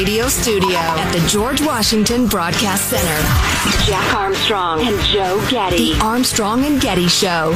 radio 0.00 0.28
studio 0.28 0.78
at 0.78 1.12
the 1.12 1.28
George 1.28 1.60
Washington 1.60 2.26
Broadcast 2.26 2.88
Center. 2.88 3.84
Jack 3.84 4.14
Armstrong 4.14 4.80
and 4.80 4.98
Joe 5.04 5.46
Getty. 5.50 5.92
The 5.92 6.00
Armstrong 6.00 6.64
and 6.64 6.80
Getty 6.80 7.06
Show. 7.06 7.52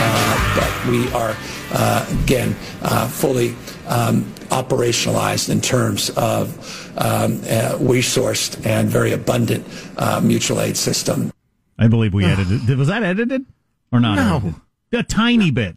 Uh, 0.00 0.56
but 0.56 0.90
we 0.90 1.08
are, 1.12 1.36
uh, 1.70 2.22
again, 2.24 2.56
uh, 2.82 3.06
fully 3.06 3.50
um, 3.86 4.24
operationalized 4.50 5.48
in 5.48 5.60
terms 5.60 6.10
of 6.16 6.58
um, 6.98 7.34
a 7.44 7.78
resourced 7.78 8.66
and 8.66 8.88
very 8.88 9.12
abundant 9.12 9.64
uh, 9.96 10.20
mutual 10.20 10.60
aid 10.60 10.76
system. 10.76 11.30
I 11.78 11.86
believe 11.86 12.14
we 12.14 12.24
edited. 12.24 12.76
Was 12.76 12.88
that 12.88 13.04
edited 13.04 13.46
or 13.92 14.00
not? 14.00 14.16
No. 14.16 14.36
edited? 14.38 14.54
a 14.92 15.02
tiny 15.04 15.52
bit. 15.52 15.76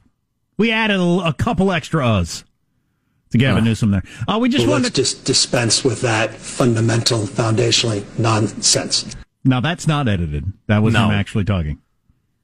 We 0.57 0.71
added 0.71 0.97
a, 0.99 1.27
a 1.27 1.33
couple 1.33 1.71
extra 1.71 2.03
uhs 2.03 2.43
to 3.31 3.37
Gavin 3.37 3.63
Newsom 3.63 3.91
there. 3.91 4.03
Uh, 4.27 4.37
we 4.39 4.49
just 4.49 4.65
Well, 4.65 4.73
wanted 4.75 4.93
to. 4.93 5.01
just 5.01 5.25
dispense 5.25 5.83
with 5.83 6.01
that 6.01 6.33
fundamental, 6.35 7.19
foundationally 7.23 8.03
nonsense. 8.17 9.15
Now 9.43 9.59
that's 9.59 9.87
not 9.87 10.07
edited. 10.07 10.53
That 10.67 10.81
was 10.83 10.93
No. 10.93 11.05
him 11.05 11.11
actually 11.11 11.43
talking. 11.43 11.79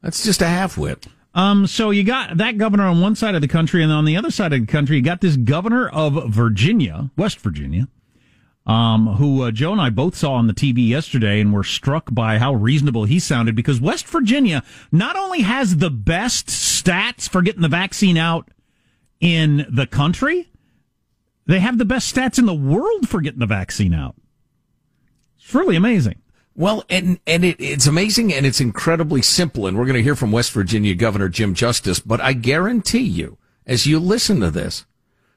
That's 0.04 0.24
just 0.24 0.42
a 0.42 0.48
half 0.48 0.78
wit. 0.78 1.08
Um, 1.34 1.66
so 1.68 1.92
you 1.92 2.04
got 2.04 2.38
that 2.38 2.58
governor 2.58 2.84
on 2.86 3.00
one 3.00 3.16
side 3.16 3.36
of 3.36 3.42
the 3.42 3.48
country, 3.48 3.82
and 3.84 3.92
on 3.92 4.04
the 4.04 4.18
other 4.18 4.32
side 4.32 4.52
of 4.52 4.59
the 4.59 4.66
country, 4.66 4.98
you 4.98 5.02
got 5.02 5.22
this 5.22 5.38
governor 5.38 5.88
of 5.88 6.30
Virginia, 6.34 7.09
West 7.16 7.40
Virginia, 7.40 7.88
um, 8.66 9.16
who 9.16 9.44
uh, 9.44 9.52
Joe 9.52 9.72
and 9.72 9.82
I 9.82 9.90
both 9.90 10.16
saw 10.16 10.34
on 10.34 10.48
the 10.48 10.54
TV 10.54 10.88
yesterday, 10.88 11.42
and 11.42 11.54
were 11.54 11.64
struck 11.64 12.14
by 12.14 12.38
how 12.38 12.54
reasonable 12.54 13.06
he 13.06 13.20
sounded 13.20 13.56
because 13.56 13.81
West 13.81 14.08
Virginia 14.08 14.64
not 14.92 15.16
only 15.16 15.42
has 15.42 15.78
the 15.78 15.90
best 15.90 16.48
stats 16.48 17.28
for 17.28 17.42
getting 17.42 17.62
the 17.62 17.68
vaccine 17.68 18.18
out 18.18 18.50
in 19.20 19.66
the 19.70 19.88
country, 19.88 20.50
they 21.45 21.59
have 21.59 21.78
the 21.78 21.86
best 21.86 22.14
stats 22.14 22.38
in 22.38 22.45
the 22.45 22.53
world 22.53 23.09
for 23.09 23.22
getting 23.22 23.40
the 23.40 23.45
vaccine 23.45 23.94
out. 23.94 24.16
It's 25.38 25.53
really 25.53 25.75
amazing. 25.75 26.22
Well, 26.56 26.84
and 26.90 27.20
and 27.25 27.44
it, 27.44 27.59
it's 27.59 27.88
amazing 27.88 28.34
and 28.34 28.46
it's 28.46 28.62
incredibly 28.62 29.22
simple. 29.22 29.68
And 29.68 29.78
we're 29.78 29.86
going 29.86 29.96
to 29.96 30.03
hear 30.03 30.16
from 30.16 30.31
West 30.31 30.52
Virginia 30.52 30.94
Governor 30.94 31.30
Jim 31.30 31.53
Justice. 31.53 32.00
But 32.00 32.22
I 32.22 32.34
guarantee 32.34 33.00
you, 33.00 33.38
as 33.66 33.88
you 33.88 34.00
listen 34.00 34.42
to 34.42 34.52
this, 34.52 34.86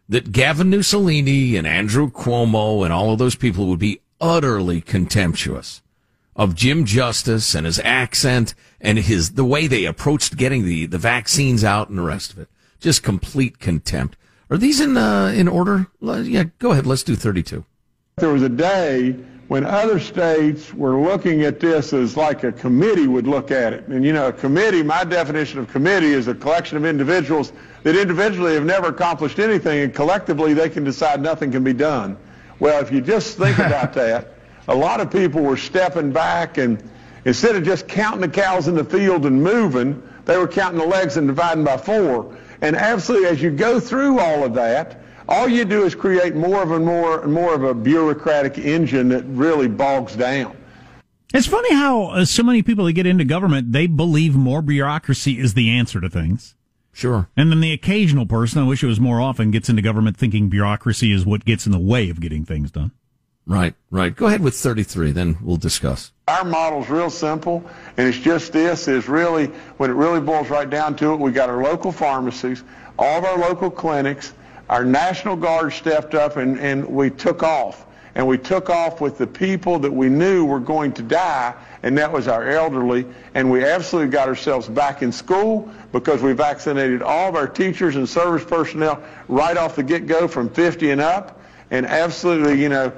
that 0.08 0.33
Gavin 0.33 0.70
Mussolini 0.70 1.56
and 1.56 1.66
Andrew 1.66 2.10
Cuomo 2.10 2.84
and 2.84 2.92
all 2.92 3.12
of 3.12 3.19
those 3.19 3.34
people 3.34 3.66
would 3.66 3.78
be 3.78 4.00
utterly 4.20 4.80
contemptuous 4.80 5.83
of 6.36 6.55
Jim 6.55 6.84
Justice 6.84 7.55
and 7.55 7.66
his 7.66 7.78
accent 7.80 8.55
and 8.80 8.98
his 8.98 9.32
the 9.32 9.44
way 9.44 9.66
they 9.66 9.84
approached 9.84 10.36
getting 10.36 10.64
the 10.64 10.86
the 10.86 10.98
vaccines 10.98 11.64
out 11.64 11.88
and 11.88 11.98
the 11.98 12.02
rest 12.02 12.32
of 12.32 12.38
it. 12.38 12.48
Just 12.80 13.02
complete 13.02 13.58
contempt. 13.58 14.16
Are 14.50 14.58
these 14.58 14.80
in 14.80 14.97
uh, 14.97 15.32
in 15.34 15.48
order? 15.48 15.86
Yeah, 16.00 16.44
go 16.58 16.72
ahead. 16.72 16.86
Let's 16.86 17.02
do 17.02 17.16
thirty 17.16 17.42
two. 17.42 17.64
There 18.16 18.32
was 18.32 18.42
a 18.42 18.48
day 18.48 19.16
when 19.48 19.64
other 19.64 20.00
states 20.00 20.73
were 20.73 20.98
looking 21.00 21.42
at 21.42 21.61
this 21.61 21.92
as 21.92 22.17
like 22.17 22.45
a 22.45 22.53
committee 22.53 23.06
would 23.06 23.27
look 23.27 23.50
at 23.50 23.73
it. 23.73 23.87
And 23.89 24.05
you 24.05 24.12
know, 24.12 24.28
a 24.28 24.33
committee, 24.33 24.83
my 24.83 25.05
definition 25.05 25.59
of 25.59 25.70
committee 25.70 26.12
is 26.12 26.28
a 26.28 26.34
collection 26.34 26.78
of 26.78 26.87
individuals 26.87 27.53
that 27.83 27.95
individually 27.95 28.55
have 28.55 28.65
never 28.65 28.89
accomplished 28.89 29.39
anything 29.39 29.81
and 29.81 29.95
collectively 29.95 30.55
they 30.55 30.70
can 30.70 30.83
decide 30.83 31.20
nothing 31.20 31.53
can 31.53 31.62
be 31.62 31.75
done. 31.75 32.17
Well, 32.59 32.81
if 32.81 32.91
you 32.91 33.00
just 33.03 33.37
think 33.37 33.59
about 33.61 33.92
that, 33.95 34.34
a 34.67 34.75
lot 34.75 35.00
of 35.00 35.11
people 35.11 35.42
were 35.42 35.59
stepping 35.59 36.11
back 36.11 36.56
and 36.56 36.83
instead 37.27 37.55
of 37.55 37.65
just 37.65 37.87
counting 37.87 38.22
the 38.22 38.28
cows 38.28 38.67
in 38.67 38.75
the 38.75 38.84
field 38.84 39.27
and 39.27 39.42
moving, 39.42 40.03
they 40.25 40.39
were 40.39 40.48
counting 40.48 40.81
the 40.81 40.87
legs 40.87 41.19
and 41.19 41.27
dividing 41.27 41.65
by 41.65 41.77
four. 41.77 42.34
And 42.62 42.77
absolutely, 42.77 43.28
as 43.28 43.43
you 43.43 43.50
go 43.50 43.78
through 43.78 44.21
all 44.21 44.43
of 44.43 44.54
that, 44.54 45.03
all 45.28 45.48
you 45.48 45.64
do 45.64 45.84
is 45.84 45.94
create 45.94 46.34
more 46.34 46.62
of 46.62 46.70
a 46.72 46.78
more 46.80 47.22
and 47.22 47.32
more 47.32 47.54
of 47.54 47.64
a 47.64 47.74
bureaucratic 47.74 48.58
engine 48.58 49.08
that 49.08 49.24
really 49.24 49.68
bogs 49.68 50.16
down. 50.16 50.56
It's 51.32 51.46
funny 51.46 51.74
how 51.74 52.04
uh, 52.10 52.24
so 52.24 52.42
many 52.42 52.62
people 52.62 52.84
that 52.84 52.92
get 52.92 53.06
into 53.06 53.24
government 53.24 53.72
they 53.72 53.86
believe 53.86 54.36
more 54.36 54.62
bureaucracy 54.62 55.38
is 55.38 55.54
the 55.54 55.68
answer 55.70 56.00
to 56.00 56.08
things, 56.08 56.54
Sure. 56.92 57.28
and 57.36 57.50
then 57.50 57.60
the 57.60 57.72
occasional 57.72 58.24
person, 58.24 58.62
I 58.62 58.66
wish 58.66 58.84
it 58.84 58.86
was 58.86 59.00
more 59.00 59.20
often, 59.20 59.50
gets 59.50 59.68
into 59.68 59.82
government 59.82 60.16
thinking 60.16 60.48
bureaucracy 60.48 61.10
is 61.10 61.26
what 61.26 61.44
gets 61.44 61.66
in 61.66 61.72
the 61.72 61.78
way 61.78 62.08
of 62.08 62.20
getting 62.20 62.44
things 62.44 62.70
done. 62.70 62.92
Right, 63.46 63.74
right. 63.91 64.14
Go 64.14 64.26
ahead 64.26 64.41
with 64.41 64.54
33, 64.54 65.10
then 65.10 65.36
we'll 65.42 65.56
discuss. 65.58 66.12
Our 66.28 66.44
model's 66.44 66.88
real 66.88 67.10
simple, 67.10 67.62
and 67.96 68.08
it's 68.08 68.16
just 68.18 68.52
this, 68.52 68.88
is 68.88 69.08
really, 69.08 69.46
when 69.76 69.91
it 69.91 69.94
really 69.94 70.20
boils 70.20 70.48
right 70.48 70.70
down 70.70 70.96
to 70.96 71.12
it, 71.12 71.20
we 71.20 71.32
got 71.32 71.50
our 71.50 71.62
local 71.62 71.92
pharmacies, 71.92 72.62
all 72.98 73.18
of 73.18 73.24
our 73.24 73.36
local 73.36 73.70
clinics, 73.70 74.32
our 74.69 74.84
National 74.84 75.36
Guard 75.36 75.72
stepped 75.72 76.14
up 76.14 76.36
and, 76.36 76.58
and 76.58 76.86
we 76.86 77.10
took 77.10 77.42
off. 77.42 77.86
And 78.16 78.28
we 78.28 78.38
took 78.38 78.70
off 78.70 79.00
with 79.00 79.19
the 79.19 79.26
people 79.26 79.80
that 79.80 79.91
we 79.92 80.08
knew 80.08 80.44
were 80.44 80.60
going 80.60 80.92
to 80.92 81.02
die, 81.02 81.52
and 81.82 81.98
that 81.98 82.12
was 82.12 82.28
our 82.28 82.48
elderly. 82.48 83.06
And 83.34 83.50
we 83.50 83.64
absolutely 83.64 84.12
got 84.12 84.28
ourselves 84.28 84.69
back 84.69 85.03
in 85.03 85.10
school 85.10 85.69
because 85.91 86.22
we 86.22 86.32
vaccinated 86.32 87.03
all 87.03 87.28
of 87.28 87.34
our 87.34 87.48
teachers 87.48 87.97
and 87.97 88.08
service 88.08 88.44
personnel 88.44 89.03
right 89.26 89.56
off 89.56 89.74
the 89.74 89.82
get-go 89.82 90.28
from 90.28 90.48
50 90.48 90.92
and 90.92 91.00
up. 91.00 91.41
And 91.72 91.86
absolutely, 91.86 92.62
you 92.62 92.69
know, 92.69 92.92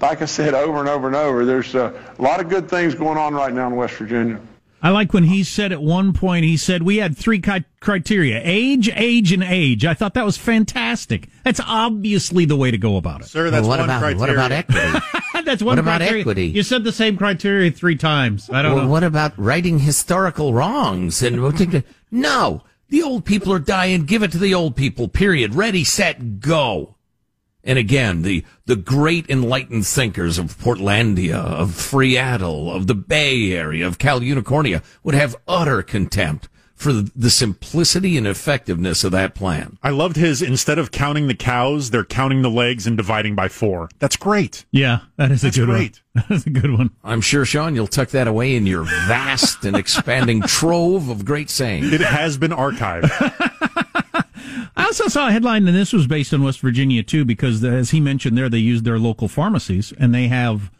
like 0.00 0.22
I 0.22 0.24
said 0.24 0.54
over 0.54 0.80
and 0.80 0.88
over 0.88 1.06
and 1.06 1.16
over, 1.16 1.44
there's 1.44 1.74
a 1.74 1.92
lot 2.18 2.40
of 2.40 2.48
good 2.48 2.70
things 2.70 2.94
going 2.94 3.18
on 3.18 3.34
right 3.34 3.52
now 3.52 3.66
in 3.66 3.76
West 3.76 3.94
Virginia. 3.96 4.40
I 4.84 4.90
like 4.90 5.12
when 5.12 5.24
he 5.24 5.44
said 5.44 5.70
at 5.70 5.80
one 5.80 6.12
point, 6.12 6.44
he 6.44 6.56
said, 6.56 6.82
we 6.82 6.96
had 6.96 7.16
three 7.16 7.40
ki- 7.40 7.64
criteria 7.80 8.40
age, 8.42 8.90
age, 8.94 9.30
and 9.30 9.42
age. 9.44 9.84
I 9.84 9.94
thought 9.94 10.14
that 10.14 10.24
was 10.24 10.36
fantastic. 10.36 11.28
That's 11.44 11.60
obviously 11.64 12.46
the 12.46 12.56
way 12.56 12.72
to 12.72 12.78
go 12.78 12.96
about 12.96 13.20
it. 13.20 13.28
Sir, 13.28 13.50
that's 13.50 13.66
what 13.66 13.78
one 13.78 13.88
about 13.88 14.00
criteria. 14.00 14.18
what 14.20 14.30
about 14.30 14.52
equity? 14.52 14.98
That's 15.44 15.60
one 15.62 15.72
What 15.72 15.78
about 15.80 15.98
criteria. 16.00 16.20
equity? 16.20 16.46
You 16.46 16.62
said 16.62 16.84
the 16.84 16.92
same 16.92 17.16
criteria 17.16 17.70
three 17.72 17.96
times. 17.96 18.48
I 18.50 18.62
don't 18.62 18.74
well, 18.76 18.84
know. 18.84 18.90
what 18.90 19.02
about 19.02 19.32
righting 19.36 19.80
historical 19.80 20.54
wrongs? 20.54 21.20
And 21.20 21.40
we'll 21.40 21.52
no, 22.12 22.62
the 22.90 23.02
old 23.02 23.24
people 23.24 23.52
are 23.52 23.58
dying. 23.58 24.04
Give 24.04 24.22
it 24.22 24.30
to 24.32 24.38
the 24.38 24.54
old 24.54 24.76
people. 24.76 25.08
Period. 25.08 25.54
Ready, 25.56 25.82
set, 25.82 26.38
go. 26.38 26.94
And 27.64 27.78
again, 27.78 28.22
the 28.22 28.44
the 28.66 28.76
great 28.76 29.28
enlightened 29.30 29.86
thinkers 29.86 30.38
of 30.38 30.56
Portlandia, 30.58 31.36
of 31.36 31.74
Freattle, 31.74 32.72
of 32.72 32.86
the 32.86 32.94
Bay 32.94 33.52
Area, 33.52 33.86
of 33.86 33.98
Cal 33.98 34.20
Unicornia 34.20 34.82
would 35.04 35.14
have 35.14 35.36
utter 35.46 35.82
contempt 35.82 36.48
for 36.74 36.92
the, 36.92 37.10
the 37.14 37.30
simplicity 37.30 38.16
and 38.18 38.26
effectiveness 38.26 39.04
of 39.04 39.12
that 39.12 39.34
plan. 39.36 39.78
I 39.82 39.90
loved 39.90 40.16
his 40.16 40.42
instead 40.42 40.78
of 40.78 40.90
counting 40.90 41.28
the 41.28 41.34
cows, 41.34 41.90
they're 41.90 42.04
counting 42.04 42.42
the 42.42 42.50
legs 42.50 42.86
and 42.86 42.96
dividing 42.96 43.36
by 43.36 43.48
four. 43.48 43.88
That's 44.00 44.16
great. 44.16 44.64
Yeah, 44.72 45.00
that 45.16 45.30
is 45.30 45.44
a 45.44 45.50
good 45.52 45.66
great. 45.66 45.92
one. 45.92 45.98
That 46.28 46.30
is 46.30 46.46
a 46.46 46.50
good 46.50 46.76
one. 46.76 46.90
I'm 47.02 47.22
sure, 47.22 47.46
Sean, 47.46 47.74
you'll 47.74 47.86
tuck 47.86 48.10
that 48.10 48.26
away 48.28 48.54
in 48.54 48.66
your 48.66 48.82
vast 48.82 49.64
and 49.64 49.74
expanding 49.74 50.42
trove 50.46 51.08
of 51.08 51.24
great 51.24 51.48
sayings. 51.48 51.90
It 51.90 52.02
has 52.02 52.36
been 52.36 52.50
archived. 52.50 53.08
I 54.76 54.84
also 54.84 55.08
saw 55.08 55.28
a 55.28 55.32
headline, 55.32 55.68
and 55.68 55.76
this 55.76 55.92
was 55.92 56.06
based 56.06 56.32
in 56.32 56.42
West 56.42 56.60
Virginia 56.60 57.02
too, 57.02 57.24
because 57.24 57.62
as 57.62 57.90
he 57.90 58.00
mentioned 58.00 58.36
there, 58.38 58.48
they 58.48 58.58
use 58.58 58.82
their 58.82 58.98
local 58.98 59.28
pharmacies, 59.28 59.92
and 59.98 60.14
they 60.14 60.28
have 60.28 60.70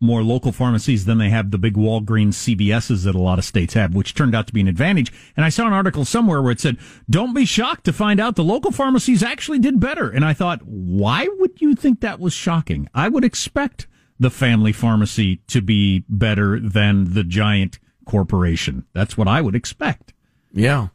more 0.00 0.22
local 0.22 0.52
pharmacies 0.52 1.06
than 1.06 1.18
they 1.18 1.30
have 1.30 1.50
the 1.50 1.58
big 1.58 1.74
Walgreens 1.74 2.34
CVSs 2.34 3.04
that 3.04 3.14
a 3.14 3.20
lot 3.20 3.38
of 3.38 3.44
states 3.44 3.74
have, 3.74 3.94
which 3.94 4.14
turned 4.14 4.34
out 4.34 4.46
to 4.46 4.52
be 4.52 4.60
an 4.60 4.68
advantage. 4.68 5.10
And 5.36 5.44
I 5.44 5.48
saw 5.48 5.66
an 5.66 5.72
article 5.72 6.04
somewhere 6.04 6.42
where 6.42 6.52
it 6.52 6.60
said, 6.60 6.76
"Don't 7.08 7.34
be 7.34 7.46
shocked 7.46 7.84
to 7.84 7.94
find 7.94 8.20
out 8.20 8.36
the 8.36 8.44
local 8.44 8.72
pharmacies 8.72 9.22
actually 9.22 9.58
did 9.58 9.80
better." 9.80 10.10
And 10.10 10.24
I 10.24 10.34
thought, 10.34 10.60
why 10.66 11.26
would 11.38 11.62
you 11.62 11.74
think 11.74 12.00
that 12.00 12.20
was 12.20 12.34
shocking? 12.34 12.88
I 12.94 13.08
would 13.08 13.24
expect 13.24 13.86
the 14.20 14.30
family 14.30 14.72
pharmacy 14.72 15.40
to 15.48 15.62
be 15.62 16.04
better 16.08 16.60
than 16.60 17.14
the 17.14 17.24
giant 17.24 17.78
corporation. 18.04 18.84
That's 18.92 19.16
what 19.16 19.28
I 19.28 19.40
would 19.40 19.54
expect. 19.54 20.12
Yeah. 20.52 20.88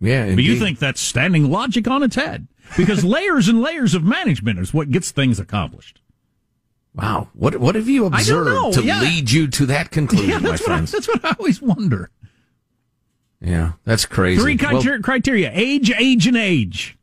Yeah. 0.00 0.34
But 0.34 0.44
you 0.44 0.58
think 0.58 0.78
that's 0.78 1.00
standing 1.00 1.50
logic 1.50 1.88
on 1.88 2.02
its 2.02 2.14
head 2.16 2.46
because 2.76 3.04
layers 3.16 3.48
and 3.48 3.60
layers 3.60 3.94
of 3.94 4.04
management 4.04 4.58
is 4.58 4.72
what 4.72 4.90
gets 4.90 5.10
things 5.10 5.40
accomplished. 5.40 6.00
Wow. 6.94 7.28
What 7.34 7.56
what 7.58 7.74
have 7.74 7.88
you 7.88 8.06
I 8.06 8.22
don't 8.22 8.44
know, 8.44 8.68
observed 8.68 8.74
to 8.74 8.84
yeah. 8.84 9.00
lead 9.00 9.30
you 9.30 9.48
to 9.48 9.66
that 9.66 9.90
conclusion, 9.90 10.30
Yeah, 10.30 10.38
my 10.38 10.50
what, 10.50 10.60
I, 10.60 10.64
friends? 10.64 10.92
that's 10.92 11.08
what 11.08 11.24
I 11.24 11.34
always 11.38 11.60
wonder. 11.62 12.10
Yeah, 13.40 13.72
that's 13.84 14.04
crazy. 14.04 14.40
Three 14.40 14.56
Well, 14.56 14.70
criteria, 14.72 15.00
criteria: 15.02 15.50
age, 15.54 15.92
age, 15.92 16.26
and 16.26 16.36
age. 16.36 16.98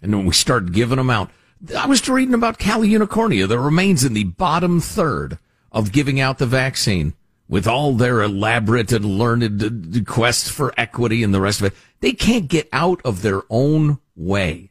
and 0.00 0.14
when 0.14 0.26
we 0.26 0.32
start 0.32 0.70
giving 0.72 0.96
them 0.98 1.10
out, 1.10 1.30
I 1.76 1.86
was 1.86 2.08
reading 2.08 2.34
about 2.34 2.58
Cali 2.58 2.88
Unicornia 2.90 3.48
that 3.48 3.58
remains 3.58 4.04
in 4.04 4.14
the 4.14 4.24
bottom 4.24 4.80
third 4.80 5.38
of 5.72 5.90
giving 5.90 6.20
out 6.20 6.38
the 6.38 6.46
vaccine 6.46 7.14
with 7.48 7.66
all 7.66 7.94
their 7.94 8.22
elaborate 8.22 8.92
and 8.92 9.04
learned 9.04 10.06
quest 10.06 10.50
for 10.50 10.72
equity 10.76 11.22
and 11.22 11.34
the 11.34 11.40
rest 11.40 11.60
of 11.60 11.66
it. 11.66 11.74
They 12.00 12.12
can't 12.12 12.48
get 12.48 12.68
out 12.72 13.00
of 13.04 13.22
their 13.22 13.42
own 13.50 13.98
way. 14.16 14.70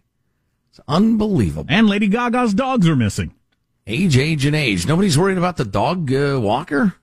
It's 0.70 0.80
unbelievable. 0.88 1.68
And 1.70 1.88
Lady 1.88 2.08
Gaga's 2.08 2.54
dogs 2.54 2.88
are 2.88 2.96
missing. 2.96 3.34
Age, 3.86 4.18
age, 4.18 4.46
and 4.46 4.56
age. 4.56 4.88
Nobody's 4.88 5.18
worried 5.18 5.38
about 5.38 5.58
the 5.58 5.66
dog 5.66 6.12
uh, 6.14 6.40
walker. 6.42 6.96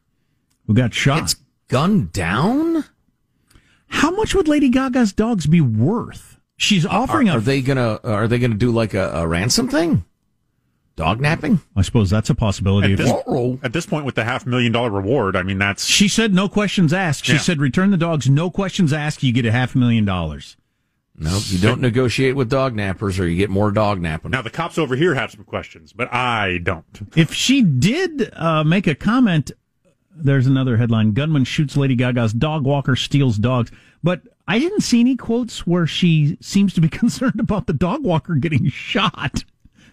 Who 0.67 0.75
got 0.75 0.95
shot? 0.95 1.23
It's 1.23 1.37
gunned 1.69 2.13
down. 2.13 2.85
How 3.89 4.11
much 4.11 4.35
would 4.35 4.49
Lady 4.49 4.71
Gaga's 4.71 5.13
dogs 5.13 5.47
be 5.47 5.61
worth 5.61 6.31
She's 6.61 6.85
offering 6.85 7.31
Are, 7.31 7.39
a. 7.39 7.41
they 7.41 7.63
gonna 7.63 7.99
Are 8.05 8.29
they 8.29 8.39
gonna 8.39 8.55
do 8.55 8.71
like 8.71 8.93
a, 8.93 9.11
a 9.15 9.27
ransom 9.27 9.69
thing? 9.69 10.05
Dog 11.01 11.19
napping? 11.19 11.61
I 11.75 11.81
suppose 11.81 12.11
that's 12.11 12.29
a 12.29 12.35
possibility. 12.35 12.93
At 12.93 12.99
this, 12.99 13.11
at 13.63 13.73
this 13.73 13.87
point, 13.87 14.05
with 14.05 14.17
the 14.17 14.25
half 14.25 14.45
million 14.45 14.71
dollar 14.71 14.91
reward, 14.91 15.35
I 15.35 15.43
mean 15.43 15.57
that's 15.57 15.87
She 15.87 16.09
said 16.09 16.35
no 16.35 16.47
questions 16.47 16.93
asked. 16.93 17.25
She 17.25 17.33
Yeah. 17.33 17.39
said 17.39 17.59
return 17.59 17.91
the 17.91 17.97
dogs, 17.97 18.29
no 18.29 18.51
questions 18.51 18.93
asked. 18.93 19.23
You 19.23 19.33
get 19.33 19.47
a 19.47 19.51
half 19.53 19.75
million 19.75 20.05
dollars. 20.05 20.59
No, 21.17 21.41
you 21.47 21.59
don't 21.59 21.81
negotiate 21.81 22.37
with 22.37 22.51
dog 22.51 22.75
nappers, 22.75 23.19
or 23.19 23.27
you 23.27 23.39
get 23.39 23.49
more 23.49 23.71
dog 23.71 23.99
napping. 23.99 24.31
now 24.31 24.43
the 24.43 24.51
cops 24.51 24.77
over 24.77 24.95
here 24.95 25.15
have 25.15 25.31
some 25.31 25.45
questions, 25.45 25.95
but 25.95 26.13
I 26.13 26.59
don't. 26.63 26.85
If 27.17 27.33
she 27.33 27.63
did 27.63 28.31
uh, 28.35 28.63
make 28.63 28.87
a 28.87 28.95
comment, 28.95 29.53
there's 30.15 30.47
another 30.47 30.77
headline: 30.77 31.13
Gunman 31.13 31.45
shoots 31.45 31.79
Lady 31.79 31.95
Gaga's 31.95 32.35
dog 32.35 32.65
walker, 32.65 32.95
steals 32.95 33.39
dogs. 33.39 33.71
But 34.03 34.21
I 34.47 34.59
didn't 34.59 34.83
see 34.83 35.01
any 35.01 35.17
quotes 35.17 35.67
where 35.67 35.87
she 35.87 36.37
seems 36.43 36.75
to 36.75 36.83
be 36.83 36.89
concerned 37.03 37.41
about 37.41 37.67
the 37.67 37.73
dog 37.73 38.05
walker 38.05 38.35
getting 38.35 38.69
shot. 38.69 39.45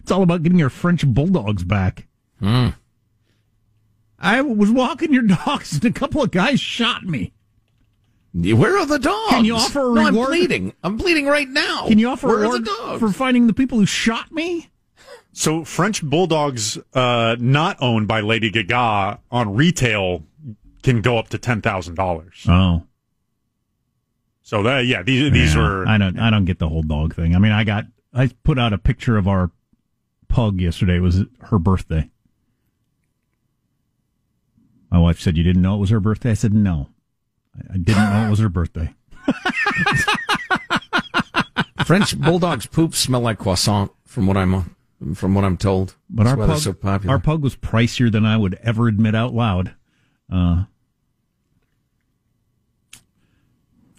It's 0.08 0.12
all 0.14 0.22
about 0.22 0.42
getting 0.42 0.58
your 0.58 0.70
French 0.70 1.06
bulldogs 1.06 1.64
back. 1.64 2.06
Hmm. 2.40 2.68
I 4.18 4.40
was 4.40 4.70
walking 4.70 5.12
your 5.12 5.22
dogs, 5.24 5.74
and 5.74 5.84
a 5.84 5.92
couple 5.92 6.22
of 6.22 6.30
guys 6.30 6.58
shot 6.58 7.02
me. 7.04 7.34
Where 8.32 8.78
are 8.78 8.86
the 8.86 8.98
dogs? 8.98 9.28
Can 9.28 9.44
you 9.44 9.54
offer 9.56 9.90
a 9.90 9.94
No, 9.94 10.00
I'm 10.00 10.14
reward? 10.14 10.28
bleeding. 10.30 10.72
I'm 10.82 10.96
bleeding 10.96 11.26
right 11.26 11.46
now. 11.46 11.88
Can 11.88 11.98
you 11.98 12.08
offer 12.08 12.26
Where 12.28 12.44
a 12.44 12.48
reward 12.52 13.00
for 13.00 13.10
finding 13.12 13.48
the 13.48 13.52
people 13.52 13.78
who 13.80 13.84
shot 13.84 14.32
me? 14.32 14.70
So 15.34 15.62
French 15.62 16.02
bulldogs, 16.02 16.78
uh, 16.94 17.36
not 17.38 17.76
owned 17.82 18.08
by 18.08 18.22
Lady 18.22 18.48
Gaga 18.48 19.20
on 19.30 19.54
retail, 19.56 20.24
can 20.82 21.02
go 21.02 21.18
up 21.18 21.28
to 21.28 21.38
ten 21.38 21.60
thousand 21.60 21.96
dollars. 21.96 22.46
Oh, 22.48 22.84
So 24.40 24.62
that 24.62 24.86
yeah, 24.86 25.02
these 25.02 25.30
these 25.32 25.54
Yeah, 25.54 25.60
were 25.60 25.86
I 25.86 25.98
don't. 25.98 26.18
I 26.18 26.30
don't 26.30 26.46
get 26.46 26.58
the 26.58 26.68
whole 26.70 26.82
dog 26.82 27.14
thing. 27.14 27.36
I 27.36 27.38
mean, 27.38 27.52
I 27.52 27.64
got. 27.64 27.84
I 28.14 28.28
put 28.42 28.58
out 28.58 28.72
a 28.72 28.78
picture 28.78 29.18
of 29.18 29.28
our 29.28 29.50
pug 30.28 30.60
yesterday. 30.60 30.96
It 30.96 31.00
was 31.00 31.24
her 31.42 31.58
birthday. 31.58 32.10
My 34.90 34.98
wife 34.98 35.20
said, 35.20 35.36
"You 35.36 35.44
didn't 35.44 35.62
know 35.62 35.74
it 35.74 35.78
was 35.80 35.90
her 35.90 36.00
birthday." 36.00 36.30
I 36.30 36.34
said, 36.34 36.54
"No, 36.54 36.88
I- 37.72 37.76
didn't 37.78 38.10
know 38.10 38.26
it 38.26 38.30
was 38.30 38.38
her 38.38 38.48
birthday." 38.48 38.94
French 41.84 42.18
bulldogs' 42.18 42.66
poop 42.66 42.94
smell 42.94 43.20
like 43.20 43.38
croissant, 43.38 43.90
from 44.04 44.26
what 44.26 44.36
I'm 44.36 44.74
from 45.14 45.34
what 45.34 45.44
I'm 45.44 45.56
told. 45.56 45.94
But 46.10 46.24
That's 46.24 46.40
our 46.40 46.46
pug, 46.46 46.58
so 46.58 46.72
popular. 46.72 47.14
our 47.14 47.20
pug 47.20 47.42
was 47.42 47.56
pricier 47.56 48.10
than 48.10 48.26
I 48.26 48.36
would 48.36 48.58
ever 48.62 48.88
admit 48.88 49.14
out 49.14 49.34
loud. 49.34 49.74
Uh, 50.30 50.64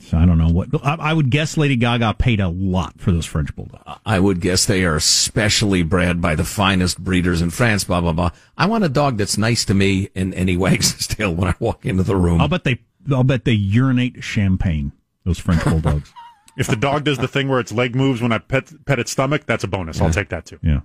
so 0.09 0.17
I 0.17 0.25
don't 0.25 0.39
know 0.39 0.49
what. 0.49 0.69
I, 0.83 0.95
I 0.95 1.13
would 1.13 1.29
guess 1.29 1.55
Lady 1.55 1.75
Gaga 1.75 2.15
paid 2.15 2.39
a 2.39 2.47
lot 2.47 2.99
for 2.99 3.11
those 3.11 3.27
French 3.27 3.55
bulldogs. 3.55 3.99
I 4.05 4.19
would 4.19 4.41
guess 4.41 4.65
they 4.65 4.83
are 4.83 4.99
specially 4.99 5.83
bred 5.83 6.19
by 6.19 6.33
the 6.33 6.43
finest 6.43 6.97
breeders 6.97 7.41
in 7.43 7.51
France. 7.51 7.83
Blah 7.83 8.01
blah 8.01 8.13
blah. 8.13 8.31
I 8.57 8.65
want 8.65 8.83
a 8.83 8.89
dog 8.89 9.17
that's 9.17 9.37
nice 9.37 9.63
to 9.65 9.75
me, 9.75 10.09
and, 10.15 10.33
and 10.33 10.49
he 10.49 10.57
wags 10.57 10.91
his 10.95 11.05
tail 11.05 11.35
when 11.35 11.49
I 11.49 11.55
walk 11.59 11.85
into 11.85 12.01
the 12.03 12.15
room. 12.15 12.41
I'll 12.41 12.47
bet 12.47 12.63
they. 12.63 12.79
I'll 13.11 13.23
bet 13.23 13.45
they 13.45 13.51
urinate 13.51 14.23
champagne. 14.23 14.93
Those 15.25 15.37
French 15.37 15.63
bulldogs. 15.63 16.11
if 16.57 16.65
the 16.65 16.75
dog 16.75 17.03
does 17.03 17.19
the 17.19 17.27
thing 17.27 17.47
where 17.47 17.59
its 17.59 17.71
leg 17.71 17.95
moves 17.95 18.19
when 18.21 18.31
I 18.31 18.39
pet 18.39 18.71
pet 18.85 18.97
its 18.97 19.11
stomach, 19.11 19.45
that's 19.45 19.63
a 19.63 19.67
bonus. 19.67 20.01
I'll 20.01 20.11
take 20.11 20.29
that 20.29 20.45
too. 20.45 20.57
Yeah. 20.63 20.81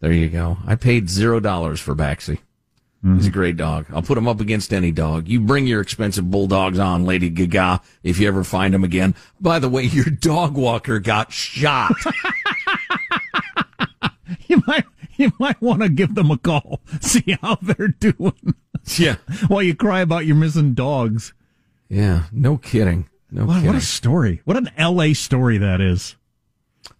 There 0.00 0.12
you 0.12 0.28
go. 0.28 0.58
I 0.66 0.74
paid 0.74 1.08
zero 1.08 1.40
dollars 1.40 1.80
for 1.80 1.94
Baxi. 1.94 2.38
He's 3.14 3.26
a 3.26 3.28
mm-hmm. 3.28 3.38
great 3.38 3.56
dog. 3.56 3.86
I'll 3.92 4.02
put 4.02 4.18
him 4.18 4.26
up 4.26 4.40
against 4.40 4.72
any 4.72 4.90
dog. 4.90 5.28
You 5.28 5.40
bring 5.40 5.68
your 5.68 5.80
expensive 5.80 6.28
bulldogs 6.28 6.80
on, 6.80 7.04
Lady 7.04 7.30
Gaga, 7.30 7.80
if 8.02 8.18
you 8.18 8.26
ever 8.26 8.42
find 8.42 8.74
him 8.74 8.82
again. 8.82 9.14
By 9.40 9.60
the 9.60 9.68
way, 9.68 9.82
your 9.84 10.06
dog 10.06 10.56
walker 10.56 10.98
got 10.98 11.32
shot. 11.32 11.92
You 14.48 14.62
might 14.66 14.84
you 15.16 15.32
might 15.38 15.60
want 15.60 15.82
to 15.82 15.88
give 15.88 16.14
them 16.14 16.30
a 16.30 16.38
call, 16.38 16.80
see 17.00 17.36
how 17.40 17.56
they're 17.56 17.88
doing, 17.88 18.54
yeah. 18.96 19.16
while 19.48 19.62
you 19.62 19.74
cry 19.74 20.00
about 20.00 20.26
your 20.26 20.36
missing 20.36 20.74
dogs. 20.74 21.32
Yeah. 21.88 22.24
No 22.32 22.56
kidding. 22.56 23.08
No 23.30 23.44
What, 23.46 23.54
kidding. 23.54 23.66
what 23.68 23.76
a 23.76 23.80
story! 23.80 24.40
What 24.44 24.56
an 24.56 24.70
L.A. 24.76 25.14
story 25.14 25.58
that 25.58 25.80
is. 25.80 26.16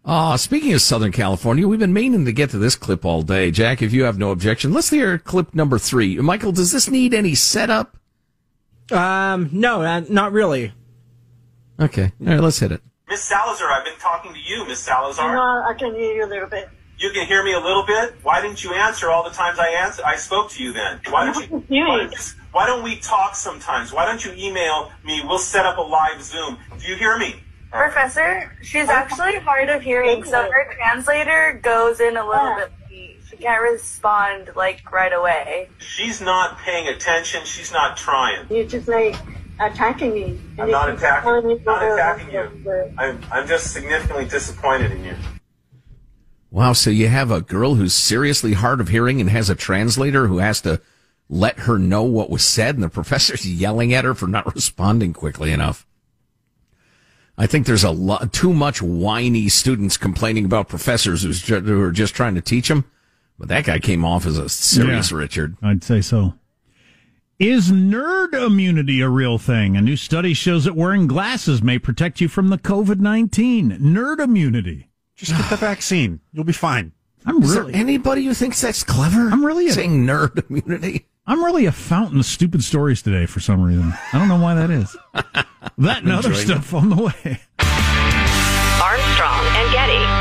Ah, 0.09 0.37
speaking 0.37 0.73
of 0.73 0.81
Southern 0.81 1.11
California, 1.11 1.67
we've 1.67 1.81
been 1.81 1.93
meaning 1.93 2.27
to 2.27 2.33
get 2.33 2.51
to 2.51 2.59
this 2.59 2.77
clip 2.77 3.05
all 3.05 3.23
day. 3.23 3.51
Jack, 3.51 3.83
if 3.83 3.93
you 3.93 4.05
have 4.05 4.19
no 4.19 4.31
objection, 4.31 4.73
let's 4.73 4.89
hear 4.89 5.19
clip 5.19 5.53
number 5.53 5.81
three. 5.81 6.17
Michael, 6.19 6.53
does 6.53 6.71
this 6.71 6.89
need 6.89 7.13
any 7.13 7.35
setup? 7.35 7.97
Um, 8.93 9.51
no, 9.51 9.83
uh, 9.83 10.03
not 10.09 10.31
really. 10.31 10.73
Okay. 11.81 12.13
All 12.21 12.27
right, 12.29 12.41
let's 12.41 12.61
hit 12.61 12.71
it. 12.71 12.83
Miss 13.09 13.21
Salazar, 13.23 13.69
I've 13.69 13.85
been 13.85 13.99
talking 13.99 14.33
to 14.33 14.39
you, 14.39 14.65
Miss 14.69 14.79
Salazar. 14.79 15.35
No, 15.35 15.69
I 15.69 15.75
can 15.77 15.93
hear 15.97 16.15
you 16.15 16.25
a 16.25 16.31
little 16.31 16.49
bit. 16.49 16.69
You 16.99 17.11
can 17.11 17.27
hear 17.27 17.43
me 17.43 17.55
a 17.55 17.61
little 17.61 17.85
bit. 17.85 18.15
Why 18.23 18.41
didn't 18.41 18.63
you 18.63 18.75
answer 18.75 19.11
all 19.11 19.25
the 19.25 19.31
times 19.35 19.59
I 19.59 19.71
answered? 19.71 20.05
I 20.05 20.15
spoke 20.15 20.51
to 20.51 20.63
you 20.63 20.73
then. 20.73 21.01
Why 21.11 21.33
don't 21.33 21.51
you? 21.51 21.57
Why 21.85 21.97
don't, 21.99 22.13
you, 22.13 22.19
why 22.53 22.67
don't 22.67 22.85
we 22.85 22.97
talk 23.01 23.35
sometimes? 23.35 23.93
Why 23.93 24.07
don't 24.07 24.25
you 24.25 24.33
email 24.33 24.93
me? 25.05 25.21
We'll 25.27 25.39
set 25.39 25.67
up 25.67 25.79
a 25.79 25.83
live 25.83 26.23
Zoom. 26.23 26.59
Do 26.79 26.87
you 26.87 26.95
hear 26.95 27.19
me? 27.19 27.35
Professor, 27.71 28.53
she's 28.63 28.89
actually 28.89 29.37
hard 29.37 29.69
of 29.69 29.83
hearing, 29.83 30.25
so 30.25 30.43
her 30.51 30.75
translator 30.75 31.61
goes 31.63 32.01
in 32.01 32.17
a 32.17 32.27
little 32.27 32.55
bit 32.57 32.73
late. 32.91 33.17
She 33.29 33.37
can't 33.37 33.63
respond 33.63 34.51
like 34.55 34.91
right 34.93 35.13
away. 35.13 35.69
She's 35.79 36.21
not 36.21 36.59
paying 36.59 36.89
attention. 36.89 37.45
She's 37.45 37.73
not 37.73 37.97
trying. 37.97 38.47
You're 38.49 38.67
just 38.67 38.89
like 38.89 39.17
attacking 39.61 40.15
me. 40.15 40.41
I'm 40.59 40.71
not 40.71 40.91
attacking. 40.91 41.65
Not 41.65 41.83
attacking 41.83 42.33
you. 42.33 42.93
I'm. 42.99 43.21
I'm 43.31 43.47
just 43.47 43.73
significantly 43.73 44.27
disappointed 44.27 44.93
in 44.93 45.05
you. 45.05 45.15
Wow. 46.51 46.73
So 46.73 46.91
you 46.91 47.09
have 47.09 47.31
a 47.31 47.41
girl 47.41 47.75
who's 47.75 47.95
seriously 47.95 48.55
hard 48.55 48.81
of 48.81 48.89
hearing 48.89 49.21
and 49.21 49.29
has 49.31 49.51
a 49.51 49.55
translator 49.55 50.29
who 50.29 50.39
has 50.39 50.61
to 50.63 50.81
let 51.29 51.61
her 51.61 51.79
know 51.79 52.05
what 52.05 52.31
was 52.31 52.45
said, 52.45 52.77
and 52.77 52.85
the 52.85 52.89
professor's 52.91 53.47
yelling 53.47 53.93
at 53.93 54.05
her 54.05 54.15
for 54.15 54.29
not 54.29 54.47
responding 54.55 55.13
quickly 55.13 55.53
enough. 55.53 55.87
I 57.39 57.47
think 57.47 57.67
there's 57.67 57.85
a 57.85 57.91
lot 57.91 58.33
too 58.33 58.53
much 58.55 58.81
whiny 58.81 59.49
students 59.49 59.97
complaining 59.97 60.45
about 60.47 60.69
professors 60.69 61.23
who's 61.23 61.43
ju- 61.43 61.61
who 61.61 61.83
are 61.83 61.93
just 61.93 62.15
trying 62.15 62.35
to 62.35 62.41
teach 62.41 62.69
them. 62.69 62.85
But 63.39 63.49
that 63.49 63.65
guy 63.65 63.79
came 63.79 64.05
off 64.05 64.25
as 64.25 64.39
a 64.39 64.49
serious 64.49 65.11
Yeah. 65.11 65.19
Richard. 65.19 65.57
I'd 65.63 65.85
say 65.85 66.01
so. 66.01 66.35
Is 67.39 67.71
nerd 67.71 68.33
immunity 68.33 69.03
a 69.03 69.11
real 69.11 69.37
thing? 69.37 69.77
A 69.77 69.83
new 69.83 69.97
study 69.97 70.33
shows 70.33 70.65
that 70.65 70.75
wearing 70.75 71.07
glasses 71.07 71.63
may 71.63 71.79
protect 71.79 72.23
you 72.23 72.29
from 72.29 72.49
the 72.49 72.57
COVID 72.57 72.99
nineteen. 73.01 73.73
Nerd 73.79 74.21
immunity. 74.21 74.89
Just 75.15 75.33
get 75.33 75.51
the 75.51 75.57
vaccine. 75.57 76.21
You'll 76.33 76.45
be 76.45 76.53
fine. 76.55 76.93
I'm 77.27 77.43
Is 77.43 77.55
really, 77.57 77.73
there 77.73 77.81
anybody 77.83 78.25
who 78.25 78.33
thinks 78.33 78.61
that's 78.63 78.83
clever? 78.83 79.29
I'm 79.29 79.45
really 79.45 79.67
a- 79.69 79.73
saying 79.73 80.07
nerd 80.07 80.49
immunity. 80.49 81.07
I'm 81.29 81.45
really 81.45 81.67
a 81.67 81.73
fountain 81.73 82.21
of 82.21 82.25
stupid 82.25 82.63
stories 82.63 83.03
today 83.03 83.27
for 83.27 83.41
some 83.41 83.61
reason. 83.61 83.93
I 84.13 84.19
don't 84.19 84.29
know 84.29 84.41
why 84.41 84.55
that 84.55 84.71
is. 84.71 84.97
that 85.13 86.03
and 86.03 86.13
other 86.13 86.29
enjoying 86.29 86.47
stuff 86.47 86.73
on 86.73 86.89
the 86.89 86.97
way. 86.97 87.41
Armstrong 88.81 89.47
and 89.57 89.73
Getty. 89.73 90.16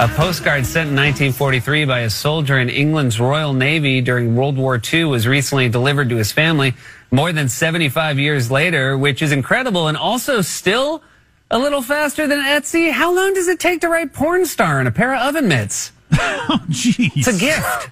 A 0.00 0.08
postcard 0.08 0.64
sent 0.64 0.88
in 0.88 0.96
1943 0.96 1.84
by 1.84 2.00
a 2.00 2.08
soldier 2.08 2.58
in 2.58 2.70
England's 2.70 3.20
Royal 3.20 3.52
Navy 3.52 4.00
during 4.00 4.34
World 4.34 4.56
War 4.56 4.80
II 4.82 5.04
was 5.04 5.28
recently 5.28 5.68
delivered 5.68 6.08
to 6.08 6.16
his 6.16 6.32
family 6.32 6.72
more 7.10 7.34
than 7.34 7.50
75 7.50 8.18
years 8.18 8.50
later, 8.50 8.96
which 8.96 9.20
is 9.20 9.30
incredible 9.30 9.88
and 9.88 9.98
also 9.98 10.40
still 10.40 11.02
a 11.50 11.58
little 11.58 11.82
faster 11.82 12.26
than 12.26 12.38
Etsy. 12.38 12.90
How 12.90 13.14
long 13.14 13.34
does 13.34 13.46
it 13.46 13.60
take 13.60 13.82
to 13.82 13.90
write 13.90 14.14
porn 14.14 14.46
star 14.46 14.80
in 14.80 14.86
a 14.86 14.90
pair 14.90 15.14
of 15.14 15.20
oven 15.20 15.48
mitts? 15.48 15.92
Oh, 16.12 16.64
jeez. 16.70 17.12
It's 17.16 17.28
a 17.28 17.38
gift. 17.38 17.90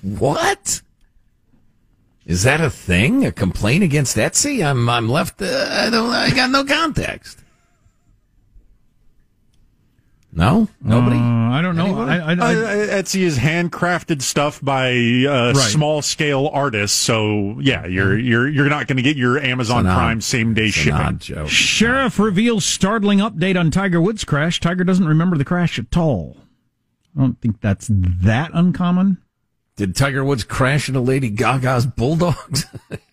What? 0.00 0.80
Is 2.24 2.42
that 2.44 2.62
a 2.62 2.70
thing? 2.70 3.26
A 3.26 3.32
complaint 3.32 3.84
against 3.84 4.16
Etsy? 4.16 4.64
I'm 4.66 4.88
I'm 4.88 5.10
left. 5.10 5.42
Uh, 5.42 5.68
I 5.70 5.90
don't. 5.90 6.10
I 6.10 6.30
got 6.30 6.50
no 6.50 6.64
context. 6.64 7.40
No, 10.32 10.68
nobody. 10.80 11.16
Uh, 11.16 11.20
I 11.50 11.60
don't 11.60 11.74
know. 11.74 12.02
Anybody? 12.02 12.10
I, 12.12 12.30
I, 12.30 12.54
Uh, 12.54 12.66
I, 12.68 13.02
Etsy 13.02 13.22
is 13.22 13.36
handcrafted 13.38 14.22
stuff 14.22 14.60
by 14.62 14.90
uh, 14.92 15.52
Right. 15.52 15.56
small 15.56 16.02
scale 16.02 16.48
artists. 16.52 16.96
So 16.96 17.58
yeah, 17.60 17.84
you're 17.86 18.16
you're 18.16 18.48
you're 18.48 18.68
not 18.68 18.86
going 18.86 18.96
to 18.98 19.02
get 19.02 19.16
your 19.16 19.38
Amazon 19.40 19.86
It's 19.86 19.94
Prime 19.94 20.18
odd- 20.18 20.22
same 20.22 20.54
day 20.54 20.70
shipping. 20.70 21.18
joke. 21.18 21.48
Sheriff 21.48 22.18
reveals 22.20 22.64
startling 22.64 23.18
update 23.18 23.58
on 23.58 23.72
Tiger 23.72 24.00
Woods 24.00 24.22
crash. 24.24 24.60
Tiger 24.60 24.84
doesn't 24.84 25.06
remember 25.08 25.36
the 25.36 25.44
crash 25.44 25.78
at 25.80 25.96
all. 25.96 26.36
I 27.16 27.20
don't 27.22 27.40
think 27.40 27.60
that's 27.60 27.88
that 27.90 28.52
uncommon. 28.54 29.18
Did 29.74 29.96
Tiger 29.96 30.24
Woods 30.24 30.44
crash 30.44 30.86
into 30.88 31.00
Lady 31.00 31.28
Gaga's 31.28 31.86
Bulldogs? 31.86 32.66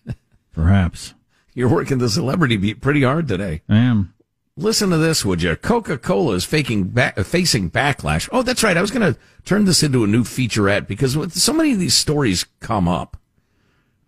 Perhaps. 0.52 1.14
You're 1.54 1.68
working 1.68 1.98
the 1.98 2.08
celebrity 2.08 2.56
beat 2.56 2.80
pretty 2.80 3.02
hard 3.02 3.26
today. 3.26 3.62
I 3.68 3.78
am. 3.78 4.14
Listen 4.58 4.90
to 4.90 4.96
this, 4.96 5.24
would 5.24 5.40
you? 5.40 5.54
Coca-Cola 5.54 6.34
is 6.34 6.44
faking 6.44 6.92
facing 7.22 7.70
backlash. 7.70 8.28
Oh, 8.32 8.42
that's 8.42 8.64
right. 8.64 8.76
I 8.76 8.80
was 8.80 8.90
going 8.90 9.14
to 9.14 9.20
turn 9.44 9.66
this 9.66 9.84
into 9.84 10.02
a 10.02 10.08
new 10.08 10.24
featurette 10.24 10.88
because 10.88 11.16
so 11.40 11.52
many 11.52 11.72
of 11.72 11.78
these 11.78 11.94
stories 11.94 12.44
come 12.58 12.88
up. 12.88 13.16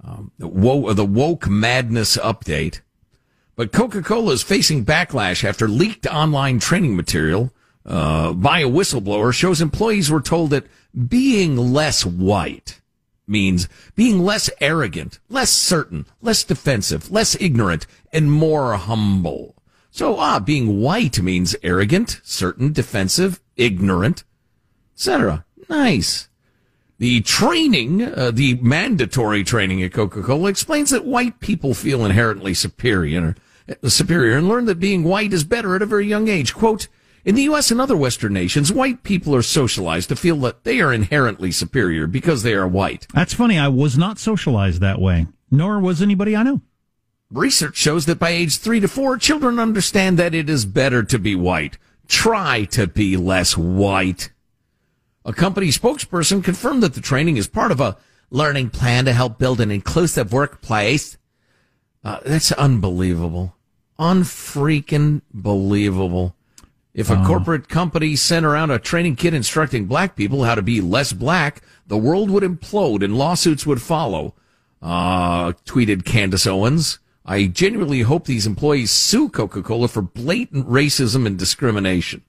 Um, 0.02 0.32
the, 0.38 0.48
the 0.92 1.04
woke 1.04 1.48
madness 1.48 2.16
update. 2.16 2.80
But 3.54 3.70
Coca-Cola 3.70 4.32
is 4.32 4.42
facing 4.42 4.84
backlash 4.84 5.44
after 5.44 5.68
leaked 5.68 6.08
online 6.08 6.58
training 6.58 6.96
material 6.96 7.52
uh, 7.86 8.32
by 8.32 8.58
a 8.58 8.68
whistleblower 8.68 9.32
shows 9.32 9.60
employees 9.60 10.10
were 10.10 10.20
told 10.20 10.50
that 10.50 10.66
being 11.08 11.56
less 11.56 12.04
white 12.04 12.80
means 13.24 13.68
being 13.94 14.18
less 14.18 14.50
arrogant, 14.60 15.20
less 15.28 15.50
certain, 15.50 16.06
less 16.20 16.42
defensive, 16.42 17.08
less 17.12 17.36
ignorant, 17.40 17.86
and 18.12 18.32
more 18.32 18.74
humble. 18.74 19.54
So, 19.90 20.16
ah, 20.16 20.38
being 20.38 20.80
white 20.80 21.20
means 21.20 21.56
arrogant, 21.62 22.20
certain, 22.22 22.72
defensive, 22.72 23.40
ignorant, 23.56 24.24
etc. 24.94 25.44
Nice. 25.68 26.28
The 26.98 27.22
training, 27.22 28.02
uh, 28.02 28.30
the 28.30 28.54
mandatory 28.56 29.42
training 29.42 29.82
at 29.82 29.92
Coca-Cola 29.92 30.50
explains 30.50 30.90
that 30.90 31.06
white 31.06 31.40
people 31.40 31.72
feel 31.72 32.04
inherently 32.04 32.52
superior, 32.52 33.34
superior 33.84 34.36
and 34.36 34.48
learn 34.48 34.66
that 34.66 34.78
being 34.78 35.02
white 35.02 35.32
is 35.32 35.42
better 35.42 35.74
at 35.74 35.82
a 35.82 35.86
very 35.86 36.06
young 36.06 36.28
age. 36.28 36.54
Quote, 36.54 36.88
in 37.24 37.34
the 37.34 37.42
U.S. 37.42 37.70
and 37.70 37.80
other 37.80 37.96
Western 37.96 38.32
nations, 38.32 38.72
white 38.72 39.02
people 39.02 39.34
are 39.34 39.42
socialized 39.42 40.08
to 40.08 40.16
feel 40.16 40.36
that 40.40 40.64
they 40.64 40.80
are 40.80 40.92
inherently 40.92 41.50
superior 41.50 42.06
because 42.06 42.42
they 42.42 42.54
are 42.54 42.68
white. 42.68 43.06
That's 43.14 43.34
funny. 43.34 43.58
I 43.58 43.68
was 43.68 43.98
not 43.98 44.18
socialized 44.18 44.80
that 44.80 45.00
way, 45.00 45.26
nor 45.50 45.80
was 45.80 46.00
anybody 46.00 46.34
I 46.34 46.42
know. 46.42 46.60
Research 47.30 47.76
shows 47.76 48.06
that 48.06 48.18
by 48.18 48.30
age 48.30 48.58
three 48.58 48.80
to 48.80 48.88
four, 48.88 49.16
children 49.16 49.60
understand 49.60 50.18
that 50.18 50.34
it 50.34 50.50
is 50.50 50.64
better 50.64 51.04
to 51.04 51.18
be 51.18 51.36
white. 51.36 51.78
Try 52.08 52.64
to 52.72 52.88
be 52.88 53.16
less 53.16 53.56
white. 53.56 54.30
A 55.24 55.32
company 55.32 55.68
spokesperson 55.68 56.42
confirmed 56.42 56.82
that 56.82 56.94
the 56.94 57.00
training 57.00 57.36
is 57.36 57.46
part 57.46 57.70
of 57.70 57.80
a 57.80 57.96
learning 58.30 58.70
plan 58.70 59.04
to 59.04 59.12
help 59.12 59.38
build 59.38 59.60
an 59.60 59.70
inclusive 59.70 60.32
workplace. 60.32 61.18
Uh, 62.02 62.18
that's 62.24 62.50
unbelievable. 62.52 63.54
Unfreaking 63.98 65.22
believable. 65.32 66.34
If 66.94 67.10
a 67.10 67.20
oh. 67.20 67.24
corporate 67.24 67.68
company 67.68 68.16
sent 68.16 68.44
around 68.44 68.72
a 68.72 68.78
training 68.80 69.14
kit 69.14 69.34
instructing 69.34 69.86
black 69.86 70.16
people 70.16 70.42
how 70.42 70.56
to 70.56 70.62
be 70.62 70.80
less 70.80 71.12
black, 71.12 71.62
the 71.86 71.98
world 71.98 72.28
would 72.30 72.42
implode 72.42 73.04
and 73.04 73.16
lawsuits 73.16 73.66
would 73.66 73.80
follow. 73.80 74.34
Uh, 74.82 75.52
tweeted 75.64 76.04
Candace 76.04 76.46
Owens. 76.46 76.98
I 77.30 77.46
genuinely 77.46 78.00
hope 78.00 78.24
these 78.24 78.44
employees 78.44 78.90
sue 78.90 79.28
Coca-Cola 79.28 79.86
for 79.86 80.02
blatant 80.02 80.68
racism 80.68 81.26
and 81.28 81.38
discrimination. 81.38 82.24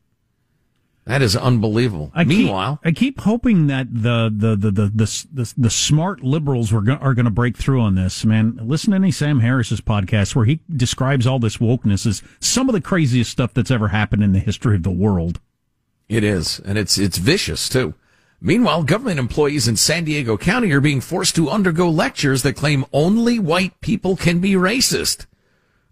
That 1.06 1.24
is 1.24 1.36
unbelievable. 1.36 2.12
I 2.14 2.24
Meanwhile, 2.24 2.78
keep, 2.84 2.88
I 2.88 2.92
keep 2.92 3.20
hoping 3.22 3.66
that 3.66 3.88
the 3.92 4.32
the 4.32 4.56
the 4.56 4.70
the 4.70 4.88
the, 4.90 5.26
the, 5.34 5.54
the 5.58 5.70
smart 5.72 6.22
liberals 6.22 6.72
were 6.72 6.84
go, 6.84 6.94
are 6.94 7.16
going 7.16 7.26
to 7.26 7.32
break 7.32 7.58
through 7.58 7.82
on 7.82 7.96
this. 7.96 8.24
Man, 8.24 8.60
listen 8.62 8.92
to 8.92 8.98
any 8.98 9.10
Sam 9.10 9.40
Harris's 9.40 9.82
podcast 9.82 10.36
where 10.36 10.46
he 10.46 10.60
describes 10.72 11.26
all 11.26 11.40
this 11.40 11.58
wokeness 11.58 12.06
as 12.06 12.22
some 12.40 12.70
of 12.70 12.74
the 12.74 12.80
craziest 12.80 13.32
stuff 13.32 13.56
that's 13.56 13.72
ever 13.72 13.88
happened 13.88 14.24
in 14.24 14.34
the 14.34 14.40
history 14.40 14.76
of 14.76 14.84
the 14.84 14.92
world. 14.92 15.40
It 16.10 16.24
is, 16.24 16.60
and 16.60 16.78
it's 16.78 17.00
it's 17.00 17.18
vicious 17.18 17.68
too. 17.68 17.96
Meanwhile, 18.44 18.86
government 18.86 19.20
employees 19.20 19.68
in 19.68 19.76
San 19.76 20.04
Diego 20.04 20.36
County 20.36 20.72
are 20.72 20.82
being 20.82 21.00
forced 21.00 21.36
to 21.36 21.52
undergo 21.52 21.88
lectures 21.88 22.42
that 22.42 22.56
claim 22.56 22.86
only 22.92 23.38
white 23.38 23.80
people 23.82 24.16
can 24.16 24.40
be 24.40 24.54
racist. 24.54 25.28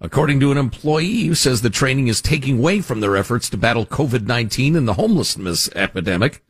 According 0.02 0.40
to 0.40 0.52
an 0.52 0.58
employee 0.58 1.26
who 1.26 1.36
says 1.36 1.62
the 1.62 1.70
training 1.70 2.08
is 2.08 2.22
taking 2.22 2.58
away 2.58 2.82
from 2.82 3.02
their 3.02 3.16
efforts 3.16 3.52
to 3.52 3.58
battle 3.58 3.86
COVID-19 3.86 4.76
and 4.76 4.88
the 4.88 4.96
homelessness 4.96 5.70
epidemic, 5.76 6.44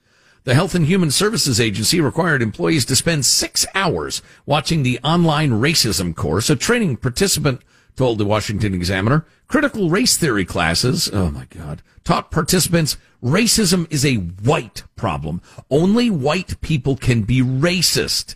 the 0.46 0.54
Health 0.54 0.74
and 0.74 0.86
Human 0.86 1.12
Services 1.12 1.60
Agency 1.60 2.00
required 2.00 2.42
employees 2.42 2.86
to 2.86 2.96
spend 2.96 3.26
six 3.26 3.66
hours 3.76 4.22
watching 4.46 4.84
the 4.84 5.00
online 5.04 5.52
racism 5.52 6.16
course. 6.16 6.50
A 6.50 6.56
training 6.56 6.96
participant 6.96 7.62
told 7.98 8.20
the 8.20 8.26
Washington 8.26 8.74
Examiner 8.74 9.26
critical 9.50 9.90
race 9.90 10.16
theory 10.16 10.46
classes, 10.46 11.10
oh 11.12 11.30
my 11.30 11.46
God, 11.50 11.82
taught 12.10 12.32
participants 12.32 12.98
racism 13.24 13.86
is 13.92 14.04
a 14.04 14.16
white 14.16 14.82
problem. 14.96 15.40
Only 15.70 16.10
white 16.10 16.60
people 16.60 16.96
can 16.98 17.22
be 17.22 17.44
racist. 17.44 18.36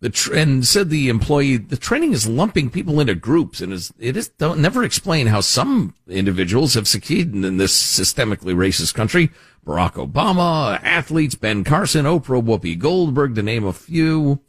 The 0.00 0.10
tr- 0.10 0.34
and 0.34 0.66
said 0.66 0.90
the 0.90 1.08
employee, 1.08 1.56
the 1.56 1.76
training 1.76 2.14
is 2.14 2.26
lumping 2.26 2.68
people 2.68 2.98
into 2.98 3.14
groups 3.14 3.60
and 3.60 3.72
is, 3.72 3.92
it 4.00 4.16
is, 4.16 4.30
don't 4.30 4.58
never 4.58 4.82
explain 4.82 5.28
how 5.28 5.40
some 5.40 5.94
individuals 6.08 6.74
have 6.74 6.88
succeeded 6.88 7.44
in 7.44 7.58
this 7.58 7.80
systemically 7.80 8.56
racist 8.56 8.94
country. 8.94 9.30
Barack 9.64 9.92
Obama, 9.92 10.82
athletes, 10.82 11.36
Ben 11.36 11.62
Carson, 11.62 12.06
Oprah, 12.06 12.42
Whoopi 12.42 12.76
Goldberg, 12.76 13.36
to 13.36 13.42
name 13.44 13.64
a 13.64 13.72
few. 13.72 14.40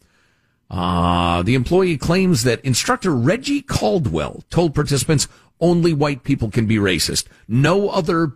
Uh, 0.67 1.43
the 1.43 1.53
employee 1.53 1.98
claims 1.98 2.41
that 2.43 2.62
instructor 2.62 3.13
Reggie 3.13 3.62
Caldwell 3.62 4.43
told 4.50 4.74
participants 4.74 5.27
only 5.61 5.93
white 5.93 6.23
people 6.23 6.49
can 6.49 6.65
be 6.65 6.77
racist. 6.77 7.27
No 7.47 7.89
other 7.89 8.33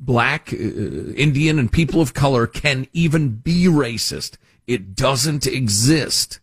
black, 0.00 0.52
uh, 0.52 0.56
Indian, 0.56 1.58
and 1.58 1.72
people 1.72 2.00
of 2.00 2.12
color 2.12 2.46
can 2.46 2.86
even 2.92 3.36
be 3.36 3.66
racist. 3.66 4.36
It 4.66 4.94
doesn't 4.94 5.46
exist. 5.46 6.40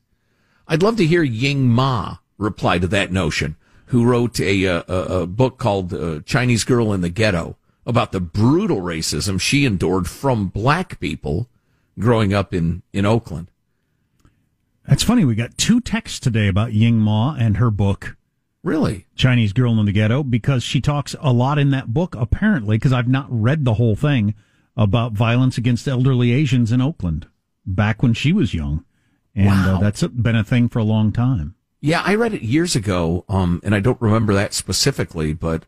I'd 0.68 0.82
love 0.82 0.98
to 0.98 1.06
hear 1.06 1.22
Ying 1.22 1.68
Ma 1.68 2.18
reply 2.38 2.80
to 2.80 2.88
that 2.88 3.12
notion, 3.12 3.56
who 3.88 4.06
wrote 4.06 4.40
a, 4.40 4.66
a, 4.66 4.82
a 4.88 5.28
book 5.28 5.58
called 5.58 5.94
uh, 5.94 6.22
Chinese 6.26 6.64
Girl 6.64 6.92
in 6.92 7.02
the 7.02 7.10
Ghetto 7.10 7.58
about 7.86 8.12
the 8.12 8.20
brutal 8.20 8.82
racism 8.82 9.40
she 9.40 9.66
endured 9.66 10.10
from 10.10 10.48
black 10.48 11.00
people 11.00 11.48
growing 12.00 12.34
up 12.34 12.54
in, 12.54 12.82
in 12.92 13.06
Oakland. 13.06 13.50
That's 14.88 15.04
funny. 15.04 15.24
We 15.26 15.36
got 15.36 15.58
two 15.58 15.82
texts 15.82 16.20
today 16.20 16.48
about 16.48 16.74
Ying 16.74 17.00
Ma 17.00 17.36
and 17.38 17.58
her 17.58 17.72
book. 17.72 18.18
Really? 18.66 19.06
Chinese 19.16 19.54
Girl 19.54 19.80
in 19.80 19.86
the 19.86 19.92
Ghetto, 19.92 20.24
because 20.24 20.64
she 20.64 20.82
talks 20.82 21.16
a 21.22 21.32
lot 21.32 21.60
in 21.60 21.70
that 21.70 21.94
book, 21.94 22.16
apparently, 22.16 22.78
because 22.78 22.92
I've 22.92 23.08
not 23.08 23.28
read 23.30 23.64
the 23.64 23.76
whole 23.76 23.96
thing 23.96 24.34
about 24.76 25.14
violence 25.14 25.60
against 25.60 25.88
elderly 25.88 26.32
Asians 26.32 26.72
in 26.72 26.82
Oakland 26.82 27.28
back 27.64 28.02
when 28.02 28.16
she 28.16 28.34
was 28.34 28.56
young, 28.56 28.84
and 29.36 29.50
uh, 29.50 29.52
wow. 29.52 29.76
uh, 29.76 29.80
that's 29.82 30.02
been 30.08 30.36
a 30.36 30.44
thing 30.44 30.68
for 30.68 30.80
a 30.80 30.84
long 30.84 31.12
time. 31.12 31.54
Yeah, 31.80 32.02
I 32.04 32.16
read 32.16 32.34
it 32.34 32.42
years 32.42 32.76
ago, 32.76 33.24
um, 33.30 33.62
and 33.64 33.76
I 33.76 33.80
don't 33.82 34.02
remember 34.02 34.34
that 34.34 34.56
specifically, 34.56 35.34
but 35.34 35.68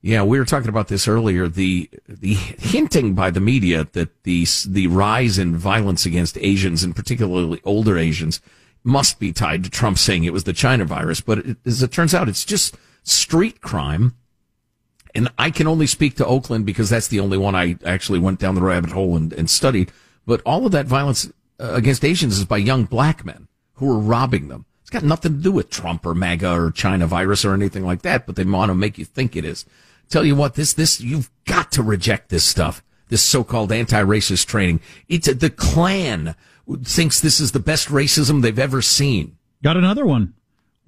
yeah, 0.00 0.22
we 0.22 0.38
were 0.38 0.46
talking 0.46 0.70
about 0.70 0.88
this 0.88 1.06
earlier. 1.06 1.46
The 1.46 1.90
the 2.08 2.32
hinting 2.32 3.12
by 3.14 3.30
the 3.30 3.40
media 3.40 3.86
that 3.92 4.22
the 4.22 4.46
the 4.66 4.86
rise 4.86 5.38
in 5.38 5.58
violence 5.58 6.06
against 6.06 6.38
Asians, 6.38 6.82
and 6.82 6.96
particularly 6.96 7.60
older 7.64 7.98
Asians, 7.98 8.40
must 8.82 9.18
be 9.18 9.32
tied 9.32 9.64
to 9.64 9.70
Trump 9.70 9.98
saying 9.98 10.24
it 10.24 10.32
was 10.32 10.44
the 10.44 10.52
China 10.52 10.84
virus. 10.84 11.20
But 11.20 11.38
it, 11.38 11.56
as 11.66 11.82
it 11.82 11.92
turns 11.92 12.14
out, 12.14 12.28
it's 12.28 12.44
just 12.44 12.76
street 13.02 13.60
crime. 13.60 14.14
And 15.14 15.28
I 15.38 15.50
can 15.50 15.66
only 15.66 15.86
speak 15.86 16.16
to 16.16 16.26
Oakland 16.26 16.64
because 16.66 16.90
that's 16.90 17.08
the 17.08 17.20
only 17.20 17.36
one 17.36 17.54
I 17.54 17.76
actually 17.84 18.20
went 18.20 18.38
down 18.38 18.54
the 18.54 18.62
rabbit 18.62 18.92
hole 18.92 19.16
and, 19.16 19.32
and 19.32 19.50
studied. 19.50 19.90
But 20.24 20.40
all 20.46 20.66
of 20.66 20.72
that 20.72 20.86
violence 20.86 21.30
uh, 21.58 21.72
against 21.72 22.04
Asians 22.04 22.38
is 22.38 22.44
by 22.44 22.58
young 22.58 22.84
black 22.84 23.24
men 23.24 23.48
who 23.74 23.90
are 23.90 23.98
robbing 23.98 24.48
them. 24.48 24.66
It's 24.82 24.90
got 24.90 25.02
nothing 25.02 25.36
to 25.36 25.42
do 25.42 25.52
with 25.52 25.70
Trump 25.70 26.06
or 26.06 26.14
MAGA 26.14 26.52
or 26.52 26.70
China 26.70 27.06
virus 27.06 27.44
or 27.44 27.54
anything 27.54 27.84
like 27.84 28.02
that, 28.02 28.26
but 28.26 28.36
they 28.36 28.44
want 28.44 28.70
to 28.70 28.74
make 28.74 28.98
you 28.98 29.04
think 29.04 29.36
it 29.36 29.44
is. 29.44 29.64
Tell 30.08 30.24
you 30.24 30.34
what, 30.34 30.54
this, 30.54 30.74
this, 30.74 31.00
you've 31.00 31.30
got 31.44 31.70
to 31.72 31.82
reject 31.82 32.28
this 32.28 32.44
stuff. 32.44 32.82
This 33.08 33.22
so-called 33.22 33.72
anti-racist 33.72 34.46
training. 34.46 34.80
It's 35.08 35.26
a, 35.26 35.34
the 35.34 35.50
Klan 35.50 36.36
thinks 36.82 37.20
this 37.20 37.40
is 37.40 37.52
the 37.52 37.60
best 37.60 37.88
racism 37.88 38.42
they've 38.42 38.58
ever 38.58 38.82
seen. 38.82 39.36
Got 39.62 39.76
another 39.76 40.06
one. 40.06 40.34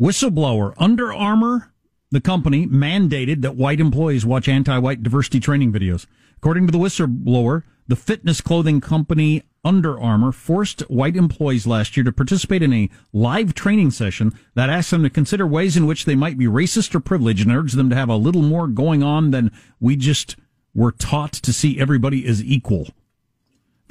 Whistleblower. 0.01 0.75
Under 0.79 1.13
Armour, 1.13 1.73
the 2.11 2.21
company, 2.21 2.67
mandated 2.67 3.43
that 3.43 3.57
white 3.57 3.81
employees 3.81 4.27
watch 4.27 4.49
anti-white 4.49 5.03
diversity 5.03 5.41
training 5.41 5.73
videos. 5.73 6.07
According 6.37 6.67
to 6.67 6.73
the 6.73 6.79
whistleblower, 6.79 7.63
the 7.87 7.97
fitness 7.97 8.41
clothing 8.41 8.81
company 8.81 9.43
Under 9.65 10.01
Armour 10.01 10.33
forced 10.33 10.81
white 10.83 11.17
employees 11.17 11.67
last 11.67 11.97
year 11.97 12.05
to 12.05 12.13
participate 12.13 12.63
in 12.63 12.73
a 12.73 12.91
live 13.13 13.55
training 13.55 13.91
session 13.91 14.33
that 14.55 14.71
asked 14.71 14.91
them 14.91 15.03
to 15.03 15.11
consider 15.11 15.47
ways 15.47 15.77
in 15.77 15.87
which 15.87 16.05
they 16.05 16.15
might 16.15 16.39
be 16.39 16.47
racist 16.47 16.95
or 16.95 17.01
privileged 17.01 17.47
and 17.47 17.57
urged 17.57 17.77
them 17.77 17.91
to 17.91 17.97
have 17.97 18.09
a 18.09 18.17
little 18.17 18.43
more 18.43 18.67
going 18.67 19.03
on 19.03 19.31
than 19.31 19.53
we 19.79 19.97
just 19.97 20.37
were 20.75 20.93
taught 20.93 21.33
to 21.33 21.53
see 21.53 21.79
everybody 21.79 22.27
as 22.27 22.43
equal. 22.43 22.89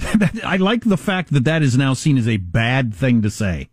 I 0.43 0.57
like 0.57 0.83
the 0.83 0.97
fact 0.97 1.33
that 1.33 1.43
that 1.45 1.61
is 1.61 1.77
now 1.77 1.93
seen 1.93 2.17
as 2.17 2.27
a 2.27 2.37
bad 2.37 2.93
thing 2.93 3.21
to 3.21 3.29
say. 3.29 3.69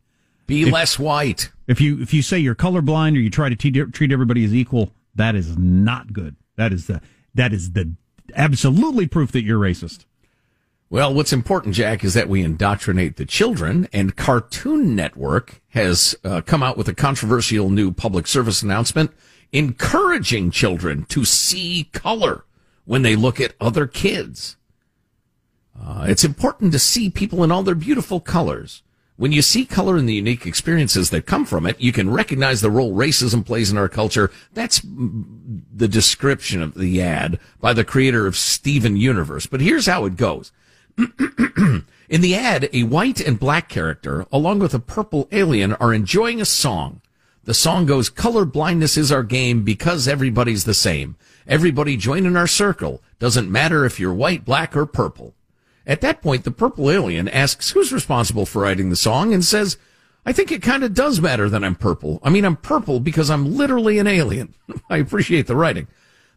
Be 0.46 0.62
if, 0.62 0.72
less 0.72 0.98
white. 0.98 1.50
If 1.66 1.80
you 1.80 2.00
if 2.00 2.14
you 2.14 2.22
say 2.22 2.38
you're 2.38 2.54
colorblind 2.54 3.16
or 3.16 3.20
you 3.20 3.30
try 3.30 3.48
to 3.48 3.56
treat, 3.56 3.92
treat 3.92 4.12
everybody 4.12 4.44
as 4.44 4.54
equal, 4.54 4.92
that 5.14 5.34
is 5.34 5.56
not 5.58 6.12
good. 6.12 6.36
That 6.56 6.72
is 6.72 6.86
the 6.86 7.00
that 7.34 7.52
is 7.52 7.72
the 7.72 7.92
absolutely 8.34 9.06
proof 9.06 9.32
that 9.32 9.42
you're 9.42 9.60
racist. 9.60 10.04
Well, 10.90 11.12
what's 11.12 11.34
important, 11.34 11.74
Jack, 11.74 12.02
is 12.02 12.14
that 12.14 12.30
we 12.30 12.42
indoctrinate 12.42 13.16
the 13.16 13.26
children, 13.26 13.88
and 13.92 14.16
Cartoon 14.16 14.96
Network 14.96 15.60
has 15.68 16.16
uh, 16.24 16.40
come 16.40 16.62
out 16.62 16.78
with 16.78 16.88
a 16.88 16.94
controversial 16.94 17.68
new 17.68 17.92
public 17.92 18.26
service 18.26 18.62
announcement 18.62 19.10
encouraging 19.52 20.50
children 20.50 21.04
to 21.06 21.24
see 21.24 21.88
color 21.92 22.44
when 22.84 23.02
they 23.02 23.16
look 23.16 23.40
at 23.40 23.54
other 23.60 23.86
kids. 23.86 24.56
Uh, 25.80 26.06
it's 26.08 26.24
important 26.24 26.72
to 26.72 26.78
see 26.78 27.10
people 27.10 27.42
in 27.44 27.52
all 27.52 27.62
their 27.62 27.74
beautiful 27.74 28.20
colors. 28.20 28.82
When 29.16 29.32
you 29.32 29.42
see 29.42 29.64
color 29.64 29.96
and 29.96 30.08
the 30.08 30.14
unique 30.14 30.46
experiences 30.46 31.10
that 31.10 31.26
come 31.26 31.44
from 31.44 31.66
it, 31.66 31.80
you 31.80 31.90
can 31.90 32.08
recognize 32.08 32.60
the 32.60 32.70
role 32.70 32.94
racism 32.94 33.44
plays 33.44 33.68
in 33.68 33.76
our 33.76 33.88
culture. 33.88 34.30
That's 34.54 34.80
the 34.80 35.88
description 35.88 36.62
of 36.62 36.74
the 36.74 37.02
ad 37.02 37.40
by 37.60 37.72
the 37.72 37.84
creator 37.84 38.28
of 38.28 38.36
Steven 38.36 38.96
Universe. 38.96 39.46
But 39.46 39.60
here's 39.60 39.86
how 39.86 40.04
it 40.04 40.16
goes. 40.16 40.52
in 40.96 42.20
the 42.20 42.36
ad, 42.36 42.68
a 42.72 42.84
white 42.84 43.20
and 43.20 43.40
black 43.40 43.68
character, 43.68 44.24
along 44.30 44.60
with 44.60 44.72
a 44.72 44.78
purple 44.78 45.26
alien, 45.32 45.72
are 45.74 45.92
enjoying 45.92 46.40
a 46.40 46.44
song. 46.44 47.00
The 47.42 47.54
song 47.54 47.86
goes, 47.86 48.10
color 48.10 48.44
blindness 48.44 48.96
is 48.96 49.10
our 49.10 49.24
game 49.24 49.64
because 49.64 50.06
everybody's 50.06 50.62
the 50.64 50.74
same. 50.74 51.16
Everybody 51.46 51.96
join 51.96 52.24
in 52.24 52.36
our 52.36 52.46
circle. 52.46 53.02
Doesn't 53.18 53.50
matter 53.50 53.84
if 53.84 53.98
you're 53.98 54.14
white, 54.14 54.44
black, 54.44 54.76
or 54.76 54.86
purple. 54.86 55.34
At 55.88 56.02
that 56.02 56.20
point, 56.20 56.44
the 56.44 56.50
purple 56.50 56.90
alien 56.90 57.28
asks 57.28 57.70
who's 57.70 57.92
responsible 57.92 58.44
for 58.44 58.62
writing 58.62 58.90
the 58.90 58.96
song 58.96 59.32
and 59.32 59.42
says, 59.42 59.78
I 60.26 60.32
think 60.32 60.52
it 60.52 60.60
kind 60.60 60.84
of 60.84 60.92
does 60.92 61.18
matter 61.18 61.48
that 61.48 61.64
I'm 61.64 61.74
purple. 61.74 62.20
I 62.22 62.28
mean, 62.28 62.44
I'm 62.44 62.56
purple 62.56 63.00
because 63.00 63.30
I'm 63.30 63.56
literally 63.56 63.98
an 63.98 64.06
alien. 64.06 64.54
I 64.90 64.98
appreciate 64.98 65.46
the 65.46 65.56
writing. 65.56 65.88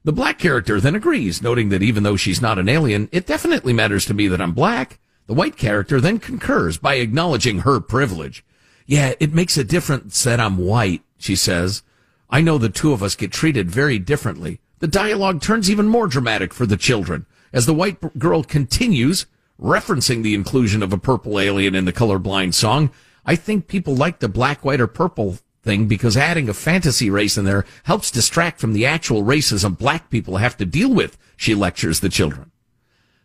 The 0.06 0.14
black 0.14 0.40
character 0.40 0.80
then 0.80 0.96
agrees, 0.96 1.42
noting 1.42 1.68
that 1.70 1.84
even 1.84 2.04
though 2.04 2.16
she's 2.16 2.42
not 2.42 2.58
an 2.58 2.70
alien, 2.70 3.10
it 3.12 3.28
definitely 3.28 3.74
matters 3.74 4.06
to 4.06 4.14
me 4.14 4.30
that 4.30 4.42
I'm 4.42 4.54
black. 4.54 5.00
The 5.28 5.34
white 5.34 5.58
character 5.58 6.00
then 6.00 6.20
concurs 6.20 6.78
by 6.78 6.96
acknowledging 6.96 7.60
her 7.60 7.82
privilege. 7.82 8.46
Yeah, 8.86 9.14
it 9.20 9.34
makes 9.34 9.58
a 9.58 9.66
difference 9.66 10.24
that 10.24 10.40
I'm 10.40 10.58
white, 10.58 11.04
she 11.18 11.36
says. 11.36 11.84
I 12.30 12.40
know 12.40 12.58
the 12.58 12.70
two 12.70 12.94
of 12.94 13.04
us 13.04 13.18
get 13.18 13.34
treated 13.34 13.70
very 13.70 14.00
differently. 14.00 14.62
The 14.80 14.88
dialogue 14.88 15.42
turns 15.42 15.70
even 15.70 15.90
more 15.90 16.08
dramatic 16.08 16.54
for 16.54 16.66
the 16.66 16.78
children 16.78 17.26
as 17.52 17.66
the 17.66 17.74
white 17.74 18.18
girl 18.18 18.44
continues 18.44 19.26
referencing 19.62 20.24
the 20.24 20.34
inclusion 20.34 20.82
of 20.82 20.92
a 20.92 20.98
purple 20.98 21.40
alien 21.40 21.76
in 21.76 21.86
the 21.86 21.94
colorblind 21.94 22.54
song. 22.54 22.92
I 23.26 23.36
think 23.36 23.68
people 23.68 23.96
like 23.96 24.20
the 24.20 24.28
black, 24.28 24.66
white, 24.66 24.82
or 24.82 24.88
purple 24.88 25.38
thing 25.62 25.88
because 25.88 26.18
adding 26.18 26.50
a 26.50 26.54
fantasy 26.54 27.10
race 27.10 27.38
in 27.38 27.46
there 27.46 27.66
helps 27.84 28.10
distract 28.10 28.60
from 28.60 28.74
the 28.74 28.86
actual 28.86 29.24
racism 29.24 29.78
black 29.78 30.10
people 30.10 30.38
have 30.38 30.58
to 30.58 30.66
deal 30.66 30.92
with, 30.92 31.18
she 31.38 31.54
lectures 31.54 32.00
the 32.00 32.10
children. 32.10 32.52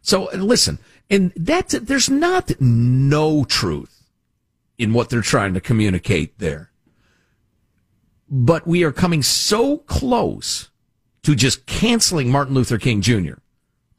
So 0.02 0.31
uh, 0.31 0.37
listen, 0.37 0.78
and 1.09 1.33
that's, 1.35 1.73
there's 1.73 2.11
not 2.11 2.61
no 2.61 3.45
truth 3.45 4.05
in 4.76 4.93
what 4.93 5.09
they're 5.09 5.23
trying 5.23 5.55
to 5.55 5.61
communicate 5.61 6.38
there. 6.38 6.71
But 8.28 8.66
we 8.66 8.85
are 8.85 8.93
coming 8.93 9.23
so 9.23 9.78
close 9.78 10.71
to 11.23 11.35
just 11.35 11.64
canceling 11.66 12.31
Martin 12.31 12.55
Luther 12.55 12.78
King 12.78 13.00
Jr. 13.00 13.35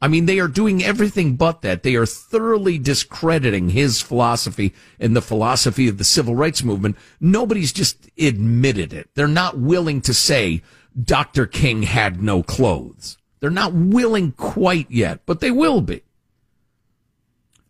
I 0.00 0.06
mean, 0.06 0.26
they 0.26 0.38
are 0.38 0.48
doing 0.48 0.82
everything 0.82 1.34
but 1.34 1.62
that. 1.62 1.82
They 1.82 1.96
are 1.96 2.06
thoroughly 2.06 2.78
discrediting 2.78 3.70
his 3.70 4.00
philosophy 4.00 4.72
and 5.00 5.16
the 5.16 5.22
philosophy 5.22 5.88
of 5.88 5.98
the 5.98 6.04
civil 6.04 6.36
rights 6.36 6.62
movement. 6.62 6.96
Nobody's 7.20 7.72
just 7.72 8.08
admitted 8.18 8.92
it. 8.92 9.10
They're 9.14 9.26
not 9.26 9.58
willing 9.58 10.00
to 10.02 10.14
say 10.14 10.62
Dr. 11.00 11.46
King 11.46 11.82
had 11.82 12.22
no 12.22 12.44
clothes. 12.44 13.18
They're 13.40 13.50
not 13.50 13.72
willing 13.72 14.32
quite 14.32 14.90
yet, 14.90 15.20
but 15.26 15.40
they 15.40 15.50
will 15.50 15.80
be. 15.80 16.02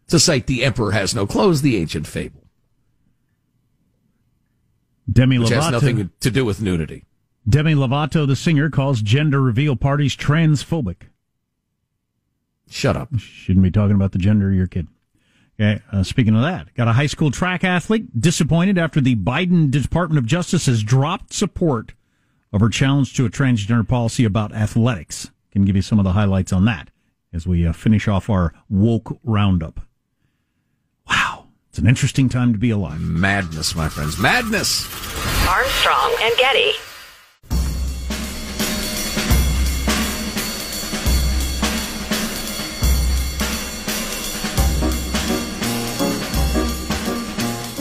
To 0.09 0.19
cite 0.19 0.47
the 0.47 0.64
emperor 0.64 0.93
has 0.93 1.14
no 1.14 1.27
clothes, 1.27 1.62
the 1.62 1.77
ancient 1.77 2.07
fable. 2.07 2.45
Demi 5.11 5.38
which 5.38 5.49
Lovato. 5.49 5.55
has 5.55 5.71
nothing 5.73 6.11
to 6.21 6.31
do 6.31 6.45
with 6.45 6.61
nudity. 6.61 7.05
Demi 7.49 7.75
Lovato, 7.75 8.27
the 8.27 8.37
singer, 8.37 8.69
calls 8.69 9.01
gender 9.01 9.41
reveal 9.41 9.77
parties 9.77 10.14
transphobic. 10.14 11.09
Shut 12.71 12.97
up. 12.97 13.09
Shouldn't 13.19 13.63
be 13.63 13.71
talking 13.71 13.97
about 13.97 14.13
the 14.13 14.19
gender 14.19 14.49
of 14.49 14.55
your 14.55 14.67
kid. 14.67 14.89
Okay, 15.61 15.83
uh, 15.91 16.05
speaking 16.05 16.37
of 16.37 16.43
that, 16.43 16.73
got 16.75 16.87
a 16.87 16.93
high 16.93 17.07
school 17.07 17.33
track 17.33 17.65
athlete 17.65 18.21
disappointed 18.21 18.79
after 18.79 19.01
the 19.01 19.17
Biden 19.17 19.71
Department 19.71 20.19
of 20.19 20.27
Justice 20.27 20.67
has 20.67 20.85
dropped 20.85 21.33
support 21.33 21.95
of 22.53 22.61
her 22.61 22.69
challenge 22.69 23.15
to 23.15 23.27
a 23.27 23.31
transgender 23.31 23.87
policy 23.87 24.25
about 24.25 24.55
athletics. 24.55 25.31
Can 25.51 25.65
give 25.65 25.75
you 25.75 25.83
some 25.83 25.99
of 25.99 26.05
the 26.05 26.13
highlights 26.13 26.53
on 26.53 26.65
that 26.67 26.91
as 27.33 27.47
we 27.47 27.67
uh, 27.67 27.73
finish 27.73 28.07
off 28.07 28.31
our 28.31 28.55
woke 28.69 29.19
roundup. 29.25 29.81
Wow, 31.09 31.47
it's 31.69 31.79
an 31.79 31.89
interesting 31.89 32.29
time 32.29 32.53
to 32.53 32.59
be 32.59 32.71
alive. 32.71 33.01
Madness, 33.01 33.75
my 33.75 33.89
friends, 33.89 34.19
madness. 34.19 34.87
Armstrong 35.49 36.15
and 36.21 36.37
Getty. 36.37 36.73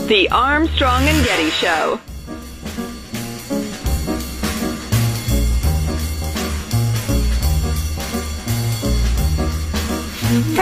The 0.07 0.29
Armstrong 0.29 1.03
and 1.03 1.25
Getty 1.25 1.49
Show. 1.49 1.99
In 10.29 10.57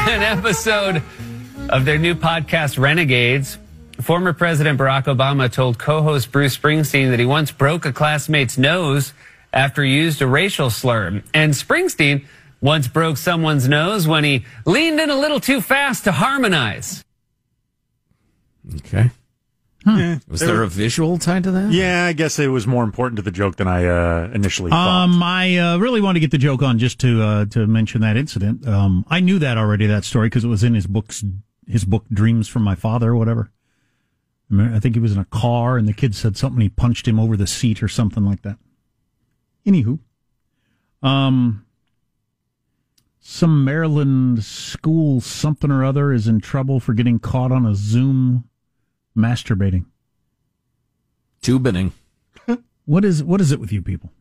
an 0.08 0.22
episode 0.22 1.02
of 1.68 1.84
their 1.84 1.98
new 1.98 2.14
podcast, 2.14 2.78
Renegades, 2.78 3.58
former 4.00 4.32
President 4.32 4.78
Barack 4.78 5.04
Obama 5.04 5.52
told 5.52 5.78
co 5.78 6.00
host 6.00 6.32
Bruce 6.32 6.56
Springsteen 6.56 7.10
that 7.10 7.18
he 7.18 7.26
once 7.26 7.50
broke 7.50 7.84
a 7.84 7.92
classmate's 7.92 8.56
nose 8.56 9.12
after 9.52 9.82
he 9.82 9.94
used 9.94 10.20
a 10.22 10.26
racial 10.26 10.70
slur. 10.70 11.22
And 11.34 11.52
Springsteen 11.52 12.24
once 12.60 12.88
broke 12.88 13.16
someone's 13.16 13.68
nose 13.68 14.06
when 14.06 14.24
he 14.24 14.44
leaned 14.64 15.00
in 15.00 15.10
a 15.10 15.16
little 15.16 15.40
too 15.40 15.60
fast 15.60 16.04
to 16.04 16.12
harmonize. 16.12 17.04
Okay. 18.76 19.10
Yeah. 19.86 20.18
Was 20.26 20.40
there 20.40 20.62
a 20.62 20.66
visual 20.66 21.16
tied 21.16 21.44
to 21.44 21.52
that? 21.52 21.70
Yeah, 21.70 22.06
I 22.06 22.12
guess 22.12 22.40
it 22.40 22.48
was 22.48 22.66
more 22.66 22.82
important 22.82 23.16
to 23.18 23.22
the 23.22 23.30
joke 23.30 23.54
than 23.54 23.68
I 23.68 23.86
uh, 23.86 24.30
initially 24.34 24.70
thought. 24.70 25.04
Um, 25.04 25.22
I 25.22 25.56
uh, 25.58 25.78
really 25.78 26.00
want 26.00 26.16
to 26.16 26.20
get 26.20 26.32
the 26.32 26.38
joke 26.38 26.62
on 26.62 26.80
just 26.80 26.98
to 27.00 27.22
uh, 27.22 27.44
to 27.46 27.68
mention 27.68 28.00
that 28.00 28.16
incident. 28.16 28.66
Um, 28.66 29.04
I 29.08 29.20
knew 29.20 29.38
that 29.38 29.56
already 29.58 29.86
that 29.86 30.04
story 30.04 30.26
because 30.26 30.42
it 30.42 30.48
was 30.48 30.64
in 30.64 30.74
his 30.74 30.88
books, 30.88 31.24
his 31.68 31.84
book 31.84 32.04
Dreams 32.12 32.48
from 32.48 32.62
My 32.62 32.74
Father 32.74 33.10
or 33.10 33.16
whatever. 33.16 33.52
I 34.52 34.80
think 34.80 34.94
he 34.94 35.00
was 35.00 35.12
in 35.12 35.18
a 35.18 35.24
car 35.26 35.76
and 35.76 35.88
the 35.88 35.92
kid 35.92 36.14
said 36.14 36.36
something. 36.36 36.60
He 36.60 36.68
punched 36.68 37.06
him 37.06 37.18
over 37.18 37.36
the 37.36 37.46
seat 37.46 37.82
or 37.82 37.88
something 37.88 38.24
like 38.24 38.42
that. 38.42 38.58
Anywho, 39.66 39.98
um, 41.02 41.66
some 43.18 43.64
Maryland 43.64 44.44
school 44.44 45.20
something 45.20 45.70
or 45.70 45.84
other 45.84 46.12
is 46.12 46.28
in 46.28 46.40
trouble 46.40 46.78
for 46.78 46.94
getting 46.94 47.18
caught 47.18 47.50
on 47.50 47.66
a 47.66 47.74
Zoom 47.74 48.48
masturbating. 49.16 49.86
Tubining. 51.42 51.92
What 52.86 53.04
is 53.04 53.20
what 53.20 53.40
is 53.40 53.50
it 53.50 53.58
with 53.58 53.72
you 53.72 53.82
people? 53.82 54.12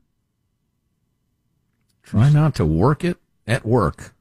Try 2.01 2.31
not 2.31 2.55
to 2.55 2.65
work 2.65 3.03
it 3.03 3.17
at 3.45 3.63
work. 3.63 4.15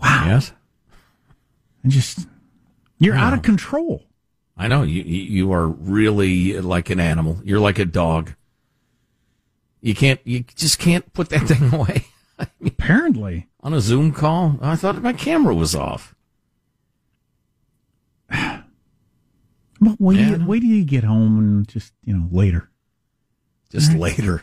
Wow. 0.00 0.24
Yes. 0.26 0.52
And 1.82 1.90
just 1.90 2.28
you're 3.00 3.16
out 3.16 3.34
of 3.34 3.42
control. 3.42 4.05
I 4.56 4.68
know 4.68 4.82
you. 4.82 5.02
You 5.02 5.52
are 5.52 5.66
really 5.68 6.58
like 6.60 6.88
an 6.90 6.98
animal. 7.00 7.40
You're 7.44 7.60
like 7.60 7.78
a 7.78 7.84
dog. 7.84 8.32
You 9.82 9.94
can't. 9.94 10.20
You 10.24 10.44
just 10.54 10.78
can't 10.78 11.12
put 11.12 11.28
that 11.28 11.42
thing 11.48 11.72
away. 11.74 12.06
Apparently, 12.64 13.48
on 13.62 13.74
a 13.74 13.80
Zoom 13.80 14.12
call, 14.12 14.58
I 14.62 14.76
thought 14.76 15.02
my 15.02 15.12
camera 15.12 15.54
was 15.54 15.74
off. 15.74 16.14
Well, 19.78 19.94
wait, 19.98 20.18
Yeah, 20.18 20.46
wait 20.46 20.60
till 20.60 20.70
you 20.70 20.84
get 20.86 21.04
home 21.04 21.38
and 21.38 21.68
just 21.68 21.92
you 22.02 22.16
know 22.16 22.28
later. 22.32 22.70
Just 23.70 23.90
Right. 23.90 24.00
later. 24.00 24.42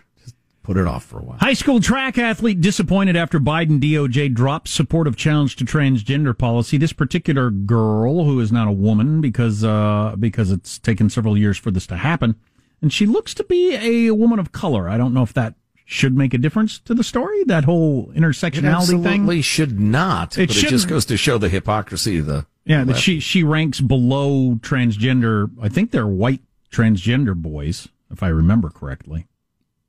Put 0.63 0.77
it 0.77 0.87
off 0.87 1.03
for 1.03 1.19
a 1.19 1.23
while. 1.23 1.37
High 1.39 1.53
school 1.53 1.81
track 1.81 2.17
athlete 2.17 2.61
disappointed 2.61 3.17
after 3.17 3.37
Biden 3.39 3.81
DOJ 3.81 4.33
dropped 4.33 4.69
support 4.69 5.07
of 5.07 5.17
challenge 5.17 5.57
to 5.57 5.65
transgender 5.65 6.37
policy. 6.37 6.77
This 6.77 6.93
particular 6.93 7.51
girl, 7.51 8.23
who 8.23 8.39
is 8.39 8.49
not 8.51 8.69
a 8.69 8.71
woman 8.71 9.19
because 9.19 9.63
uh, 9.65 10.15
because 10.17 10.51
it's 10.51 10.79
taken 10.79 11.09
several 11.09 11.37
years 11.37 11.57
for 11.57 11.69
this 11.69 11.85
to 11.87 11.97
happen, 11.97 12.35
and 12.81 12.93
she 12.93 13.05
looks 13.05 13.33
to 13.33 13.43
be 13.43 13.75
a 13.75 14.11
woman 14.11 14.39
of 14.39 14.53
color. 14.53 14.87
I 14.87 14.97
don't 14.97 15.13
know 15.13 15.23
if 15.23 15.33
that 15.33 15.55
should 15.85 16.15
make 16.17 16.33
a 16.33 16.37
difference 16.37 16.79
to 16.79 16.93
the 16.93 17.03
story. 17.03 17.43
That 17.43 17.65
whole 17.65 18.11
It 18.15 18.21
intersectionality 18.21 18.87
thing. 19.03 19.03
absolutely 19.03 19.41
should 19.41 19.77
not. 19.81 20.37
It 20.37 20.49
it 20.49 20.69
just 20.69 20.87
goes 20.87 21.05
to 21.07 21.17
show 21.17 21.37
the 21.37 21.49
hypocrisy 21.49 22.19
of 22.19 22.25
the. 22.25 22.45
Yeah, 22.63 22.85
that 22.85 22.93
left. 22.93 23.01
she 23.01 23.19
she 23.19 23.43
ranks 23.43 23.81
below 23.81 24.55
transgender. 24.61 25.51
I 25.61 25.67
think 25.67 25.91
they're 25.91 26.07
white 26.07 26.39
transgender 26.71 27.35
boys, 27.35 27.89
if 28.09 28.23
I 28.23 28.29
remember 28.29 28.69
correctly. 28.69 29.27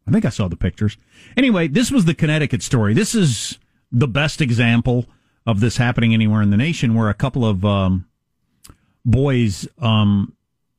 I 0.07 0.11
think 0.11 0.25
I 0.25 0.31
saw 0.31 0.49
the 0.49 0.57
pictures. 0.57 0.97
Anyway, 1.37 1.69
this 1.69 1.91
was 1.91 2.05
the 2.05 2.15
Connecticut 2.15 2.63
story. 2.63 2.95
This 2.95 3.15
is 3.15 3.59
the 3.91 4.09
best 4.09 4.41
example 4.41 5.07
of 5.47 5.61
this 5.61 5.77
happening 5.77 6.15
anywhere 6.15 6.43
in 6.43 6.51
the 6.51 6.57
nation 6.57 6.95
where 6.95 7.09
a 7.09 7.15
couple 7.15 7.45
of 7.45 7.65
um, 7.65 8.07
boys 9.05 9.69
um, 9.79 10.35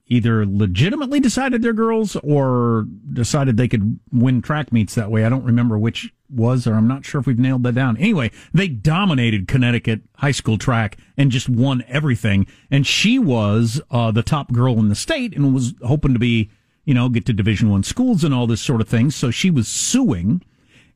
either 0.07 0.45
legitimately 0.45 1.19
decided 1.19 1.61
they're 1.61 1.73
girls 1.73 2.15
or 2.17 2.85
decided 3.11 3.57
they 3.57 3.67
could 3.67 3.99
win 4.11 4.41
track 4.41 4.71
meets 4.71 4.95
that 4.95 5.09
way. 5.09 5.25
I 5.25 5.29
don't 5.29 5.43
remember 5.43 5.77
which 5.77 6.13
was, 6.29 6.67
or 6.67 6.75
I'm 6.75 6.87
not 6.87 7.05
sure 7.05 7.21
if 7.21 7.27
we've 7.27 7.39
nailed 7.39 7.63
that 7.63 7.75
down. 7.75 7.97
Anyway, 7.97 8.31
they 8.53 8.67
dominated 8.67 9.47
Connecticut 9.47 10.01
high 10.17 10.31
school 10.31 10.57
track 10.57 10.97
and 11.17 11.31
just 11.31 11.49
won 11.49 11.83
everything. 11.87 12.45
And 12.69 12.85
she 12.85 13.17
was 13.17 13.81
uh, 13.89 14.11
the 14.11 14.23
top 14.23 14.51
girl 14.51 14.77
in 14.79 14.89
the 14.89 14.95
state 14.95 15.35
and 15.35 15.53
was 15.53 15.73
hoping 15.83 16.13
to 16.13 16.19
be, 16.19 16.51
you 16.85 16.93
know, 16.93 17.09
get 17.09 17.25
to 17.25 17.33
Division 17.33 17.69
One 17.69 17.83
schools 17.83 18.23
and 18.23 18.33
all 18.33 18.47
this 18.47 18.61
sort 18.61 18.81
of 18.81 18.87
thing. 18.87 19.11
So 19.11 19.31
she 19.31 19.51
was 19.51 19.67
suing. 19.67 20.41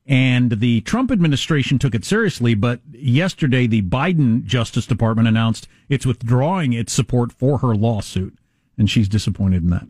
And 0.06 0.52
the 0.52 0.80
Trump 0.80 1.12
administration 1.12 1.78
took 1.78 1.94
it 1.94 2.04
seriously, 2.04 2.54
but 2.54 2.80
yesterday 2.90 3.68
the 3.68 3.82
Biden 3.82 4.44
Justice 4.44 4.86
Department 4.86 5.28
announced 5.28 5.68
it's 5.88 6.06
withdrawing 6.06 6.72
its 6.72 6.92
support 6.92 7.32
for 7.32 7.58
her 7.58 7.76
lawsuit 7.76 8.36
and 8.80 8.90
she's 8.90 9.08
disappointed 9.08 9.62
in 9.62 9.70
that. 9.70 9.86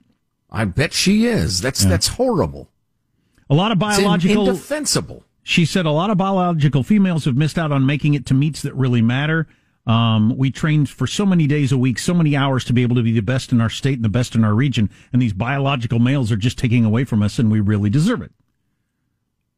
I 0.50 0.64
bet 0.64 0.92
she 0.92 1.26
is. 1.26 1.60
That's 1.60 1.84
yeah. 1.84 1.90
that's 1.90 2.08
horrible. 2.08 2.68
A 3.48 3.54
lot 3.54 3.72
of 3.72 3.78
biological 3.78 4.48
it's 4.48 4.58
indefensible. 4.58 5.24
She 5.42 5.64
said 5.64 5.86
a 5.86 5.90
lot 5.90 6.10
of 6.10 6.18
biological 6.18 6.82
females 6.82 7.24
have 7.24 7.36
missed 7.36 7.56
out 7.56 7.72
on 7.72 7.86
making 7.86 8.14
it 8.14 8.26
to 8.26 8.34
meets 8.34 8.62
that 8.62 8.74
really 8.74 9.00
matter. 9.00 9.46
Um, 9.86 10.36
we 10.36 10.50
trained 10.50 10.88
for 10.90 11.06
so 11.06 11.24
many 11.24 11.46
days 11.46 11.72
a 11.72 11.78
week, 11.78 11.98
so 11.98 12.14
many 12.14 12.36
hours 12.36 12.64
to 12.66 12.72
be 12.72 12.82
able 12.82 12.96
to 12.96 13.02
be 13.02 13.12
the 13.12 13.20
best 13.22 13.50
in 13.50 13.60
our 13.60 13.70
state 13.70 13.94
and 13.94 14.04
the 14.04 14.10
best 14.10 14.34
in 14.34 14.44
our 14.44 14.54
region, 14.54 14.90
and 15.12 15.20
these 15.22 15.32
biological 15.32 15.98
males 15.98 16.30
are 16.30 16.36
just 16.36 16.58
taking 16.58 16.84
away 16.84 17.04
from 17.04 17.22
us, 17.22 17.38
and 17.38 17.50
we 17.50 17.60
really 17.60 17.90
deserve 17.90 18.22
it. 18.22 18.32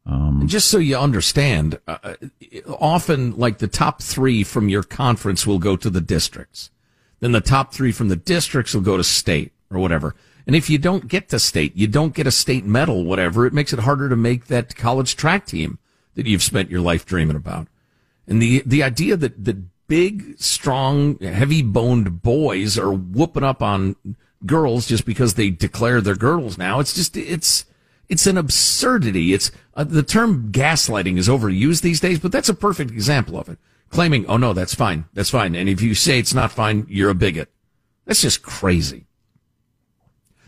Um, 0.05 0.43
just 0.47 0.69
so 0.69 0.79
you 0.79 0.97
understand, 0.97 1.79
uh, 1.87 2.15
often 2.67 3.37
like 3.37 3.59
the 3.59 3.67
top 3.67 4.01
three 4.01 4.43
from 4.43 4.69
your 4.69 4.83
conference 4.83 5.47
will 5.47 5.59
go 5.59 5.77
to 5.77 5.89
the 5.89 6.01
districts. 6.01 6.71
Then 7.19 7.31
the 7.31 7.41
top 7.41 7.73
three 7.73 7.93
from 7.93 8.09
the 8.09 8.17
districts 8.17 8.73
will 8.73 8.81
go 8.81 8.97
to 8.97 9.03
state 9.03 9.53
or 9.71 9.79
whatever. 9.79 10.15
And 10.45 10.57
if 10.57 10.69
you 10.69 10.77
don't 10.77 11.07
get 11.07 11.29
to 11.29 11.39
state, 11.39 11.75
you 11.77 11.87
don't 11.87 12.13
get 12.13 12.27
a 12.27 12.31
state 12.31 12.65
medal, 12.65 13.05
whatever, 13.05 13.45
it 13.45 13.53
makes 13.53 13.71
it 13.71 13.79
harder 13.79 14.09
to 14.09 14.17
make 14.17 14.47
that 14.47 14.75
college 14.75 15.15
track 15.15 15.45
team 15.45 15.79
that 16.15 16.25
you've 16.25 16.43
spent 16.43 16.69
your 16.69 16.81
life 16.81 17.05
dreaming 17.05 17.37
about. 17.37 17.67
And 18.27 18.41
the, 18.41 18.61
the 18.65 18.83
idea 18.83 19.15
that, 19.15 19.45
the 19.45 19.63
big, 19.87 20.39
strong, 20.39 21.17
heavy 21.19 21.61
boned 21.61 22.21
boys 22.21 22.77
are 22.77 22.93
whooping 22.93 23.43
up 23.43 23.61
on 23.61 23.95
girls 24.45 24.87
just 24.87 25.05
because 25.05 25.35
they 25.35 25.49
declare 25.49 26.01
they're 26.01 26.15
girls 26.15 26.57
now, 26.57 26.79
it's 26.79 26.93
just, 26.93 27.15
it's, 27.17 27.65
it's 28.09 28.27
an 28.27 28.37
absurdity. 28.37 29.33
It's, 29.33 29.51
uh, 29.75 29.83
the 29.83 30.03
term 30.03 30.51
gaslighting 30.51 31.17
is 31.17 31.27
overused 31.27 31.81
these 31.81 31.99
days, 31.99 32.19
but 32.19 32.31
that's 32.31 32.49
a 32.49 32.53
perfect 32.53 32.91
example 32.91 33.37
of 33.39 33.49
it 33.49 33.57
claiming, 33.93 34.25
oh 34.25 34.37
no, 34.37 34.51
that's 34.53 34.75
fine. 34.75 35.05
That's 35.13 35.29
fine. 35.29 35.55
And 35.55 35.69
if 35.69 35.81
you 35.81 35.95
say 35.95 36.19
it's 36.19 36.33
not 36.33 36.51
fine, 36.51 36.85
you're 36.89 37.11
a 37.11 37.15
bigot. 37.15 37.49
That's 38.05 38.21
just 38.21 38.41
crazy. 38.41 39.05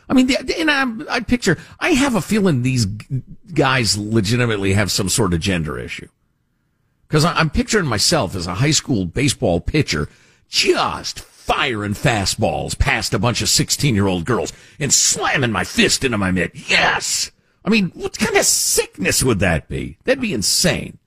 I 0.10 0.14
mean, 0.14 0.30
and 0.58 0.70
I, 0.70 1.16
I 1.16 1.20
picture, 1.22 1.58
I 1.80 1.92
have 1.92 2.16
a 2.16 2.22
feeling 2.22 2.62
these 2.62 2.86
guys 3.54 3.98
legitimately 3.98 4.74
have 4.74 4.92
some 4.92 5.10
sort 5.10 5.34
of 5.34 5.40
gender 5.40 5.80
issue. 5.80 6.10
Cause 7.16 7.24
I'm 7.24 7.50
picturing 7.50 7.86
myself 7.86 8.36
as 8.36 8.46
a 8.46 8.56
high 8.56 8.72
school 8.72 9.06
baseball 9.06 9.62
pitcher 9.62 10.10
just 10.50 11.22
firing 11.22 11.94
fastballs 11.94 12.78
past 12.78 13.14
a 13.14 13.20
bunch 13.20 13.42
of 13.42 13.48
16 13.48 13.96
year 13.96 14.06
old 14.06 14.26
girls 14.26 14.52
and 14.82 14.94
slamming 14.94 15.54
my 15.54 15.64
fist 15.64 16.04
into 16.04 16.18
my 16.18 16.32
mitt. 16.32 16.52
Yes. 16.70 17.32
I 17.64 17.70
mean, 17.70 17.92
what 17.92 18.20
kind 18.20 18.36
of 18.36 18.44
sickness 18.44 19.24
would 19.24 19.40
that 19.40 19.70
be? 19.70 19.98
That'd 20.04 20.20
be 20.20 20.34
insane. 20.34 20.98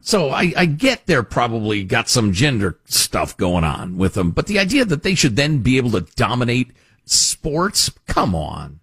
So 0.00 0.30
I, 0.30 0.54
I 0.56 0.64
get 0.64 1.04
they're 1.04 1.22
probably 1.22 1.84
got 1.84 2.08
some 2.08 2.32
gender 2.32 2.78
stuff 2.86 3.36
going 3.36 3.64
on 3.64 3.98
with 3.98 4.14
them, 4.14 4.30
but 4.30 4.46
the 4.46 4.58
idea 4.58 4.86
that 4.86 5.02
they 5.02 5.14
should 5.14 5.36
then 5.36 5.58
be 5.58 5.76
able 5.76 5.90
to 5.90 6.06
dominate 6.16 6.72
sports, 7.04 7.90
come 8.06 8.34
on. 8.34 8.80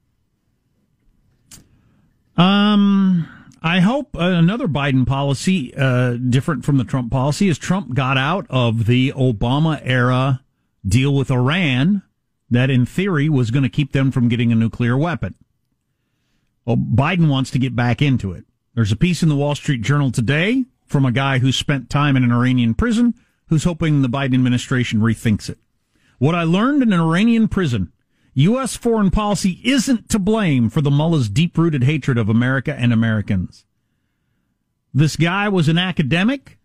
Um, 2.38 3.28
I 3.62 3.80
hope 3.80 4.16
another 4.16 4.68
Biden 4.68 5.06
policy, 5.06 5.72
uh, 5.76 6.14
different 6.14 6.66
from 6.66 6.78
the 6.78 6.84
Trump 6.84 7.12
policy, 7.12 7.48
is 7.48 7.60
Trump 7.60 7.94
got 7.94 8.18
out 8.18 8.48
of 8.50 8.88
the 8.88 9.12
Obama 9.12 9.80
era 9.84 10.42
deal 10.86 11.14
with 11.14 11.30
Iran 11.30 12.02
that 12.50 12.72
in 12.72 12.88
theory 12.88 13.30
was 13.30 13.52
going 13.52 13.64
to 13.64 13.70
keep 13.70 13.92
them 13.92 14.12
from 14.12 14.30
getting 14.30 14.52
a 14.52 14.56
nuclear 14.56 14.98
weapon. 14.98 15.36
Well, 16.66 16.76
Biden 16.76 17.30
wants 17.30 17.52
to 17.52 17.60
get 17.60 17.76
back 17.76 18.02
into 18.02 18.32
it. 18.32 18.46
There's 18.74 18.92
a 18.92 18.98
piece 18.98 19.22
in 19.22 19.30
the 19.30 19.36
Wall 19.36 19.54
Street 19.54 19.82
Journal 19.82 20.12
today 20.12 20.66
from 20.88 21.06
a 21.06 21.12
guy 21.12 21.38
who 21.38 21.52
spent 21.52 21.90
time 21.90 22.18
in 22.18 22.24
an 22.24 22.32
Iranian 22.32 22.74
prison 22.74 23.14
who's 23.48 23.64
hoping 23.64 24.02
the 24.02 24.10
Biden 24.10 24.34
administration 24.34 25.02
rethinks 25.02 25.50
it. 25.50 25.60
What 26.18 26.36
I 26.36 26.44
learned 26.44 26.82
in 26.82 26.94
an 26.94 27.00
Iranian 27.00 27.48
prison 27.48 27.92
U.S. 28.34 28.78
foreign 28.78 29.12
policy 29.12 29.60
isn't 29.64 30.10
to 30.10 30.20
blame 30.20 30.70
for 30.70 30.82
the 30.82 30.92
mullah's 30.92 31.30
deep 31.30 31.58
rooted 31.58 31.84
hatred 31.84 32.18
of 32.18 32.30
America 32.30 32.74
and 32.74 32.94
Americans. 32.94 33.66
This 34.94 35.16
guy 35.16 35.50
was 35.50 35.68
an 35.68 35.78
academic 35.78 36.58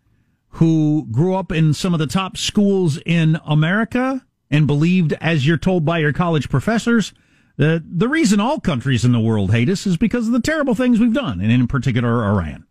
who 0.51 1.07
grew 1.11 1.35
up 1.35 1.51
in 1.51 1.73
some 1.73 1.93
of 1.93 1.99
the 1.99 2.07
top 2.07 2.37
schools 2.37 2.97
in 3.05 3.39
America 3.45 4.25
and 4.49 4.65
believed, 4.65 5.13
as 5.19 5.45
you're 5.45 5.57
told 5.57 5.83
by 5.83 5.99
your 5.99 6.13
college 6.13 6.49
professors, 6.49 7.13
that 7.57 7.83
the 7.85 8.07
reason 8.07 8.39
all 8.39 8.59
countries 8.59 9.03
in 9.03 9.11
the 9.11 9.19
world 9.19 9.51
hate 9.51 9.69
us 9.69 9.85
is 9.85 9.97
because 9.97 10.27
of 10.27 10.33
the 10.33 10.39
terrible 10.39 10.75
things 10.75 10.99
we've 10.99 11.13
done, 11.13 11.41
and 11.41 11.51
in 11.51 11.67
particular, 11.67 12.23
Iran. 12.23 12.65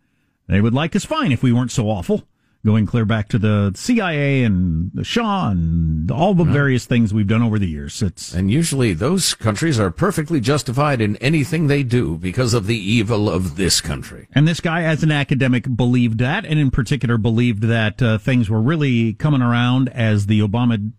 They 0.47 0.61
would 0.61 0.73
like 0.73 0.95
us 0.95 1.05
fine 1.05 1.31
if 1.31 1.43
we 1.43 1.51
weren't 1.51 1.71
so 1.71 1.87
awful. 1.89 2.23
Going 2.67 2.85
clear 2.85 3.05
back 3.05 3.29
to 3.29 3.39
the 3.39 3.71
CIA 3.75 4.43
and 4.43 4.91
the 4.93 5.05
Shah 5.05 5.51
and 5.51 6.11
all 6.11 6.33
the 6.33 6.43
various 6.43 6.85
things 6.85 7.13
we've 7.13 7.25
done 7.25 7.41
over 7.41 7.57
the 7.57 7.65
years. 7.65 8.01
It's 8.01 8.33
and 8.33 8.51
usually 8.51 8.91
those 8.91 9.33
countries 9.33 9.79
are 9.79 9.89
perfectly 9.89 10.41
justified 10.41 10.99
in 10.99 11.15
anything 11.17 11.67
they 11.67 11.81
do 11.81 12.17
because 12.17 12.53
of 12.53 12.67
the 12.67 12.77
evil 12.77 13.29
of 13.29 13.55
this 13.55 13.79
country. 13.79 14.27
And 14.33 14.45
this 14.45 14.59
guy, 14.59 14.83
as 14.83 15.01
an 15.01 15.13
academic, 15.13 15.77
believed 15.77 16.19
that, 16.19 16.43
and 16.43 16.59
in 16.59 16.69
particular, 16.69 17.17
believed 17.17 17.63
that 17.63 18.01
uh, 18.01 18.17
things 18.17 18.49
were 18.49 18.61
really 18.61 19.13
coming 19.13 19.41
around 19.41 19.87
as 19.87 20.25
the 20.25 20.41
Obama 20.41 20.91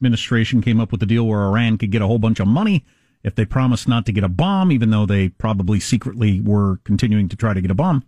administration 0.00 0.62
came 0.62 0.78
up 0.78 0.92
with 0.92 1.00
the 1.00 1.06
deal 1.06 1.26
where 1.26 1.42
Iran 1.42 1.78
could 1.78 1.90
get 1.90 2.00
a 2.00 2.06
whole 2.06 2.20
bunch 2.20 2.38
of 2.38 2.46
money 2.46 2.84
if 3.24 3.34
they 3.34 3.44
promised 3.44 3.88
not 3.88 4.06
to 4.06 4.12
get 4.12 4.22
a 4.22 4.28
bomb, 4.28 4.70
even 4.70 4.90
though 4.90 5.04
they 5.04 5.30
probably 5.30 5.80
secretly 5.80 6.40
were 6.40 6.76
continuing 6.84 7.28
to 7.28 7.34
try 7.34 7.54
to 7.54 7.60
get 7.60 7.72
a 7.72 7.74
bomb. 7.74 8.04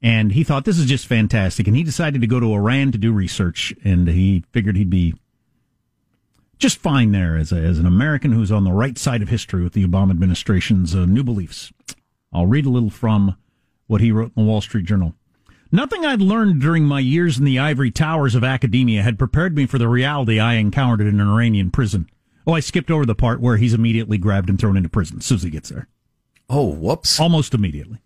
And 0.00 0.32
he 0.32 0.44
thought 0.44 0.64
this 0.64 0.78
is 0.78 0.86
just 0.86 1.06
fantastic. 1.06 1.66
And 1.66 1.76
he 1.76 1.82
decided 1.82 2.20
to 2.20 2.26
go 2.26 2.38
to 2.38 2.54
Iran 2.54 2.92
to 2.92 2.98
do 2.98 3.12
research. 3.12 3.74
And 3.84 4.06
he 4.08 4.44
figured 4.52 4.76
he'd 4.76 4.90
be 4.90 5.14
just 6.58 6.78
fine 6.78 7.12
there 7.12 7.36
as, 7.36 7.52
a, 7.52 7.56
as 7.56 7.78
an 7.78 7.86
American 7.86 8.32
who's 8.32 8.52
on 8.52 8.64
the 8.64 8.72
right 8.72 8.96
side 8.98 9.22
of 9.22 9.28
history 9.28 9.62
with 9.62 9.72
the 9.72 9.86
Obama 9.86 10.10
administration's 10.10 10.94
uh, 10.94 11.04
new 11.06 11.24
beliefs. 11.24 11.72
I'll 12.32 12.46
read 12.46 12.66
a 12.66 12.70
little 12.70 12.90
from 12.90 13.36
what 13.86 14.00
he 14.00 14.12
wrote 14.12 14.32
in 14.36 14.44
the 14.44 14.48
Wall 14.48 14.60
Street 14.60 14.84
Journal. 14.84 15.14
Nothing 15.70 16.04
I'd 16.04 16.22
learned 16.22 16.60
during 16.60 16.84
my 16.84 17.00
years 17.00 17.38
in 17.38 17.44
the 17.44 17.58
ivory 17.58 17.90
towers 17.90 18.34
of 18.34 18.42
academia 18.42 19.02
had 19.02 19.18
prepared 19.18 19.54
me 19.54 19.66
for 19.66 19.78
the 19.78 19.88
reality 19.88 20.40
I 20.40 20.54
encountered 20.54 21.06
in 21.06 21.20
an 21.20 21.28
Iranian 21.28 21.70
prison. 21.70 22.08
Oh, 22.46 22.54
I 22.54 22.60
skipped 22.60 22.90
over 22.90 23.04
the 23.04 23.14
part 23.14 23.40
where 23.40 23.58
he's 23.58 23.74
immediately 23.74 24.16
grabbed 24.16 24.48
and 24.48 24.58
thrown 24.58 24.76
into 24.76 24.88
prison 24.88 25.18
as 25.18 25.26
soon 25.26 25.36
as 25.36 25.42
he 25.42 25.50
gets 25.50 25.68
there. 25.68 25.88
Oh, 26.48 26.72
whoops. 26.72 27.20
Almost 27.20 27.52
immediately. 27.52 27.98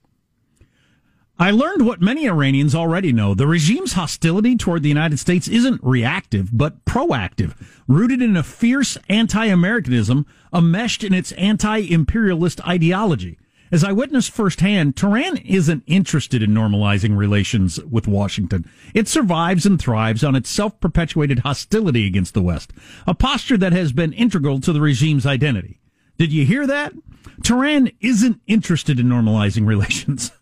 I 1.38 1.50
learned 1.50 1.86
what 1.86 2.00
many 2.00 2.28
Iranians 2.28 2.74
already 2.74 3.12
know. 3.12 3.34
The 3.34 3.46
regime's 3.46 3.94
hostility 3.94 4.56
toward 4.56 4.82
the 4.82 4.88
United 4.88 5.18
States 5.18 5.48
isn't 5.48 5.82
reactive, 5.82 6.50
but 6.52 6.84
proactive, 6.84 7.54
rooted 7.88 8.22
in 8.22 8.36
a 8.36 8.42
fierce 8.42 8.98
anti-Americanism, 9.08 10.26
enmeshed 10.54 11.02
in 11.02 11.12
its 11.12 11.32
anti-imperialist 11.32 12.60
ideology. 12.66 13.38
As 13.72 13.82
I 13.82 13.92
witnessed 13.92 14.30
firsthand, 14.30 14.96
Tehran 14.96 15.38
isn't 15.38 15.82
interested 15.86 16.42
in 16.42 16.50
normalizing 16.50 17.16
relations 17.16 17.82
with 17.84 18.06
Washington. 18.06 18.70
It 18.92 19.08
survives 19.08 19.64
and 19.64 19.80
thrives 19.80 20.22
on 20.22 20.36
its 20.36 20.50
self-perpetuated 20.50 21.38
hostility 21.38 22.06
against 22.06 22.34
the 22.34 22.42
West, 22.42 22.74
a 23.06 23.14
posture 23.14 23.56
that 23.56 23.72
has 23.72 23.92
been 23.92 24.12
integral 24.12 24.60
to 24.60 24.74
the 24.74 24.82
regime's 24.82 25.24
identity. 25.24 25.80
Did 26.18 26.30
you 26.30 26.44
hear 26.44 26.66
that? 26.66 26.92
Tehran 27.42 27.90
isn't 28.00 28.42
interested 28.46 29.00
in 29.00 29.06
normalizing 29.06 29.66
relations. 29.66 30.32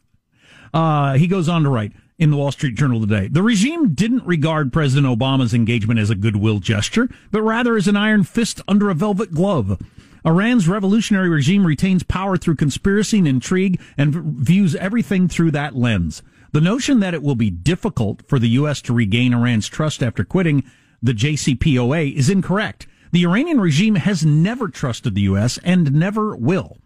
Uh, 0.72 1.14
he 1.14 1.26
goes 1.26 1.48
on 1.48 1.62
to 1.62 1.68
write 1.68 1.92
in 2.18 2.30
the 2.30 2.36
Wall 2.36 2.52
Street 2.52 2.74
Journal 2.74 3.00
today 3.00 3.28
the 3.28 3.42
regime 3.42 3.94
didn't 3.94 4.26
regard 4.26 4.72
President 4.72 5.06
Obama's 5.06 5.54
engagement 5.54 5.98
as 5.98 6.10
a 6.10 6.14
goodwill 6.14 6.58
gesture, 6.58 7.08
but 7.30 7.42
rather 7.42 7.76
as 7.76 7.88
an 7.88 7.96
iron 7.96 8.24
fist 8.24 8.60
under 8.68 8.90
a 8.90 8.94
velvet 8.94 9.32
glove. 9.32 9.80
Iran's 10.24 10.68
revolutionary 10.68 11.30
regime 11.30 11.66
retains 11.66 12.02
power 12.02 12.36
through 12.36 12.56
conspiracy 12.56 13.18
and 13.18 13.26
intrigue 13.26 13.80
and 13.96 14.14
views 14.14 14.74
everything 14.76 15.28
through 15.28 15.50
that 15.52 15.74
lens. 15.74 16.22
The 16.52 16.60
notion 16.60 17.00
that 17.00 17.14
it 17.14 17.22
will 17.22 17.36
be 17.36 17.50
difficult 17.50 18.26
for 18.28 18.38
the 18.38 18.48
U.S. 18.50 18.82
to 18.82 18.92
regain 18.92 19.32
Iran's 19.32 19.68
trust 19.68 20.02
after 20.02 20.24
quitting 20.24 20.64
the 21.02 21.12
JCPOA 21.12 22.14
is 22.14 22.28
incorrect. 22.28 22.86
The 23.12 23.24
Iranian 23.24 23.60
regime 23.60 23.94
has 23.94 24.24
never 24.24 24.68
trusted 24.68 25.14
the 25.14 25.22
U.S. 25.22 25.58
and 25.64 25.92
never 25.92 26.36
will. 26.36 26.76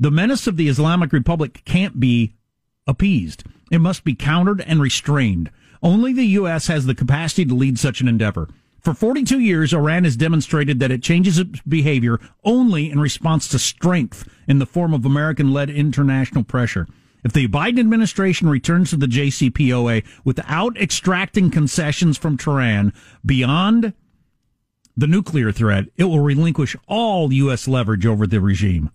The 0.00 0.10
menace 0.10 0.46
of 0.46 0.56
the 0.56 0.68
Islamic 0.68 1.12
Republic 1.12 1.62
can't 1.64 2.00
be 2.00 2.34
appeased. 2.86 3.44
It 3.70 3.80
must 3.80 4.04
be 4.04 4.14
countered 4.14 4.60
and 4.60 4.80
restrained. 4.80 5.50
Only 5.82 6.12
the 6.12 6.26
U.S. 6.26 6.66
has 6.68 6.86
the 6.86 6.94
capacity 6.94 7.44
to 7.44 7.54
lead 7.54 7.78
such 7.78 8.00
an 8.00 8.08
endeavor. 8.08 8.48
For 8.80 8.94
42 8.94 9.38
years, 9.38 9.72
Iran 9.72 10.04
has 10.04 10.16
demonstrated 10.16 10.80
that 10.80 10.90
it 10.90 11.02
changes 11.02 11.38
its 11.38 11.60
behavior 11.60 12.18
only 12.44 12.90
in 12.90 12.98
response 12.98 13.46
to 13.48 13.58
strength 13.58 14.28
in 14.48 14.58
the 14.58 14.66
form 14.66 14.92
of 14.92 15.04
American 15.04 15.52
led 15.52 15.70
international 15.70 16.42
pressure. 16.42 16.88
If 17.24 17.32
the 17.32 17.46
Biden 17.46 17.78
administration 17.78 18.48
returns 18.48 18.90
to 18.90 18.96
the 18.96 19.06
JCPOA 19.06 20.04
without 20.24 20.76
extracting 20.76 21.50
concessions 21.50 22.18
from 22.18 22.36
Tehran 22.36 22.92
beyond 23.24 23.92
the 24.96 25.06
nuclear 25.06 25.52
threat, 25.52 25.84
it 25.96 26.04
will 26.04 26.20
relinquish 26.20 26.76
all 26.88 27.32
U.S. 27.32 27.68
leverage 27.68 28.04
over 28.04 28.26
the 28.26 28.40
regime. 28.40 28.90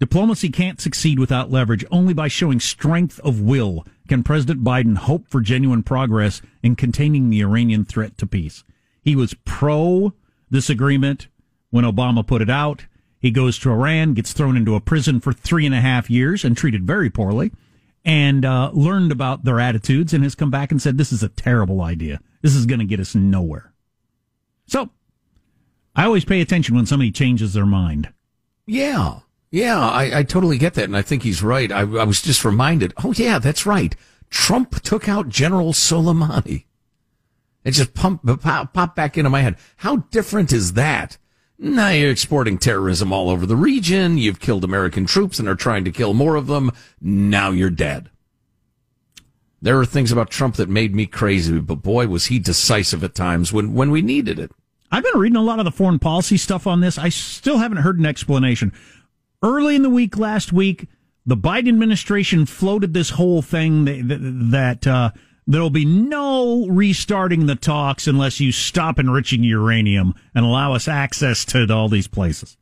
Diplomacy 0.00 0.48
can't 0.48 0.80
succeed 0.80 1.18
without 1.18 1.50
leverage. 1.50 1.84
Only 1.90 2.14
by 2.14 2.26
showing 2.26 2.58
strength 2.58 3.20
of 3.20 3.42
will 3.42 3.86
can 4.08 4.22
President 4.22 4.64
Biden 4.64 4.96
hope 4.96 5.28
for 5.28 5.42
genuine 5.42 5.82
progress 5.82 6.40
in 6.62 6.74
containing 6.74 7.28
the 7.28 7.42
Iranian 7.42 7.84
threat 7.84 8.16
to 8.18 8.26
peace. 8.26 8.64
He 9.02 9.14
was 9.14 9.34
pro 9.44 10.14
this 10.50 10.70
agreement 10.70 11.28
when 11.68 11.84
Obama 11.84 12.26
put 12.26 12.40
it 12.40 12.48
out. 12.48 12.86
He 13.20 13.30
goes 13.30 13.58
to 13.58 13.70
Iran, 13.70 14.14
gets 14.14 14.32
thrown 14.32 14.56
into 14.56 14.74
a 14.74 14.80
prison 14.80 15.20
for 15.20 15.34
three 15.34 15.66
and 15.66 15.74
a 15.74 15.82
half 15.82 16.08
years 16.08 16.44
and 16.44 16.56
treated 16.56 16.86
very 16.86 17.10
poorly, 17.10 17.52
and 18.02 18.46
uh, 18.46 18.70
learned 18.72 19.12
about 19.12 19.44
their 19.44 19.60
attitudes 19.60 20.14
and 20.14 20.24
has 20.24 20.34
come 20.34 20.50
back 20.50 20.72
and 20.72 20.80
said, 20.80 20.96
This 20.96 21.12
is 21.12 21.22
a 21.22 21.28
terrible 21.28 21.82
idea. 21.82 22.20
This 22.40 22.54
is 22.54 22.64
going 22.64 22.78
to 22.78 22.86
get 22.86 23.00
us 23.00 23.14
nowhere. 23.14 23.74
So, 24.66 24.88
I 25.94 26.04
always 26.04 26.24
pay 26.24 26.40
attention 26.40 26.74
when 26.74 26.86
somebody 26.86 27.12
changes 27.12 27.52
their 27.52 27.66
mind. 27.66 28.10
Yeah. 28.64 29.20
Yeah, 29.50 29.78
I, 29.80 30.20
I 30.20 30.22
totally 30.22 30.58
get 30.58 30.74
that, 30.74 30.84
and 30.84 30.96
I 30.96 31.02
think 31.02 31.22
he's 31.22 31.42
right. 31.42 31.72
I, 31.72 31.80
I 31.80 32.04
was 32.04 32.22
just 32.22 32.44
reminded. 32.44 32.94
Oh, 33.02 33.12
yeah, 33.12 33.38
that's 33.38 33.66
right. 33.66 33.96
Trump 34.30 34.80
took 34.82 35.08
out 35.08 35.28
General 35.28 35.72
Soleimani. 35.72 36.66
It 37.64 37.72
just 37.72 37.94
pumped, 37.94 38.24
pop, 38.40 38.72
popped 38.72 38.96
back 38.96 39.18
into 39.18 39.28
my 39.28 39.40
head. 39.42 39.56
How 39.78 39.96
different 39.96 40.52
is 40.52 40.74
that? 40.74 41.18
Now 41.58 41.90
you're 41.90 42.10
exporting 42.10 42.56
terrorism 42.56 43.12
all 43.12 43.28
over 43.28 43.44
the 43.44 43.56
region. 43.56 44.16
You've 44.16 44.40
killed 44.40 44.64
American 44.64 45.04
troops 45.04 45.38
and 45.38 45.46
are 45.46 45.54
trying 45.54 45.84
to 45.84 45.92
kill 45.92 46.14
more 46.14 46.36
of 46.36 46.46
them. 46.46 46.70
Now 47.02 47.50
you're 47.50 47.68
dead. 47.68 48.08
There 49.60 49.78
are 49.78 49.84
things 49.84 50.10
about 50.10 50.30
Trump 50.30 50.56
that 50.56 50.70
made 50.70 50.94
me 50.94 51.04
crazy, 51.04 51.60
but 51.60 51.82
boy, 51.82 52.06
was 52.06 52.26
he 52.26 52.38
decisive 52.38 53.04
at 53.04 53.14
times 53.14 53.52
when, 53.52 53.74
when 53.74 53.90
we 53.90 54.00
needed 54.00 54.38
it. 54.38 54.52
I've 54.90 55.04
been 55.04 55.20
reading 55.20 55.36
a 55.36 55.42
lot 55.42 55.58
of 55.58 55.66
the 55.66 55.70
foreign 55.70 55.98
policy 55.98 56.38
stuff 56.38 56.66
on 56.66 56.80
this. 56.80 56.96
I 56.96 57.10
still 57.10 57.58
haven't 57.58 57.78
heard 57.78 57.98
an 57.98 58.06
explanation. 58.06 58.72
Early 59.42 59.76
in 59.76 59.82
the 59.82 59.90
week 59.90 60.18
last 60.18 60.52
week, 60.52 60.86
the 61.24 61.36
Biden 61.36 61.68
administration 61.68 62.44
floated 62.44 62.92
this 62.92 63.10
whole 63.10 63.40
thing 63.40 63.84
that, 63.86 64.18
that 64.50 64.86
uh, 64.86 65.10
there'll 65.46 65.70
be 65.70 65.84
no 65.84 66.66
restarting 66.66 67.46
the 67.46 67.54
talks 67.54 68.06
unless 68.06 68.40
you 68.40 68.52
stop 68.52 68.98
enriching 68.98 69.42
uranium 69.42 70.14
and 70.34 70.44
allow 70.44 70.74
us 70.74 70.88
access 70.88 71.44
to 71.46 71.66
all 71.72 71.88
these 71.88 72.08
places. 72.08 72.58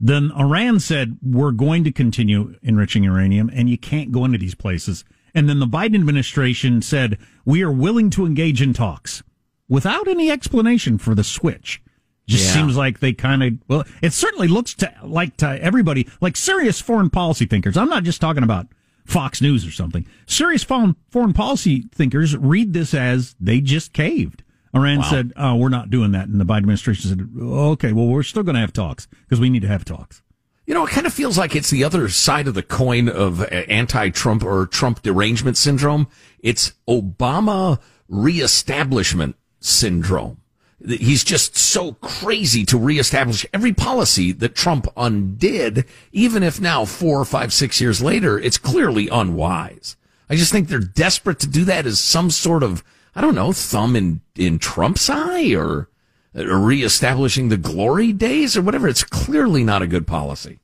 Then 0.00 0.32
Iran 0.32 0.80
said, 0.80 1.18
we're 1.22 1.52
going 1.52 1.84
to 1.84 1.92
continue 1.92 2.56
enriching 2.62 3.04
uranium 3.04 3.50
and 3.52 3.70
you 3.70 3.78
can't 3.78 4.12
go 4.12 4.24
into 4.24 4.38
these 4.38 4.54
places. 4.56 5.04
And 5.32 5.48
then 5.48 5.60
the 5.60 5.66
Biden 5.66 5.94
administration 5.94 6.82
said, 6.82 7.18
we 7.44 7.62
are 7.62 7.72
willing 7.72 8.10
to 8.10 8.26
engage 8.26 8.60
in 8.60 8.72
talks 8.72 9.22
without 9.68 10.08
any 10.08 10.30
explanation 10.30 10.98
for 10.98 11.14
the 11.14 11.24
switch. 11.24 11.80
Just 12.26 12.46
Yeah. 12.46 12.52
seems 12.62 12.76
like 12.76 13.00
they 13.00 13.12
kind 13.12 13.42
of 13.42 13.52
well, 13.68 13.84
it 14.02 14.12
certainly 14.12 14.48
looks 14.48 14.72
to 14.74 14.92
like 15.02 15.36
to 15.38 15.62
everybody 15.62 16.08
like 16.20 16.36
serious 16.36 16.80
foreign 16.80 17.10
policy 17.10 17.44
thinkers. 17.46 17.76
I'm 17.76 17.88
not 17.90 18.04
just 18.04 18.20
talking 18.20 18.42
about 18.42 18.66
Fox 19.04 19.42
News 19.42 19.66
or 19.66 19.70
something. 19.70 20.06
Serious 20.26 20.62
foreign 20.62 20.96
foreign 21.10 21.34
policy 21.34 21.84
thinkers 21.94 22.34
read 22.36 22.72
this 22.72 22.94
as 22.94 23.36
they 23.38 23.60
just 23.60 23.92
caved. 23.92 24.42
Iran 24.74 24.98
Wow. 25.00 25.10
said, 25.10 25.32
"Oh, 25.36 25.54
we're 25.56 25.68
not 25.68 25.90
doing 25.90 26.12
that," 26.12 26.26
and 26.28 26.40
the 26.40 26.44
Biden 26.46 26.58
administration 26.58 27.08
said, 27.10 27.28
"Okay, 27.40 27.92
well, 27.92 28.06
we're 28.06 28.22
still 28.22 28.42
going 28.42 28.54
to 28.54 28.60
have 28.60 28.72
talks 28.72 29.06
because 29.24 29.38
we 29.38 29.50
need 29.50 29.62
to 29.62 29.68
have 29.68 29.84
talks." 29.84 30.22
You 30.66 30.72
know, 30.72 30.86
it 30.86 30.90
kind 30.90 31.06
of 31.06 31.12
feels 31.12 31.36
like 31.36 31.54
it's 31.54 31.68
the 31.68 31.84
other 31.84 32.08
side 32.08 32.48
of 32.48 32.54
the 32.54 32.62
coin 32.62 33.10
of 33.10 33.42
uh, 33.42 33.44
anti-Trump 33.44 34.42
or 34.42 34.64
Trump 34.66 35.02
derangement 35.02 35.58
syndrome. 35.58 36.06
It's 36.40 36.72
Obama 36.88 37.78
reestablishment 38.08 39.36
syndrome. 39.60 40.38
He's 40.86 41.24
just 41.24 41.56
so 41.56 41.92
crazy 41.94 42.64
to 42.66 42.78
reestablish 42.78 43.46
every 43.54 43.72
policy 43.72 44.32
that 44.32 44.54
Trump 44.54 44.86
undid, 44.96 45.86
even 46.12 46.42
if 46.42 46.60
now, 46.60 46.84
four, 46.84 47.24
five, 47.24 47.52
six 47.52 47.80
years 47.80 48.02
later, 48.02 48.38
it's 48.38 48.58
clearly 48.58 49.08
unwise. 49.08 49.96
I 50.28 50.36
just 50.36 50.52
think 50.52 50.68
they're 50.68 50.80
desperate 50.80 51.38
to 51.40 51.46
do 51.46 51.64
that 51.64 51.86
as 51.86 52.00
some 52.00 52.30
sort 52.30 52.62
of, 52.62 52.84
I 53.14 53.22
don't 53.22 53.34
know, 53.34 53.52
thumb 53.52 53.96
in, 53.96 54.20
in 54.36 54.58
Trump's 54.58 55.08
eye 55.08 55.54
or 55.54 55.88
uh, 56.36 56.44
reestablishing 56.44 57.48
the 57.48 57.56
glory 57.56 58.12
days 58.12 58.56
or 58.56 58.62
whatever. 58.62 58.86
It's 58.88 59.04
clearly 59.04 59.64
not 59.64 59.82
a 59.82 59.86
good 59.86 60.06
policy. 60.06 60.60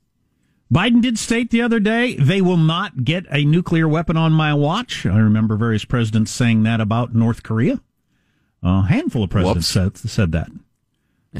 Biden 0.72 1.02
did 1.02 1.18
state 1.18 1.50
the 1.50 1.62
other 1.62 1.80
day 1.80 2.14
they 2.14 2.40
will 2.40 2.56
not 2.56 3.04
get 3.04 3.26
a 3.30 3.44
nuclear 3.44 3.88
weapon 3.88 4.16
on 4.16 4.32
my 4.32 4.54
watch. 4.54 5.04
I 5.04 5.18
remember 5.18 5.56
various 5.56 5.84
presidents 5.84 6.30
saying 6.30 6.62
that 6.62 6.80
about 6.80 7.14
North 7.14 7.42
Korea. 7.42 7.80
A 8.62 8.82
handful 8.82 9.24
of 9.24 9.30
presidents 9.30 9.66
said, 9.68 9.96
said 9.96 10.32
that. 10.32 10.48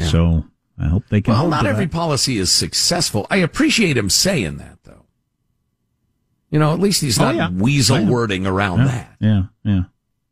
So 0.09 0.45
I 0.79 0.87
hope 0.89 1.05
they 1.11 1.21
can. 1.21 1.35
Well, 1.35 1.49
not 1.49 1.67
every 1.67 1.85
that. 1.87 1.93
policy 1.93 2.39
is 2.39 2.51
successful. 2.51 3.27
I 3.31 3.37
appreciate 3.37 3.97
him 3.97 4.09
saying 4.09 4.57
that, 4.59 4.79
though. 4.85 5.05
You 6.51 6.59
know, 6.59 6.73
at 6.73 6.81
least 6.81 7.01
he's 7.03 7.19
Oh, 7.21 7.25
not 7.25 7.35
yeah. 7.35 7.51
weasel 7.51 8.05
wording 8.07 8.47
around 8.47 8.79
yeah, 8.81 8.85
that. 8.87 9.17
Yeah, 9.21 9.43
yeah. 9.65 9.83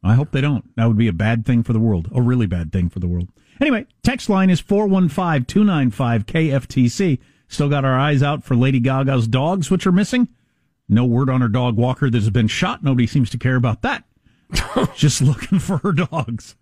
I 0.02 0.14
hope 0.14 0.30
they 0.30 0.40
don't. 0.40 0.64
That 0.76 0.86
would 0.86 0.96
be 0.96 1.08
a 1.08 1.12
bad 1.12 1.44
thing 1.44 1.62
for 1.62 1.72
the 1.72 1.78
world. 1.80 2.08
A 2.14 2.22
really 2.22 2.46
bad 2.46 2.72
thing 2.72 2.88
for 2.88 3.00
the 3.00 3.08
world. 3.08 3.28
Anyway, 3.60 3.86
text 4.02 4.28
line 4.30 4.48
is 4.50 4.60
415 4.60 5.44
295 5.44 6.26
KFTC. 6.26 7.18
Still 7.48 7.68
got 7.68 7.84
our 7.84 7.98
eyes 7.98 8.22
out 8.22 8.44
for 8.44 8.54
Lady 8.54 8.78
Gaga's 8.80 9.26
dogs, 9.26 9.70
which 9.70 9.86
are 9.86 9.92
missing. 9.92 10.28
No 10.88 11.04
word 11.04 11.28
on 11.28 11.40
her 11.40 11.48
dog 11.48 11.76
Walker 11.76 12.08
that 12.08 12.16
has 12.18 12.30
been 12.30 12.46
shot. 12.48 12.82
Nobody 12.82 13.06
seems 13.06 13.30
to 13.30 13.38
care 13.38 13.56
about 13.56 13.82
that. 13.82 14.04
Just 14.96 15.20
looking 15.20 15.58
for 15.58 15.78
her 15.78 15.92
dogs. 15.92 16.54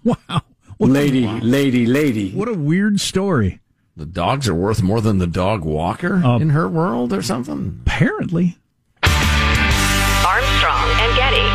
Wow. 0.04 0.42
What 0.78 0.90
a- 0.90 0.92
Lady, 0.92 1.26
lady, 1.26 1.86
lady. 1.86 2.30
What 2.32 2.48
a 2.48 2.54
weird 2.54 3.00
story. 3.00 3.60
The 3.96 4.06
dogs 4.06 4.46
are 4.48 4.54
worth 4.54 4.80
more 4.82 5.00
than 5.00 5.18
the 5.18 5.26
dog 5.26 5.64
walker 5.64 6.22
Uh, 6.24 6.38
in 6.38 6.50
her 6.50 6.68
world 6.68 7.12
or 7.12 7.20
something. 7.22 7.80
Apparently. 7.84 8.56
Armstrong 9.02 10.88
and 11.00 11.16
Getty. 11.16 11.48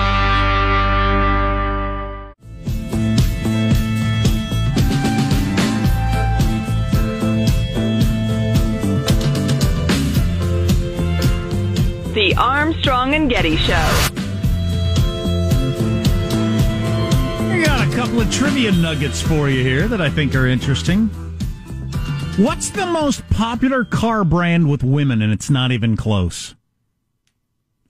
The 12.13 12.35
Armstrong 12.37 13.15
and 13.15 13.27
Getty 13.27 13.57
Show. 13.57 14.22
I 17.53 17.63
got 17.63 17.87
a 17.87 17.95
couple 17.95 18.19
of 18.19 18.31
trivia 18.31 18.71
nuggets 18.71 19.21
for 19.21 19.47
you 19.47 19.61
here 19.61 19.87
that 19.87 20.01
I 20.01 20.09
think 20.09 20.33
are 20.33 20.47
interesting. 20.47 21.07
What's 22.37 22.71
the 22.71 22.87
most 22.87 23.29
popular 23.29 23.85
car 23.85 24.23
brand 24.23 24.67
with 24.71 24.83
women, 24.83 25.21
and 25.21 25.31
it's 25.31 25.51
not 25.51 25.71
even 25.71 25.95
close? 25.95 26.55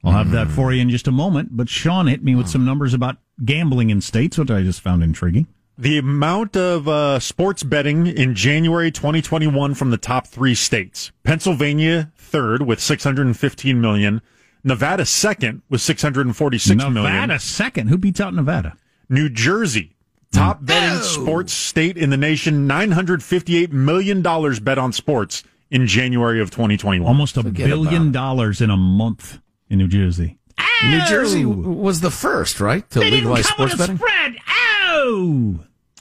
I'll 0.04 0.12
have 0.12 0.32
that 0.32 0.49
for 0.49 0.73
you 0.73 0.82
in 0.82 0.89
just 0.89 1.08
a 1.08 1.13
moment. 1.13 1.56
But 1.56 1.69
Sean 1.69 2.08
hit 2.08 2.26
me 2.26 2.36
with 2.36 2.49
some 2.49 2.65
numbers 2.65 2.93
about 2.93 3.15
gambling 3.45 3.89
in 3.89 4.02
states, 4.02 4.38
which 4.38 4.52
I 4.52 4.63
just 4.63 4.82
found 4.82 5.02
intriguing. 5.02 5.47
The 5.78 5.97
amount 5.97 6.58
of 6.58 6.89
uh, 6.89 7.19
sports 7.19 7.63
betting 7.63 8.06
in 8.08 8.36
January 8.36 8.91
2021 8.91 9.76
from 9.76 9.91
the 9.91 9.97
top 9.97 10.28
three 10.28 10.56
states: 10.56 11.13
Pennsylvania 11.23 12.12
third 12.17 12.63
with 12.63 12.82
615 12.82 13.80
million, 13.80 14.21
Nevada 14.62 15.06
second 15.06 15.62
with 15.69 15.80
646 15.80 16.76
million. 16.76 16.93
Nevada 16.95 17.39
second. 17.39 17.88
Who 17.88 17.97
beats 17.97 18.19
out 18.19 18.34
Nevada? 18.34 18.76
New 19.09 19.29
Jersey, 19.29 19.95
top 20.31 20.63
betting 20.65 21.01
sports 21.03 21.53
state 21.53 21.97
in 21.97 22.09
the 22.09 22.17
nation, 22.17 22.67
958 22.67 23.71
million 23.71 24.21
dollars 24.21 24.59
bet 24.59 24.77
on 24.77 24.91
sports 24.93 25.43
in 25.69 25.87
January 25.87 26.39
of 26.41 26.49
2021. 26.51 27.07
Almost 27.07 27.37
a 27.37 27.43
Forget 27.43 27.67
billion 27.67 28.01
about 28.09 28.11
dollars 28.13 28.61
in 28.61 28.69
a 28.69 28.77
month 28.77 29.39
in 29.69 29.77
New 29.79 29.87
Jersey. 29.87 30.37
New 30.85 31.01
Jersey 31.07 31.45
was 31.45 32.01
the 32.01 32.11
first, 32.11 32.59
right, 32.59 32.87
to 32.91 32.99
legalize 32.99 33.47
sports 33.47 33.75
betting? 33.75 33.97
spread. 33.97 34.35
Oh, 34.47 35.59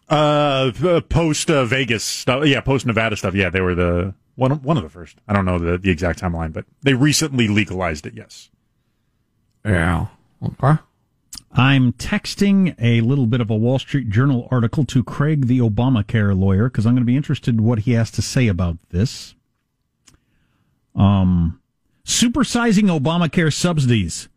Uh, 0.09 0.73
uh, 0.85 1.01
post 1.03 1.51
uh, 1.51 1.65
Vegas 1.65 2.03
stuff. 2.05 2.45
Yeah, 2.47 2.61
post 2.61 2.85
Nevada 2.85 3.17
stuff. 3.17 3.35
Yeah, 3.35 3.49
they 3.49 3.61
were 3.61 3.75
the 3.75 4.15
one 4.35 4.51
one 4.63 4.77
of 4.77 4.83
the 4.83 4.89
first. 4.91 5.19
I 5.29 5.33
don't 5.33 5.45
know 5.45 5.59
the, 5.59 5.79
the 5.79 5.91
exact 5.91 6.21
timeline, 6.21 6.53
but 6.53 6.65
they 6.83 6.95
recently 6.95 7.49
legalized 7.49 8.07
it. 8.07 8.15
Yes. 8.15 8.51
Yeah. 9.65 10.07
Okay. 10.45 10.81
I'm 11.55 11.93
texting 11.93 12.75
a 12.79 13.03
little 13.03 13.27
bit 13.27 13.41
of 13.41 13.51
a 13.51 13.57
Wall 13.57 13.79
Street 13.79 14.09
Journal 14.09 14.49
article 14.51 14.85
to 14.87 15.05
Craig, 15.05 15.47
the 15.47 15.59
Obamacare 15.59 16.39
lawyer, 16.39 16.69
because 16.69 16.87
I'm 16.87 16.95
going 16.95 17.03
to 17.03 17.07
be 17.07 17.17
interested 17.17 17.55
in 17.55 17.65
what 17.65 17.81
he 17.81 17.93
has 17.93 18.11
to 18.13 18.23
say 18.23 18.49
about 18.49 18.79
this. 18.89 19.35
Um, 20.95 21.61
supersizing 22.07 22.85
Obamacare 22.85 23.53
subsidies. 23.53 24.29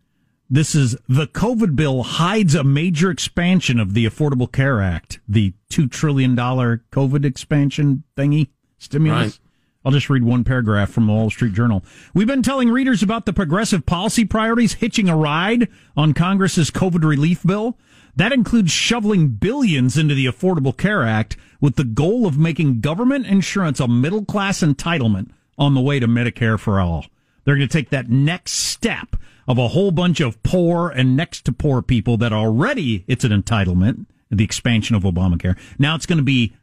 This 0.50 0.76
is 0.76 0.96
the 1.08 1.26
COVID 1.26 1.76
bill 1.76 2.04
hides 2.04 2.54
a 2.54 2.64
major 2.64 3.10
expansion 3.10 3.80
of 3.80 3.94
the 3.94 4.06
Affordable 4.06 4.52
Care 4.52 4.82
Act, 4.82 5.20
the 5.28 5.54
$2 5.72 5.90
trillion 5.90 6.36
COVID 6.36 7.26
expansion 7.26 8.04
thingy 8.16 8.50
stimulus. 8.78 9.40
Right. 9.40 9.45
I'll 9.86 9.92
just 9.92 10.10
read 10.10 10.24
one 10.24 10.44
paragraph 10.44 10.90
from 10.90 11.06
the 11.06 11.14
Wall 11.14 11.30
Street 11.30 11.54
Journal. 11.54 11.84
We've 12.16 12.26
been 12.26 12.42
telling 12.42 12.70
readers 12.70 13.04
about 13.04 13.28
the 13.28 13.34
progressive 13.34 13.86
policy 13.86 14.26
priorities 14.26 14.74
hitching 14.74 15.08
a 15.08 15.16
ride 15.16 15.68
on 15.96 16.14
Congress's 16.16 16.72
COVID 16.72 17.04
relief 17.04 17.44
bill. 17.44 17.78
That 18.16 18.34
includes 18.34 18.72
shoveling 18.72 19.30
billions 19.30 19.96
into 19.96 20.16
the 20.16 20.26
Affordable 20.26 20.76
Care 20.76 21.04
Act 21.04 21.38
with 21.62 21.76
the 21.76 21.84
goal 21.84 22.26
of 22.26 22.38
making 22.38 22.80
government 22.80 23.28
insurance 23.28 23.80
a 23.80 23.88
middle 23.88 24.26
class 24.26 24.62
entitlement 24.62 25.30
on 25.58 25.76
the 25.76 25.82
way 25.82 26.00
to 26.00 26.08
Medicare 26.08 26.60
for 26.60 26.80
all. 26.80 27.06
They're 27.44 27.56
going 27.56 27.68
to 27.68 27.72
take 27.72 27.92
that 27.92 28.10
next 28.10 28.54
step 28.54 29.16
of 29.48 29.60
a 29.60 29.68
whole 29.68 29.92
bunch 29.92 30.20
of 30.20 30.42
poor 30.42 30.90
and 30.90 31.16
next 31.16 31.46
to 31.46 31.52
poor 31.52 31.84
people 31.84 32.18
that 32.18 32.34
already 32.34 33.06
it's 33.08 33.24
an 33.24 33.32
entitlement, 33.32 34.08
the 34.32 34.44
expansion 34.44 34.96
of 34.96 35.04
Obamacare. 35.04 35.58
Now 35.78 35.94
it's 35.94 36.08
going 36.08 36.18
to 36.18 36.24
be 36.24 36.56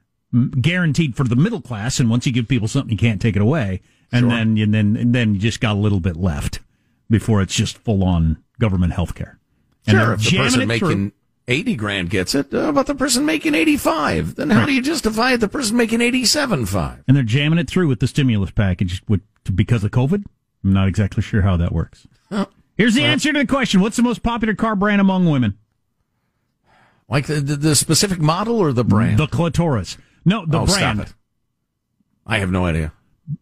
guaranteed 0.60 1.16
for 1.16 1.24
the 1.24 1.36
middle 1.36 1.60
class, 1.60 2.00
and 2.00 2.08
once 2.10 2.26
you 2.26 2.32
give 2.32 2.48
people 2.48 2.68
something, 2.68 2.90
you 2.90 2.96
can't 2.98 3.20
take 3.20 3.36
it 3.36 3.42
away. 3.42 3.80
And 4.10 4.24
Sure. 4.24 4.30
then, 4.30 4.58
and 4.58 4.74
then, 4.74 4.96
and 4.96 5.14
then 5.14 5.34
you 5.34 5.40
just 5.40 5.60
got 5.60 5.72
a 5.76 5.78
little 5.78 6.00
bit 6.00 6.16
left 6.16 6.60
before 7.10 7.40
it's 7.42 7.54
just 7.54 7.78
full 7.78 8.04
on 8.04 8.42
government 8.58 8.92
health 8.92 9.14
care. 9.14 9.38
Sure, 9.88 10.14
if 10.14 10.22
the 10.30 10.36
person 10.36 10.70
it 10.70 10.78
through. 10.78 10.88
making 10.88 11.12
80 11.48 11.76
grand 11.76 12.10
gets 12.10 12.34
it, 12.34 12.52
uh, 12.54 12.68
about 12.68 12.86
the 12.86 12.94
person 12.94 13.24
making 13.26 13.54
85, 13.54 14.36
then 14.36 14.50
how 14.50 14.64
do 14.64 14.72
you 14.72 14.80
justify 14.82 15.32
it, 15.32 15.38
the 15.38 15.48
person 15.48 15.76
making 15.76 16.00
87.5? 16.00 17.02
and 17.08 17.16
they're 17.16 17.24
jamming 17.24 17.58
it 17.58 17.68
through 17.68 17.88
with 17.88 18.00
the 18.00 18.06
stimulus 18.06 18.50
package 18.50 19.02
with, 19.08 19.22
because 19.54 19.82
of 19.82 19.90
COVID. 19.90 20.24
I'm 20.64 20.72
not 20.72 20.86
exactly 20.88 21.22
sure 21.22 21.42
how 21.42 21.56
that 21.56 21.72
works. 21.72 22.06
Here's 22.76 22.94
the 22.94 23.02
answer 23.02 23.32
to 23.32 23.38
the 23.40 23.46
question: 23.46 23.80
What's 23.80 23.96
the 23.96 24.02
most 24.02 24.22
popular 24.22 24.54
car 24.54 24.74
brand 24.76 25.00
among 25.00 25.28
women? 25.28 25.58
Like 27.08 27.26
the, 27.26 27.34
the, 27.34 27.56
the 27.56 27.76
specific 27.76 28.18
model 28.20 28.58
or 28.58 28.72
the 28.72 28.84
brand? 28.84 29.18
The 29.18 29.26
clitoris. 29.26 29.98
No, 30.24 30.44
the 30.46 30.60
oh, 30.60 30.66
stop 30.66 30.78
brand. 30.96 31.00
it. 31.00 31.14
I 32.26 32.38
have 32.38 32.50
no 32.50 32.64
idea. 32.66 32.92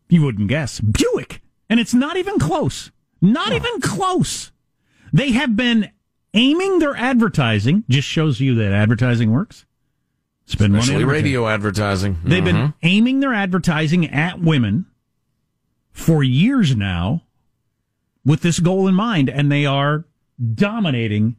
You 0.09 0.23
wouldn't 0.23 0.49
guess. 0.49 0.81
Buick. 0.81 1.43
And 1.69 1.79
it's 1.79 1.95
not 1.95 2.17
even 2.17 2.39
close. 2.39 2.91
Not 3.21 3.53
even 3.53 3.81
close. 3.81 4.51
They 5.13 5.33
have 5.33 5.57
been 5.57 5.91
aiming 6.33 6.79
their 6.79 6.97
advertising, 6.97 7.85
just 7.89 8.09
shows 8.09 8.41
you 8.41 8.55
that 8.57 8.73
advertising 8.73 9.31
works. 9.31 9.67
Spend 10.47 10.73
money 10.73 10.81
Especially 10.83 10.97
on 11.05 11.11
advertising. 11.11 11.25
radio 11.25 11.49
advertising. 11.49 12.19
They've 12.25 12.45
been 12.45 12.57
Mhm. 12.57 12.75
aiming 12.83 13.21
their 13.21 13.35
advertising 13.35 14.07
at 14.09 14.41
women 14.41 14.87
for 15.93 16.23
years 16.25 16.75
now 16.75 17.23
with 18.25 18.41
this 18.41 18.59
goal 18.59 18.89
in 18.89 18.95
mind, 18.95 19.29
and 19.29 19.51
they 19.53 19.67
are 19.67 20.07
dominating 20.55 21.37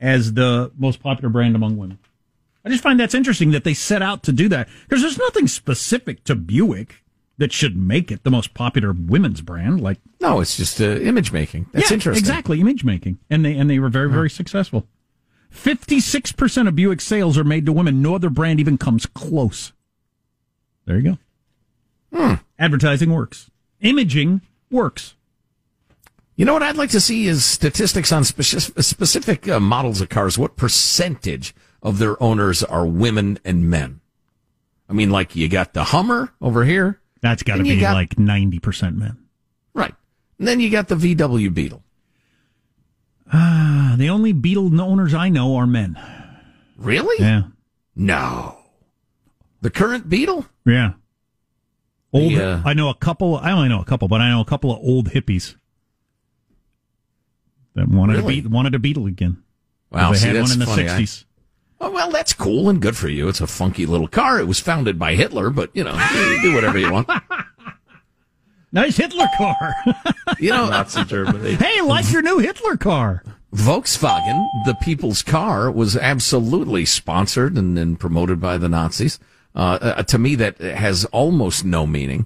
as 0.00 0.34
the 0.34 0.70
most 0.76 1.00
popular 1.00 1.28
brand 1.28 1.56
among 1.56 1.76
women. 1.76 1.98
I 2.64 2.68
just 2.70 2.82
find 2.82 2.98
that's 3.00 3.14
interesting 3.14 3.50
that 3.50 3.64
they 3.64 3.74
set 3.74 4.02
out 4.02 4.22
to 4.24 4.32
do 4.32 4.48
that 4.48 4.68
because 4.88 5.02
there's 5.02 5.18
nothing 5.18 5.48
specific 5.48 6.22
to 6.24 6.34
Buick 6.36 7.02
that 7.38 7.52
should 7.52 7.76
make 7.76 8.12
it 8.12 8.22
the 8.22 8.30
most 8.30 8.54
popular 8.54 8.92
women's 8.92 9.40
brand. 9.40 9.80
Like, 9.80 9.98
No, 10.20 10.40
it's 10.40 10.56
just 10.56 10.80
uh, 10.80 10.84
image 10.84 11.32
making. 11.32 11.66
That's 11.72 11.90
yeah, 11.90 11.94
interesting. 11.94 12.20
exactly, 12.20 12.60
image 12.60 12.84
making, 12.84 13.18
and 13.30 13.44
they 13.44 13.56
and 13.56 13.68
they 13.68 13.78
were 13.80 13.88
very 13.88 14.10
very 14.10 14.30
successful. 14.30 14.86
Fifty 15.50 15.98
six 16.00 16.30
percent 16.32 16.68
of 16.68 16.76
Buick 16.76 17.00
sales 17.00 17.36
are 17.36 17.44
made 17.44 17.66
to 17.66 17.72
women. 17.72 18.00
No 18.00 18.14
other 18.14 18.30
brand 18.30 18.60
even 18.60 18.78
comes 18.78 19.06
close. 19.06 19.72
There 20.86 20.96
you 20.98 21.02
go. 21.02 21.18
Hmm. 22.16 22.34
Advertising 22.58 23.12
works. 23.12 23.50
Imaging 23.80 24.40
works. 24.70 25.14
You 26.36 26.44
know 26.44 26.54
what 26.54 26.62
I'd 26.62 26.76
like 26.76 26.90
to 26.90 27.00
see 27.00 27.26
is 27.26 27.44
statistics 27.44 28.10
on 28.12 28.22
speci- 28.22 28.82
specific 28.82 29.48
uh, 29.48 29.60
models 29.60 30.00
of 30.00 30.08
cars. 30.08 30.38
What 30.38 30.56
percentage 30.56 31.54
of 31.82 31.98
their 31.98 32.20
owners 32.22 32.62
are 32.62 32.86
women 32.86 33.38
and 33.44 33.68
men? 33.68 34.00
I 34.88 34.92
mean, 34.92 35.10
like 35.10 35.34
you 35.36 35.48
got 35.48 35.72
the 35.74 35.84
Hummer 35.84 36.32
over 36.40 36.64
here. 36.64 37.00
That's 37.20 37.42
got 37.42 37.56
to 37.56 37.62
be 37.62 37.78
got- 37.80 37.94
like 37.94 38.18
ninety 38.18 38.58
percent 38.58 38.96
men. 38.96 39.16
Right. 39.74 39.94
And 40.38 40.46
then 40.48 40.60
you 40.60 40.70
got 40.70 40.88
the 40.88 40.96
VW 40.96 41.52
Beetle. 41.54 41.82
Ah, 43.32 43.94
the 43.96 44.10
only 44.10 44.32
Beetle 44.32 44.78
owners 44.80 45.14
I 45.14 45.28
know 45.28 45.56
are 45.56 45.66
men. 45.66 45.98
Really? 46.76 47.16
Yeah, 47.24 47.42
No. 47.94 48.58
The 49.60 49.70
current 49.70 50.08
Beetle? 50.08 50.44
yeah. 50.66 50.94
Old. 52.12 52.32
The, 52.34 52.44
uh, 52.44 52.62
I 52.64 52.74
know 52.74 52.90
a 52.90 52.94
couple. 52.94 53.36
I 53.38 53.52
only 53.52 53.68
know 53.70 53.80
a 53.80 53.84
couple, 53.86 54.06
but 54.08 54.20
I 54.20 54.28
know 54.28 54.40
a 54.40 54.44
couple 54.44 54.70
of 54.72 54.78
old 54.82 55.08
hippies 55.10 55.54
that 57.74 57.88
wanted 57.88 58.16
Really? 58.16 58.42
to 58.42 58.48
be 58.48 58.54
wanted 58.54 58.74
a 58.74 58.78
Beetle 58.78 59.06
again. 59.06 59.42
Wow, 59.90 60.12
they 60.12 60.18
see, 60.18 60.26
had 60.28 60.40
one 60.42 60.52
in 60.52 60.58
the 60.58 60.66
funny. 60.66 60.82
I- 60.82 60.86
sixties. 60.98 61.24
Oh, 61.84 61.90
well, 61.90 62.12
that's 62.12 62.32
cool 62.32 62.70
and 62.70 62.80
good 62.80 62.96
for 62.96 63.08
you. 63.08 63.26
It's 63.28 63.40
a 63.40 63.46
funky 63.48 63.86
little 63.86 64.06
car. 64.06 64.38
It 64.38 64.46
was 64.46 64.60
founded 64.60 65.00
by 65.00 65.16
Hitler, 65.16 65.50
but 65.50 65.70
you 65.74 65.82
know, 65.82 65.94
you 66.14 66.40
do 66.40 66.54
whatever 66.54 66.78
you 66.78 66.92
want. 66.92 67.08
Nice 68.74 68.96
Hitler 68.96 69.28
car. 69.36 69.74
You 70.38 70.48
know, 70.48 70.70
Nazi 70.70 71.04
Germany. 71.04 71.56
hey, 71.56 71.82
like 71.82 72.10
your 72.10 72.22
new 72.22 72.38
Hitler 72.38 72.78
car. 72.78 73.22
Volkswagen, 73.54 74.48
the 74.64 74.74
people's 74.80 75.20
car, 75.22 75.70
was 75.70 75.94
absolutely 75.94 76.86
sponsored 76.86 77.58
and, 77.58 77.78
and 77.78 78.00
promoted 78.00 78.40
by 78.40 78.56
the 78.56 78.70
Nazis. 78.70 79.18
Uh, 79.54 79.78
uh, 79.82 80.02
to 80.04 80.18
me, 80.18 80.36
that 80.36 80.58
has 80.58 81.04
almost 81.06 81.66
no 81.66 81.86
meaning. 81.86 82.24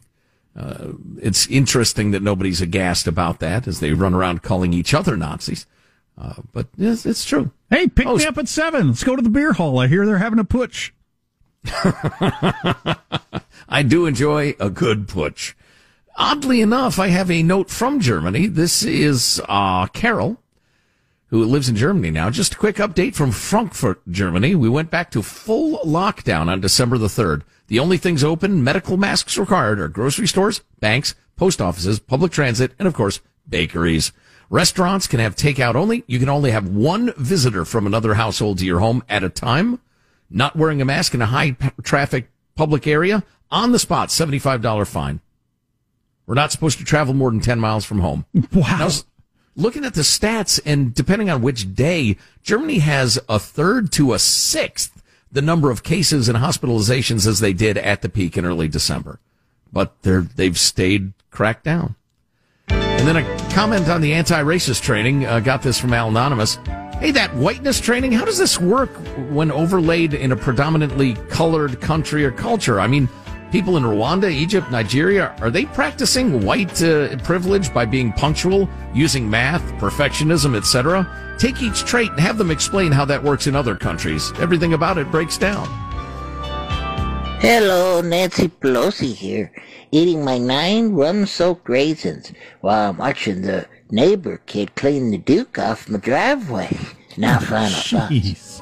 Uh, 0.57 0.92
it's 1.21 1.49
interesting 1.49 2.12
that 2.12 2.23
nobody's 2.23 2.61
aghast 2.61 3.09
about 3.09 3.40
that 3.40 3.66
as 3.66 3.81
they 3.81 3.92
run 3.92 4.14
around 4.14 4.45
calling 4.45 4.73
each 4.73 4.95
other 4.95 5.16
Nazis. 5.16 5.66
Uh, 6.16 6.35
but 6.53 6.69
yes, 6.77 7.05
it's 7.05 7.25
true. 7.25 7.51
Hey, 7.70 7.88
pick 7.88 8.07
Oh, 8.07 8.16
me 8.16 8.24
up 8.26 8.38
at 8.38 8.48
seven. 8.48 8.88
Let's 8.88 9.05
go 9.05 9.16
to 9.16 9.22
the 9.22 9.29
beer 9.29 9.52
hall. 9.55 9.79
I 9.79 9.88
hear 9.88 10.07
they're 10.07 10.18
having 10.18 10.38
a 10.38 10.44
putsch. 10.44 10.90
I 13.68 13.83
do 13.83 14.07
enjoy 14.07 14.55
a 14.61 14.70
good 14.70 15.09
putsch. 15.09 15.55
Oddly 16.16 16.61
enough, 16.61 16.98
I 16.98 17.09
have 17.09 17.31
a 17.31 17.42
note 17.42 17.68
from 17.68 18.00
Germany. 18.00 18.46
This 18.46 18.83
is 18.83 19.42
uh, 19.48 19.87
Carol, 19.88 20.40
who 21.26 21.44
lives 21.44 21.68
in 21.68 21.76
Germany 21.76 22.11
now. 22.11 22.31
Just 22.31 22.55
a 22.55 22.59
quick 22.59 22.76
update 22.76 23.14
from 23.14 23.33
Frankfurt, 23.33 24.00
Germany. 24.09 24.55
We 24.55 24.68
went 24.68 24.90
back 24.90 25.11
to 25.11 25.22
full 25.22 25.79
lockdown 25.81 26.46
on 26.48 26.61
December 26.61 26.96
the 26.98 27.09
3rd. 27.09 27.42
The 27.66 27.81
only 27.81 27.98
things 27.98 28.22
open, 28.22 28.62
medical 28.62 28.96
masks 28.96 29.37
required, 29.37 29.81
are 29.81 29.88
grocery 29.88 30.29
stores, 30.29 30.62
banks, 30.79 31.14
post 31.35 31.61
offices, 31.61 31.98
public 31.98 32.31
transit, 32.33 32.72
and 32.79 32.87
of 32.87 32.94
course, 32.94 33.20
bakeries. 33.48 34.12
Restaurants 34.48 35.06
can 35.06 35.20
have 35.20 35.35
takeout 35.35 35.74
only. 35.74 36.04
You 36.06 36.18
can 36.18 36.28
only 36.28 36.52
have 36.52 36.68
one 36.68 37.12
visitor 37.16 37.64
from 37.64 37.87
another 37.87 38.14
household 38.14 38.59
to 38.59 38.66
your 38.66 38.80
home 38.80 39.02
at 39.09 39.24
a 39.24 39.28
time. 39.28 39.80
Not 40.30 40.56
wearing 40.56 40.80
a 40.80 40.85
mask 40.85 41.14
in 41.14 41.22
a 41.22 41.26
high 41.26 41.52
p- 41.52 41.70
traffic 41.82 42.30
public 42.54 42.87
area, 42.87 43.22
on 43.50 43.72
the 43.72 43.78
spot, 43.78 44.09
$75 44.09 44.87
fine. 44.87 45.20
We're 46.26 46.35
not 46.35 46.50
supposed 46.50 46.78
to 46.78 46.85
travel 46.85 47.14
more 47.14 47.30
than 47.30 47.40
10 47.40 47.61
miles 47.61 47.85
from 47.85 48.00
home. 48.00 48.24
Wow. 48.52 48.78
Now, 48.78 48.88
looking 49.54 49.85
at 49.85 49.94
the 49.94 50.00
stats, 50.00 50.61
and 50.64 50.92
depending 50.92 51.30
on 51.30 51.42
which 51.42 51.74
day, 51.74 52.16
Germany 52.42 52.78
has 52.78 53.18
a 53.28 53.38
third 53.38 53.92
to 53.92 54.12
a 54.12 54.18
sixth 54.18 55.02
the 55.30 55.42
number 55.42 55.70
of 55.70 55.82
cases 55.82 56.28
and 56.28 56.38
hospitalizations 56.38 57.26
as 57.26 57.40
they 57.40 57.52
did 57.52 57.76
at 57.76 58.02
the 58.02 58.09
peak 58.09 58.37
in 58.37 58.46
early 58.46 58.68
December. 58.68 59.20
But 59.72 60.02
they're, 60.02 60.22
they've 60.22 60.59
stayed 60.59 61.12
cracked 61.30 61.64
down. 61.64 61.94
And 62.98 63.06
then 63.06 63.16
a 63.18 63.50
comment 63.50 63.88
on 63.88 64.00
the 64.00 64.12
anti-racist 64.14 64.82
training. 64.82 65.26
Uh, 65.26 65.38
got 65.40 65.62
this 65.62 65.78
from 65.78 65.92
Al 65.92 66.09
Anonymous. 66.09 66.57
Hey, 66.99 67.11
that 67.12 67.32
whiteness 67.34 67.80
training, 67.80 68.11
how 68.11 68.24
does 68.24 68.38
this 68.38 68.59
work 68.59 68.90
when 69.30 69.53
overlaid 69.53 70.14
in 70.14 70.32
a 70.32 70.36
predominantly 70.36 71.14
colored 71.28 71.80
country 71.80 72.24
or 72.24 72.32
culture? 72.32 72.80
I 72.80 72.86
mean, 72.86 73.09
people 73.53 73.76
in 73.76 73.84
Rwanda, 73.84 74.30
Egypt, 74.30 74.70
Nigeria, 74.70 75.36
are 75.40 75.51
they 75.51 75.66
practicing 75.66 76.44
white 76.44 76.82
uh, 76.82 77.16
privilege 77.18 77.72
by 77.72 77.84
being 77.84 78.12
punctual, 78.12 78.68
using 78.94 79.28
math, 79.28 79.62
perfectionism, 79.74 80.57
etc.? 80.57 81.36
Take 81.38 81.62
each 81.62 81.84
trait 81.84 82.11
and 82.11 82.20
have 82.20 82.38
them 82.38 82.51
explain 82.51 82.92
how 82.92 83.05
that 83.05 83.22
works 83.22 83.47
in 83.47 83.55
other 83.55 83.76
countries. 83.76 84.32
Everything 84.38 84.72
about 84.72 84.99
it 84.99 85.11
breaks 85.11 85.36
down. 85.36 85.86
Hello, 87.47 88.01
Nancy 88.01 88.49
Pelosi 88.49 89.14
here, 89.14 89.53
eating 89.92 90.24
my 90.24 90.36
nine 90.36 90.94
rum-soaked 90.94 91.68
raisins 91.68 92.32
while 92.61 92.90
I'm 92.90 92.97
watching 92.97 93.42
the 93.42 93.68
neighbor 93.88 94.38
kid 94.47 94.74
clean 94.74 95.12
the 95.12 95.18
Duke 95.18 95.57
off 95.57 95.88
my 95.88 96.01
driveway. 96.01 96.76
Now, 97.16 97.38
final 97.38 97.70
thoughts. 97.70 98.59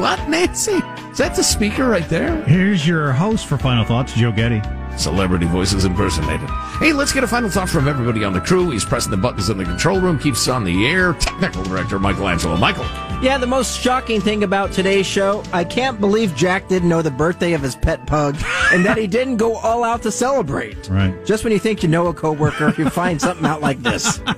What, 0.00 0.26
Nancy? 0.26 0.80
Is 1.10 1.18
that 1.18 1.34
the 1.36 1.42
speaker 1.42 1.86
right 1.86 2.08
there? 2.08 2.42
Here's 2.44 2.88
your 2.88 3.12
host 3.12 3.44
for 3.44 3.58
Final 3.58 3.84
Thoughts, 3.84 4.14
Joe 4.14 4.32
Getty. 4.32 4.62
Celebrity 4.96 5.44
voices 5.44 5.84
impersonated. 5.84 6.48
Hey, 6.78 6.92
let's 6.92 7.10
get 7.10 7.24
a 7.24 7.26
final 7.26 7.48
thought 7.48 7.70
from 7.70 7.88
everybody 7.88 8.22
on 8.22 8.34
the 8.34 8.40
crew. 8.40 8.68
He's 8.68 8.84
pressing 8.84 9.10
the 9.10 9.16
buttons 9.16 9.48
in 9.48 9.56
the 9.56 9.64
control 9.64 9.98
room, 9.98 10.18
keeps 10.18 10.42
us 10.42 10.48
on 10.48 10.62
the 10.62 10.86
air. 10.86 11.14
Technical 11.14 11.62
director 11.64 11.98
Michael 11.98 12.28
Angelo. 12.28 12.54
Michael. 12.58 12.84
Yeah, 13.22 13.38
the 13.38 13.46
most 13.46 13.80
shocking 13.80 14.20
thing 14.20 14.44
about 14.44 14.72
today's 14.72 15.06
show, 15.06 15.42
I 15.54 15.64
can't 15.64 15.98
believe 16.00 16.36
Jack 16.36 16.68
didn't 16.68 16.90
know 16.90 17.00
the 17.00 17.10
birthday 17.10 17.54
of 17.54 17.62
his 17.62 17.74
pet 17.74 18.06
pug 18.06 18.36
and 18.72 18.84
that 18.84 18.98
he 18.98 19.06
didn't 19.06 19.38
go 19.38 19.56
all 19.56 19.84
out 19.84 20.02
to 20.02 20.12
celebrate. 20.12 20.90
Right. 20.90 21.24
Just 21.24 21.44
when 21.44 21.52
you 21.54 21.58
think 21.58 21.82
you 21.82 21.88
know 21.88 22.08
a 22.08 22.14
coworker, 22.14 22.74
you 22.76 22.90
find 22.90 23.18
something 23.22 23.46
out 23.46 23.62
like 23.62 23.82
this. 23.82 24.20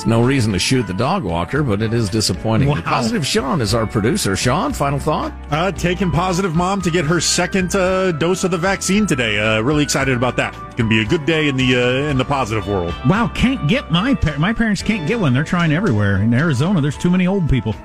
It's 0.00 0.06
no 0.06 0.22
reason 0.22 0.52
to 0.52 0.58
shoot 0.58 0.86
the 0.86 0.94
dog 0.94 1.24
walker, 1.24 1.62
but 1.62 1.82
it 1.82 1.92
is 1.92 2.08
disappointing. 2.08 2.68
Wow. 2.68 2.80
Positive 2.80 3.26
Sean 3.26 3.60
is 3.60 3.74
our 3.74 3.86
producer. 3.86 4.34
Sean, 4.34 4.72
final 4.72 4.98
thought? 4.98 5.32
Uh, 5.50 5.72
taking 5.72 6.10
positive 6.10 6.54
mom 6.54 6.80
to 6.82 6.90
get 6.90 7.04
her 7.04 7.20
second 7.20 7.74
uh, 7.74 8.12
dose 8.12 8.42
of 8.42 8.50
the 8.50 8.56
vaccine 8.56 9.06
today. 9.06 9.38
Uh, 9.38 9.60
really 9.60 9.82
excited 9.82 10.16
about 10.16 10.36
that. 10.36 10.54
It's 10.66 10.76
gonna 10.76 10.88
be 10.90 11.00
a 11.00 11.04
good 11.04 11.24
day 11.24 11.46
in 11.46 11.56
the 11.56 11.76
uh, 11.76 12.10
in 12.10 12.18
the 12.18 12.24
positive 12.24 12.66
world. 12.66 12.92
Wow, 13.08 13.28
can't 13.28 13.68
get 13.68 13.92
my 13.92 14.14
par- 14.14 14.38
my 14.38 14.52
parents 14.52 14.82
can't 14.82 15.06
get 15.06 15.20
one. 15.20 15.32
They're 15.32 15.44
trying 15.44 15.72
everywhere. 15.72 16.16
In 16.16 16.34
Arizona, 16.34 16.80
there's 16.80 16.98
too 16.98 17.10
many 17.10 17.28
old 17.28 17.48
people. 17.48 17.76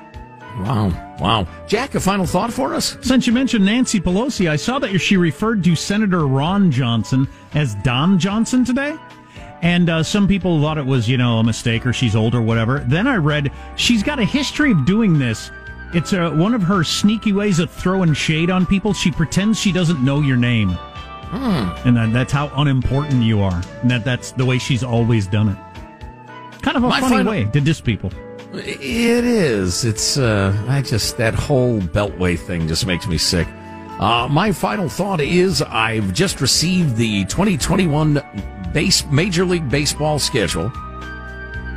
Wow. 0.58 1.16
Wow. 1.20 1.46
Jack, 1.68 1.94
a 1.94 2.00
final 2.00 2.26
thought 2.26 2.52
for 2.52 2.74
us? 2.74 2.96
Since 3.02 3.26
you 3.26 3.32
mentioned 3.32 3.64
Nancy 3.64 4.00
Pelosi, 4.00 4.50
I 4.50 4.56
saw 4.56 4.78
that 4.80 4.98
she 4.98 5.16
referred 5.16 5.62
to 5.64 5.76
Senator 5.76 6.26
Ron 6.26 6.70
Johnson 6.70 7.28
as 7.54 7.74
Don 7.76 8.18
Johnson 8.18 8.64
today. 8.64 8.96
And 9.62 9.88
uh, 9.88 10.02
some 10.02 10.26
people 10.26 10.60
thought 10.60 10.76
it 10.76 10.84
was, 10.84 11.08
you 11.08 11.16
know, 11.16 11.38
a 11.38 11.44
mistake 11.44 11.86
or 11.86 11.92
she's 11.92 12.16
old 12.16 12.34
or 12.34 12.42
whatever. 12.42 12.80
Then 12.80 13.06
I 13.06 13.16
read 13.16 13.52
she's 13.76 14.02
got 14.02 14.18
a 14.18 14.24
history 14.24 14.72
of 14.72 14.84
doing 14.84 15.18
this. 15.18 15.50
It's 15.94 16.12
uh, 16.12 16.30
one 16.30 16.54
of 16.54 16.62
her 16.62 16.82
sneaky 16.82 17.32
ways 17.32 17.58
of 17.58 17.70
throwing 17.70 18.12
shade 18.14 18.50
on 18.50 18.66
people. 18.66 18.92
She 18.92 19.12
pretends 19.12 19.60
she 19.60 19.72
doesn't 19.72 20.04
know 20.04 20.20
your 20.20 20.36
name. 20.36 20.76
And 21.32 21.96
that, 21.96 22.12
that's 22.12 22.32
how 22.32 22.50
unimportant 22.56 23.22
you 23.22 23.40
are. 23.42 23.62
And 23.82 23.90
that, 23.90 24.04
that's 24.04 24.32
the 24.32 24.44
way 24.44 24.58
she's 24.58 24.82
always 24.84 25.26
done 25.26 25.48
it. 25.50 25.56
Kind 26.62 26.76
of 26.76 26.84
a 26.84 26.88
My 26.88 27.00
funny 27.00 27.16
final- 27.16 27.32
way 27.32 27.44
to 27.44 27.60
diss 27.60 27.80
people. 27.80 28.10
It 28.54 29.24
is. 29.24 29.84
It's, 29.84 30.16
uh, 30.16 30.56
I 30.68 30.80
just, 30.82 31.16
that 31.18 31.34
whole 31.34 31.80
Beltway 31.80 32.38
thing 32.38 32.66
just 32.68 32.86
makes 32.86 33.06
me 33.06 33.18
sick. 33.18 33.46
Uh, 33.98 34.28
my 34.30 34.52
final 34.52 34.88
thought 34.88 35.20
is 35.20 35.62
I've 35.62 36.12
just 36.14 36.40
received 36.40 36.96
the 36.96 37.24
2021 37.26 38.22
base, 38.72 39.04
Major 39.06 39.44
League 39.44 39.68
Baseball 39.68 40.18
schedule. 40.18 40.70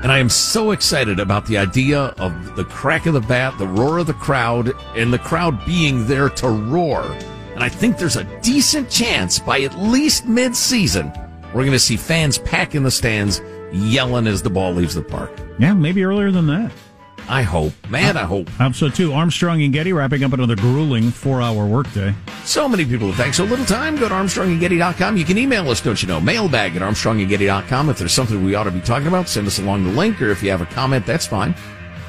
And 0.02 0.12
I 0.12 0.20
am 0.20 0.30
so 0.30 0.72
excited 0.72 1.20
about 1.20 1.46
the 1.48 1.58
idea 1.58 2.00
of 2.18 2.56
the 2.56 2.64
crack 2.64 3.06
of 3.06 3.14
the 3.14 3.20
bat, 3.22 3.58
the 3.58 3.68
roar 3.68 3.98
of 3.98 4.08
the 4.08 4.14
crowd, 4.14 4.72
and 4.96 5.12
the 5.12 5.20
crowd 5.20 5.66
being 5.66 6.08
there 6.08 6.30
to 6.30 6.48
roar. 6.48 7.04
And 7.60 7.66
I 7.66 7.68
think 7.68 7.98
there's 7.98 8.16
a 8.16 8.24
decent 8.40 8.90
chance 8.90 9.38
by 9.38 9.60
at 9.60 9.78
least 9.78 10.26
mid-season, 10.26 11.12
we're 11.48 11.64
going 11.64 11.74
to 11.74 11.78
see 11.78 11.98
fans 11.98 12.38
pack 12.38 12.74
in 12.74 12.84
the 12.84 12.90
stands 12.90 13.42
yelling 13.74 14.28
as 14.28 14.42
the 14.42 14.50
ball 14.50 14.72
leaves 14.72 14.96
the 14.96 15.02
park. 15.02 15.30
Yeah, 15.60 15.74
maybe 15.74 16.06
earlier 16.06 16.32
than 16.32 16.48
that. 16.48 16.72
I 17.28 17.42
hope. 17.42 17.74
Man, 17.90 18.16
I 18.16 18.24
hope. 18.24 18.48
I 18.62 18.64
hope 18.64 18.76
so 18.76 18.88
too. 18.88 19.12
Armstrong 19.12 19.62
and 19.62 19.74
Getty 19.74 19.92
wrapping 19.92 20.24
up 20.24 20.32
another 20.32 20.56
grueling 20.56 21.12
four 21.12 21.42
hour 21.42 21.66
workday. 21.66 22.16
So 22.46 22.70
many 22.70 22.86
people 22.86 23.08
have 23.08 23.18
thanked 23.18 23.36
so 23.36 23.44
little 23.44 23.66
time. 23.66 23.98
Go 23.98 24.08
to 24.08 24.16
ArmstrongandGetty.com. 24.16 25.18
You 25.18 25.26
can 25.26 25.38
email 25.38 25.70
us, 25.70 25.82
don't 25.82 26.02
you 26.02 26.08
know? 26.08 26.22
Mailbag 26.22 26.78
at 26.78 26.82
ArmstrongandGetty.com. 26.82 27.90
If 27.90 27.98
there's 27.98 28.14
something 28.14 28.42
we 28.46 28.56
ought 28.56 28.64
to 28.64 28.72
be 28.72 28.80
talking 28.80 29.10
about, 29.10 29.28
send 29.28 29.48
us 29.48 29.60
along 29.60 29.84
the 29.84 29.92
link, 29.92 30.22
or 30.22 30.30
if 30.30 30.42
you 30.42 30.50
have 30.50 30.62
a 30.62 30.66
comment, 30.68 31.06
that's 31.06 31.28
fine. 31.28 31.54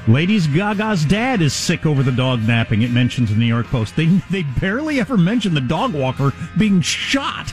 Ladies 0.08 0.46
Gaga's 0.46 1.04
dad 1.04 1.42
is 1.42 1.52
sick 1.52 1.84
over 1.84 2.02
the 2.02 2.12
dog 2.12 2.42
napping. 2.46 2.82
It 2.82 2.90
mentions 2.90 3.30
in 3.30 3.38
the 3.38 3.40
New 3.40 3.46
York 3.46 3.66
Post. 3.66 3.96
They 3.96 4.06
they 4.30 4.42
barely 4.60 4.98
ever 4.98 5.16
mention 5.16 5.54
the 5.54 5.60
dog 5.60 5.92
walker 5.92 6.32
being 6.58 6.80
shot 6.80 7.50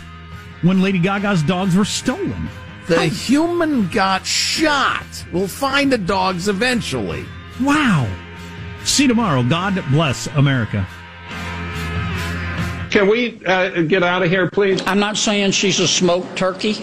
when 0.62 0.82
Lady 0.82 1.00
Gaga's 1.00 1.44
dogs 1.44 1.76
were 1.76 1.86
stolen. 1.86 2.50
The 2.88 3.06
human 3.06 3.90
got 3.90 4.26
shot. 4.26 5.06
We'll 5.34 5.48
find 5.48 5.92
the 5.92 5.98
dogs 5.98 6.48
eventually. 6.48 7.26
Wow. 7.62 8.10
See 8.86 9.04
you 9.04 9.10
tomorrow. 9.10 9.44
God 9.44 9.84
bless 9.92 10.28
America. 10.28 10.88
Can 12.90 13.10
we 13.10 13.44
uh, 13.46 13.82
get 13.82 14.04
out 14.04 14.24
of 14.24 14.30
here, 14.30 14.50
please? 14.50 14.82
I'm 14.88 15.00
not 15.00 15.18
saying 15.18 15.52
she's 15.52 15.82
a 15.82 15.88
smoked 15.88 16.38
turkey, 16.38 16.78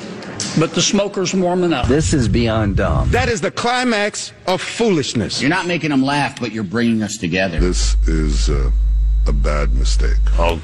but 0.59 0.73
the 0.75 0.83
smoker's 0.83 1.35
warming 1.35 1.73
up. 1.73 1.87
This 1.87 2.15
is 2.15 2.29
beyond 2.29 2.77
dumb. 2.77 3.11
That 3.11 3.29
is 3.29 3.41
the 3.41 3.51
climax 3.51 4.33
of 4.47 4.61
foolishness. 4.61 5.41
You're 5.41 5.51
not 5.51 5.67
making 5.67 5.91
them 5.91 6.03
laugh, 6.03 6.41
but 6.41 6.53
you're 6.53 6.65
bringing 6.65 7.03
us 7.03 7.17
together. 7.17 7.59
This 7.61 7.97
is 8.07 8.49
uh, 8.51 8.71
a 9.27 9.33
bad 9.33 9.75
mistake. 9.75 10.17
I'll, 10.39 10.61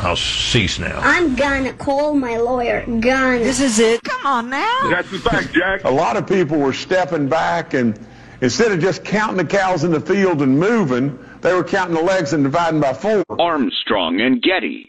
I'll 0.00 0.16
cease 0.16 0.78
now. 0.78 0.98
I'm 1.00 1.36
gonna 1.36 1.72
call 1.72 2.14
my 2.14 2.36
lawyer. 2.38 2.84
Gonna. 2.86 3.38
This 3.38 3.60
is 3.60 3.78
it. 3.78 4.02
Come 4.02 4.26
on 4.26 4.50
now. 4.50 4.90
That's 4.90 5.10
the 5.10 5.18
fact, 5.18 5.52
Jack. 5.52 5.84
A 5.84 5.90
lot 5.90 6.16
of 6.16 6.26
people 6.26 6.58
were 6.58 6.72
stepping 6.72 7.28
back 7.28 7.74
and 7.74 7.98
instead 8.40 8.72
of 8.72 8.80
just 8.80 9.04
counting 9.04 9.36
the 9.36 9.44
cows 9.44 9.84
in 9.84 9.90
the 9.90 10.00
field 10.00 10.42
and 10.42 10.58
moving, 10.58 11.18
they 11.40 11.54
were 11.54 11.64
counting 11.64 11.94
the 11.94 12.02
legs 12.02 12.32
and 12.32 12.44
dividing 12.44 12.80
by 12.80 12.92
four. 12.92 13.24
Armstrong 13.38 14.20
and 14.20 14.42
Getty. 14.42 14.88